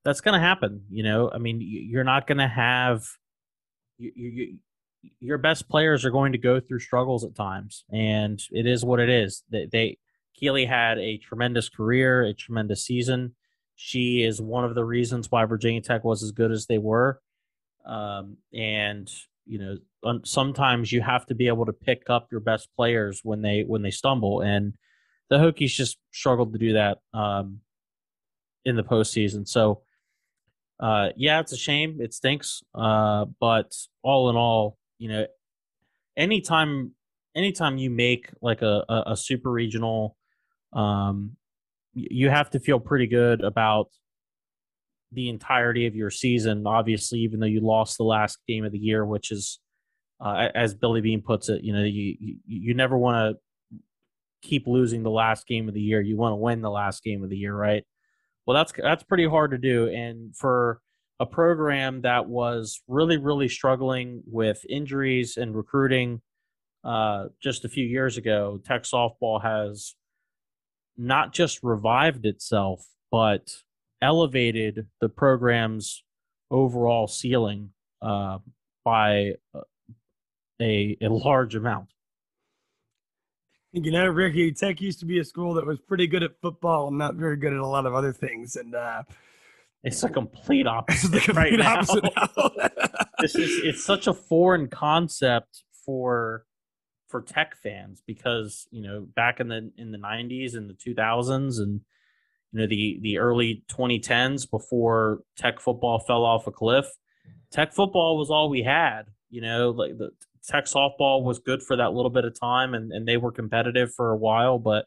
that's 0.03 0.21
going 0.21 0.33
to 0.33 0.45
happen. 0.45 0.83
You 0.89 1.03
know, 1.03 1.31
I 1.33 1.37
mean, 1.37 1.59
you're 1.61 2.03
not 2.03 2.27
going 2.27 2.39
to 2.39 2.47
have 2.47 3.03
you, 3.97 4.11
you, 4.15 4.57
your 5.19 5.37
best 5.37 5.69
players 5.69 6.05
are 6.05 6.11
going 6.11 6.31
to 6.31 6.37
go 6.37 6.59
through 6.59 6.79
struggles 6.79 7.23
at 7.23 7.35
times, 7.35 7.85
and 7.91 8.41
it 8.51 8.65
is 8.65 8.83
what 8.85 8.99
it 8.99 9.09
is. 9.09 9.43
They, 9.49 9.67
they 9.71 9.97
Keely 10.35 10.65
had 10.65 10.97
a 10.97 11.17
tremendous 11.17 11.69
career, 11.69 12.23
a 12.23 12.33
tremendous 12.33 12.85
season. 12.85 13.35
She 13.75 14.23
is 14.23 14.41
one 14.41 14.65
of 14.65 14.75
the 14.75 14.85
reasons 14.85 15.29
why 15.29 15.45
Virginia 15.45 15.81
Tech 15.81 16.03
was 16.03 16.23
as 16.23 16.31
good 16.31 16.51
as 16.51 16.65
they 16.65 16.77
were. 16.77 17.21
Um, 17.85 18.37
and 18.53 19.11
you 19.45 19.59
know, 19.59 20.21
sometimes 20.23 20.91
you 20.91 21.01
have 21.01 21.25
to 21.27 21.35
be 21.35 21.47
able 21.47 21.65
to 21.65 21.73
pick 21.73 22.03
up 22.09 22.29
your 22.31 22.39
best 22.39 22.69
players 22.75 23.21
when 23.23 23.41
they 23.41 23.63
when 23.65 23.81
they 23.81 23.91
stumble, 23.91 24.41
and 24.41 24.73
the 25.29 25.37
Hokies 25.37 25.71
just 25.71 25.97
struggled 26.11 26.53
to 26.53 26.59
do 26.59 26.73
that 26.73 26.99
um, 27.13 27.59
in 28.65 28.75
the 28.75 28.83
postseason. 28.83 29.47
So, 29.47 29.81
uh, 30.79 31.09
yeah, 31.15 31.39
it's 31.39 31.51
a 31.51 31.57
shame. 31.57 31.99
It 32.01 32.13
stinks. 32.13 32.63
Uh, 32.73 33.25
but 33.39 33.73
all 34.03 34.29
in 34.29 34.35
all, 34.35 34.77
you 34.97 35.09
know, 35.09 35.25
anytime 36.17 36.91
anytime 37.35 37.77
you 37.77 37.89
make 37.89 38.29
like 38.41 38.61
a, 38.61 38.83
a, 38.89 39.03
a 39.07 39.17
super 39.17 39.51
regional, 39.51 40.15
um, 40.73 41.35
you 41.93 42.29
have 42.29 42.49
to 42.51 42.59
feel 42.59 42.79
pretty 42.79 43.07
good 43.07 43.41
about 43.43 43.89
the 45.11 45.29
entirety 45.29 45.85
of 45.85 45.95
your 45.95 46.09
season. 46.09 46.65
Obviously, 46.65 47.19
even 47.19 47.39
though 47.39 47.45
you 47.45 47.61
lost 47.61 47.97
the 47.97 48.03
last 48.03 48.39
game 48.47 48.65
of 48.65 48.71
the 48.71 48.79
year, 48.79 49.05
which 49.05 49.31
is, 49.31 49.59
uh, 50.19 50.49
as 50.55 50.73
Billy 50.73 51.01
Beane 51.01 51.21
puts 51.21 51.49
it, 51.49 51.63
you 51.63 51.73
know, 51.73 51.83
you 51.83 52.15
you, 52.19 52.37
you 52.47 52.73
never 52.73 52.97
want 52.97 53.15
to 53.15 53.77
keep 54.41 54.67
losing 54.67 55.03
the 55.03 55.09
last 55.09 55.47
game 55.47 55.67
of 55.67 55.73
the 55.73 55.81
year. 55.81 56.01
You 56.01 56.17
want 56.17 56.33
to 56.33 56.37
win 56.37 56.61
the 56.61 56.71
last 56.71 57.03
game 57.03 57.23
of 57.23 57.29
the 57.29 57.37
year, 57.37 57.55
right? 57.55 57.83
Well, 58.45 58.55
that's 58.55 58.73
that's 58.77 59.03
pretty 59.03 59.27
hard 59.27 59.51
to 59.51 59.57
do, 59.57 59.87
and 59.87 60.35
for 60.35 60.81
a 61.19 61.25
program 61.25 62.01
that 62.01 62.27
was 62.27 62.81
really 62.87 63.17
really 63.17 63.47
struggling 63.47 64.21
with 64.25 64.65
injuries 64.69 65.37
and 65.37 65.55
recruiting 65.55 66.21
uh, 66.83 67.27
just 67.41 67.63
a 67.63 67.69
few 67.69 67.85
years 67.85 68.17
ago, 68.17 68.59
Tech 68.65 68.83
softball 68.83 69.41
has 69.41 69.95
not 70.97 71.33
just 71.33 71.59
revived 71.63 72.25
itself, 72.25 72.85
but 73.11 73.55
elevated 74.01 74.87
the 74.99 75.09
program's 75.09 76.03
overall 76.51 77.07
ceiling 77.07 77.69
uh, 78.01 78.37
by 78.83 79.33
a, 80.61 80.97
a 81.01 81.07
large 81.09 81.55
amount. 81.55 81.92
You 83.73 83.91
know, 83.91 84.07
Ricky, 84.07 84.51
Tech 84.51 84.79
used 84.81 84.99
to 84.99 85.05
be 85.07 85.17
a 85.17 85.25
school 85.25 85.55
that 85.55 85.65
was 85.65 85.79
pretty 85.79 86.05
good 86.05 86.21
at 86.21 86.39
football 86.41 86.89
and 86.89 86.97
not 86.99 87.15
very 87.15 87.37
good 87.37 87.53
at 87.53 87.59
a 87.59 87.65
lot 87.65 87.87
of 87.87 87.95
other 87.95 88.13
things. 88.13 88.55
And 88.55 88.75
uh, 88.75 89.01
it's 89.83 90.03
a 90.03 90.09
complete 90.09 90.67
opposite, 90.67 91.11
the 91.11 91.19
complete 91.19 91.35
right 91.35 91.59
now. 91.59 91.81
now. 91.81 92.49
this 93.19 93.33
is 93.33 93.63
it's 93.63 93.83
such 93.83 94.05
a 94.05 94.13
foreign 94.13 94.67
concept 94.67 95.63
for 95.85 96.45
for 97.07 97.21
tech 97.21 97.55
fans 97.55 98.01
because 98.05 98.67
you 98.71 98.83
know 98.83 99.07
back 99.15 99.39
in 99.39 99.47
the 99.47 99.71
in 99.77 99.91
the 99.91 99.97
90s 99.97 100.55
and 100.55 100.69
the 100.69 100.73
2000s 100.73 101.59
and 101.59 101.81
you 102.51 102.59
know 102.59 102.65
the 102.65 102.99
the 103.01 103.19
early 103.19 103.63
2010s 103.71 104.49
before 104.49 105.19
tech 105.37 105.59
football 105.59 105.99
fell 105.99 106.25
off 106.25 106.47
a 106.47 106.51
cliff 106.51 106.87
tech 107.51 107.71
football 107.71 108.17
was 108.17 108.31
all 108.31 108.49
we 108.49 108.63
had 108.63 109.03
you 109.29 109.41
know 109.41 109.69
like 109.69 109.95
the 109.99 110.09
tech 110.47 110.65
softball 110.65 111.23
was 111.23 111.39
good 111.39 111.63
for 111.63 111.75
that 111.77 111.93
little 111.93 112.11
bit 112.11 112.25
of 112.25 112.37
time 112.39 112.73
and, 112.73 112.91
and 112.91 113.07
they 113.07 113.17
were 113.17 113.31
competitive 113.31 113.93
for 113.93 114.11
a 114.11 114.17
while 114.17 114.59
but 114.59 114.85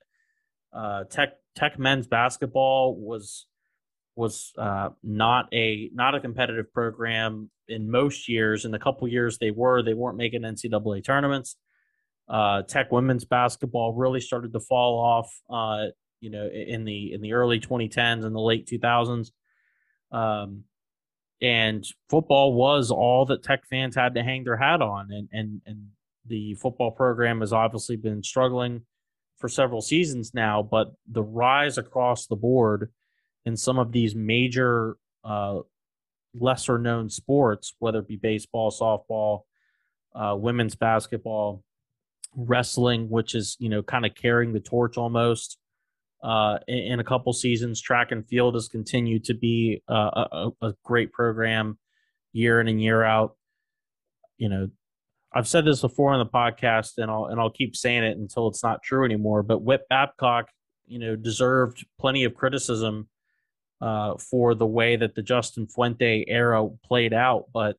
uh, 0.72 1.04
tech 1.04 1.30
tech 1.54 1.78
men's 1.78 2.06
basketball 2.06 2.96
was 2.96 3.46
was 4.16 4.52
uh, 4.58 4.88
not 5.02 5.46
a 5.52 5.90
not 5.94 6.14
a 6.14 6.20
competitive 6.20 6.72
program 6.72 7.50
in 7.68 7.90
most 7.90 8.28
years. 8.28 8.64
In 8.64 8.70
the 8.70 8.78
couple 8.78 9.06
years 9.06 9.38
they 9.38 9.50
were, 9.50 9.82
they 9.82 9.94
weren't 9.94 10.16
making 10.16 10.42
NCAA 10.42 11.04
tournaments. 11.04 11.56
Uh, 12.28 12.62
Tech 12.62 12.90
women's 12.90 13.24
basketball 13.24 13.92
really 13.92 14.20
started 14.20 14.52
to 14.54 14.60
fall 14.60 14.98
off. 14.98 15.30
Uh, 15.48 15.90
you 16.20 16.30
know, 16.30 16.48
in 16.48 16.84
the 16.84 17.12
in 17.12 17.20
the 17.20 17.34
early 17.34 17.60
2010s 17.60 18.24
and 18.24 18.34
the 18.34 18.40
late 18.40 18.66
2000s. 18.66 19.30
Um, 20.10 20.64
and 21.42 21.86
football 22.08 22.54
was 22.54 22.90
all 22.90 23.26
that 23.26 23.42
Tech 23.42 23.66
fans 23.68 23.94
had 23.94 24.14
to 24.14 24.22
hang 24.22 24.44
their 24.44 24.56
hat 24.56 24.80
on, 24.82 25.10
and 25.10 25.28
and 25.32 25.60
and 25.66 25.88
the 26.26 26.54
football 26.54 26.90
program 26.90 27.40
has 27.40 27.52
obviously 27.52 27.96
been 27.96 28.22
struggling 28.22 28.82
for 29.38 29.48
several 29.48 29.80
seasons 29.80 30.32
now. 30.34 30.62
But 30.62 30.92
the 31.10 31.22
rise 31.22 31.78
across 31.78 32.26
the 32.26 32.36
board 32.36 32.90
in 33.44 33.56
some 33.56 33.78
of 33.78 33.92
these 33.92 34.14
major 34.14 34.96
uh, 35.24 35.60
lesser 36.34 36.78
known 36.78 37.10
sports, 37.10 37.74
whether 37.78 38.00
it 38.00 38.08
be 38.08 38.16
baseball, 38.16 38.70
softball, 38.70 39.42
uh, 40.14 40.34
women's 40.36 40.74
basketball, 40.74 41.62
wrestling, 42.34 43.08
which 43.08 43.34
is 43.34 43.56
you 43.58 43.68
know 43.68 43.82
kind 43.82 44.06
of 44.06 44.14
carrying 44.14 44.52
the 44.52 44.60
torch 44.60 44.96
almost. 44.96 45.58
Uh, 46.26 46.58
in, 46.66 46.98
a 46.98 47.04
couple 47.04 47.32
seasons, 47.32 47.80
track 47.80 48.10
and 48.10 48.26
field 48.26 48.54
has 48.54 48.66
continued 48.66 49.22
to 49.22 49.32
be 49.32 49.80
uh, 49.88 50.24
a, 50.32 50.50
a, 50.60 50.74
great 50.82 51.12
program 51.12 51.78
year 52.32 52.60
in 52.60 52.66
and 52.66 52.82
year 52.82 53.04
out. 53.04 53.36
You 54.36 54.48
know, 54.48 54.68
I've 55.32 55.46
said 55.46 55.64
this 55.64 55.82
before 55.82 56.12
on 56.12 56.18
the 56.18 56.26
podcast, 56.26 56.98
and 56.98 57.12
I'll 57.12 57.26
and 57.26 57.38
I'll 57.38 57.50
keep 57.50 57.76
saying 57.76 58.02
it 58.02 58.18
until 58.18 58.48
it's 58.48 58.64
not 58.64 58.82
true 58.82 59.04
anymore. 59.04 59.44
But 59.44 59.62
Whit 59.62 59.82
Babcock, 59.88 60.48
you 60.88 60.98
know, 60.98 61.14
deserved 61.14 61.86
plenty 62.00 62.24
of 62.24 62.34
criticism 62.34 63.08
uh, 63.80 64.16
for 64.16 64.56
the 64.56 64.66
way 64.66 64.96
that 64.96 65.14
the 65.14 65.22
Justin 65.22 65.68
Fuente 65.68 66.24
era 66.26 66.68
played 66.84 67.14
out. 67.14 67.44
But 67.54 67.76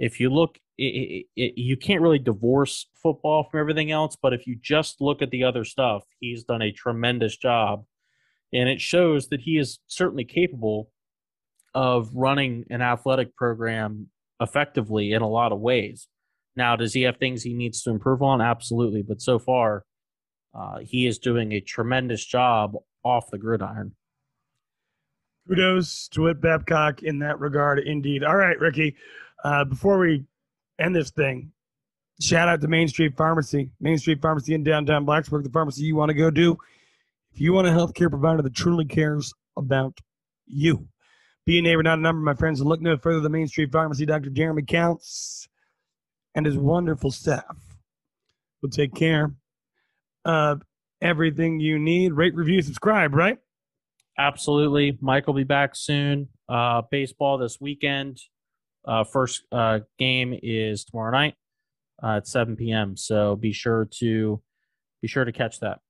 if 0.00 0.18
you 0.18 0.30
look, 0.30 0.58
it, 0.78 1.26
it, 1.36 1.58
you 1.58 1.76
can't 1.76 2.00
really 2.00 2.18
divorce 2.18 2.86
football 3.02 3.44
from 3.44 3.60
everything 3.60 3.90
else. 3.90 4.16
But 4.20 4.32
if 4.32 4.46
you 4.46 4.56
just 4.60 5.00
look 5.00 5.20
at 5.20 5.30
the 5.30 5.44
other 5.44 5.62
stuff, 5.62 6.04
he's 6.18 6.42
done 6.42 6.62
a 6.62 6.72
tremendous 6.72 7.36
job. 7.36 7.84
And 8.52 8.66
it 8.68 8.80
shows 8.80 9.28
that 9.28 9.42
he 9.42 9.58
is 9.58 9.78
certainly 9.86 10.24
capable 10.24 10.90
of 11.74 12.10
running 12.14 12.64
an 12.70 12.80
athletic 12.80 13.36
program 13.36 14.08
effectively 14.40 15.12
in 15.12 15.20
a 15.20 15.28
lot 15.28 15.52
of 15.52 15.60
ways. 15.60 16.08
Now, 16.56 16.76
does 16.76 16.94
he 16.94 17.02
have 17.02 17.18
things 17.18 17.42
he 17.42 17.52
needs 17.52 17.82
to 17.82 17.90
improve 17.90 18.22
on? 18.22 18.40
Absolutely. 18.40 19.02
But 19.02 19.20
so 19.20 19.38
far, 19.38 19.84
uh, 20.58 20.78
he 20.80 21.06
is 21.06 21.18
doing 21.18 21.52
a 21.52 21.60
tremendous 21.60 22.24
job 22.24 22.72
off 23.04 23.30
the 23.30 23.38
gridiron. 23.38 23.92
Kudos 25.46 26.08
to 26.08 26.22
Whit 26.22 26.40
Babcock 26.40 27.02
in 27.02 27.18
that 27.18 27.38
regard, 27.38 27.80
indeed. 27.80 28.24
All 28.24 28.36
right, 28.36 28.58
Ricky. 28.58 28.96
Uh, 29.44 29.64
before 29.64 29.98
we 29.98 30.24
end 30.78 30.94
this 30.94 31.10
thing, 31.10 31.52
shout 32.20 32.48
out 32.48 32.60
to 32.60 32.68
Main 32.68 32.88
Street 32.88 33.16
Pharmacy. 33.16 33.70
Main 33.80 33.98
Street 33.98 34.20
Pharmacy 34.20 34.54
in 34.54 34.62
downtown 34.62 35.06
Blacksburg, 35.06 35.44
the 35.44 35.50
pharmacy 35.50 35.82
you 35.82 35.96
want 35.96 36.10
to 36.10 36.14
go 36.14 36.30
to. 36.30 36.58
If 37.32 37.40
you 37.40 37.52
want 37.52 37.68
a 37.68 37.70
healthcare 37.70 38.10
provider 38.10 38.42
that 38.42 38.54
truly 38.54 38.84
cares 38.84 39.32
about 39.56 39.98
you, 40.46 40.88
be 41.46 41.58
a 41.58 41.62
neighbor, 41.62 41.82
not 41.82 41.98
a 41.98 42.02
number, 42.02 42.20
my 42.20 42.34
friends, 42.34 42.60
and 42.60 42.68
look 42.68 42.80
no 42.80 42.96
further 42.96 43.20
than 43.20 43.32
Main 43.32 43.48
Street 43.48 43.72
Pharmacy. 43.72 44.04
Dr. 44.04 44.30
Jeremy 44.30 44.62
Counts 44.62 45.48
and 46.34 46.46
his 46.46 46.56
wonderful 46.56 47.10
staff 47.10 47.56
will 48.62 48.70
take 48.70 48.94
care 48.94 49.32
of 50.24 50.62
everything 51.00 51.60
you 51.60 51.78
need. 51.78 52.12
Rate, 52.12 52.34
review, 52.34 52.62
subscribe, 52.62 53.14
right? 53.14 53.38
Absolutely. 54.18 54.98
Mike 55.00 55.26
will 55.26 55.34
be 55.34 55.44
back 55.44 55.74
soon. 55.74 56.28
Uh, 56.48 56.82
baseball 56.90 57.38
this 57.38 57.58
weekend. 57.60 58.20
Uh, 58.84 59.04
first 59.04 59.42
uh, 59.52 59.80
game 59.98 60.38
is 60.42 60.84
tomorrow 60.84 61.12
night 61.12 61.34
uh, 62.02 62.16
at 62.16 62.26
7 62.26 62.56
p.m. 62.56 62.96
So 62.96 63.36
be 63.36 63.52
sure 63.52 63.88
to 63.98 64.40
be 65.02 65.08
sure 65.08 65.24
to 65.24 65.32
catch 65.32 65.60
that. 65.60 65.80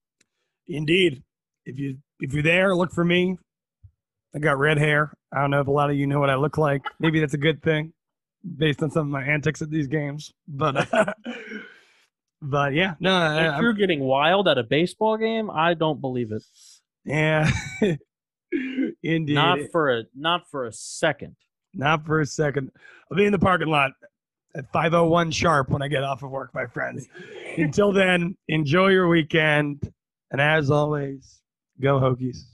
Indeed. 0.66 1.22
If 1.64 1.78
you 1.78 1.98
if 2.20 2.32
you're 2.32 2.42
there, 2.42 2.74
look 2.74 2.92
for 2.92 3.04
me. 3.04 3.38
I 4.34 4.38
got 4.38 4.58
red 4.58 4.78
hair. 4.78 5.12
I 5.32 5.40
don't 5.40 5.50
know 5.50 5.60
if 5.60 5.66
a 5.66 5.72
lot 5.72 5.90
of 5.90 5.96
you 5.96 6.06
know 6.06 6.20
what 6.20 6.30
I 6.30 6.36
look 6.36 6.58
like. 6.58 6.82
Maybe 6.98 7.20
that's 7.20 7.34
a 7.34 7.38
good 7.38 7.62
thing, 7.62 7.92
based 8.56 8.82
on 8.82 8.90
some 8.90 9.06
of 9.06 9.12
my 9.12 9.22
antics 9.22 9.62
at 9.62 9.70
these 9.70 9.88
games. 9.88 10.32
But 10.48 10.88
but 12.42 12.72
yeah, 12.72 12.94
no. 13.00 13.54
If 13.54 13.60
you're 13.60 13.72
getting 13.72 14.00
wild 14.00 14.48
at 14.48 14.58
a 14.58 14.62
baseball 14.62 15.16
game, 15.16 15.50
I 15.50 15.74
don't 15.74 16.00
believe 16.00 16.32
it. 16.32 16.42
Yeah. 17.04 17.50
Indeed. 19.02 19.34
Not 19.34 19.58
for 19.70 19.90
a 19.90 20.02
not 20.14 20.48
for 20.50 20.66
a 20.66 20.72
second. 20.72 21.36
Not 21.74 22.04
for 22.04 22.20
a 22.20 22.26
second. 22.26 22.70
I'll 23.10 23.16
be 23.16 23.26
in 23.26 23.32
the 23.32 23.38
parking 23.38 23.68
lot 23.68 23.92
at 24.54 24.70
501 24.72 25.30
sharp 25.30 25.70
when 25.70 25.82
I 25.82 25.88
get 25.88 26.02
off 26.02 26.22
of 26.22 26.30
work, 26.30 26.54
my 26.54 26.66
friends. 26.66 27.08
Until 27.56 27.92
then, 27.92 28.36
enjoy 28.48 28.88
your 28.88 29.08
weekend. 29.08 29.92
And 30.30 30.40
as 30.40 30.70
always, 30.70 31.42
go 31.80 31.98
Hokies. 32.00 32.49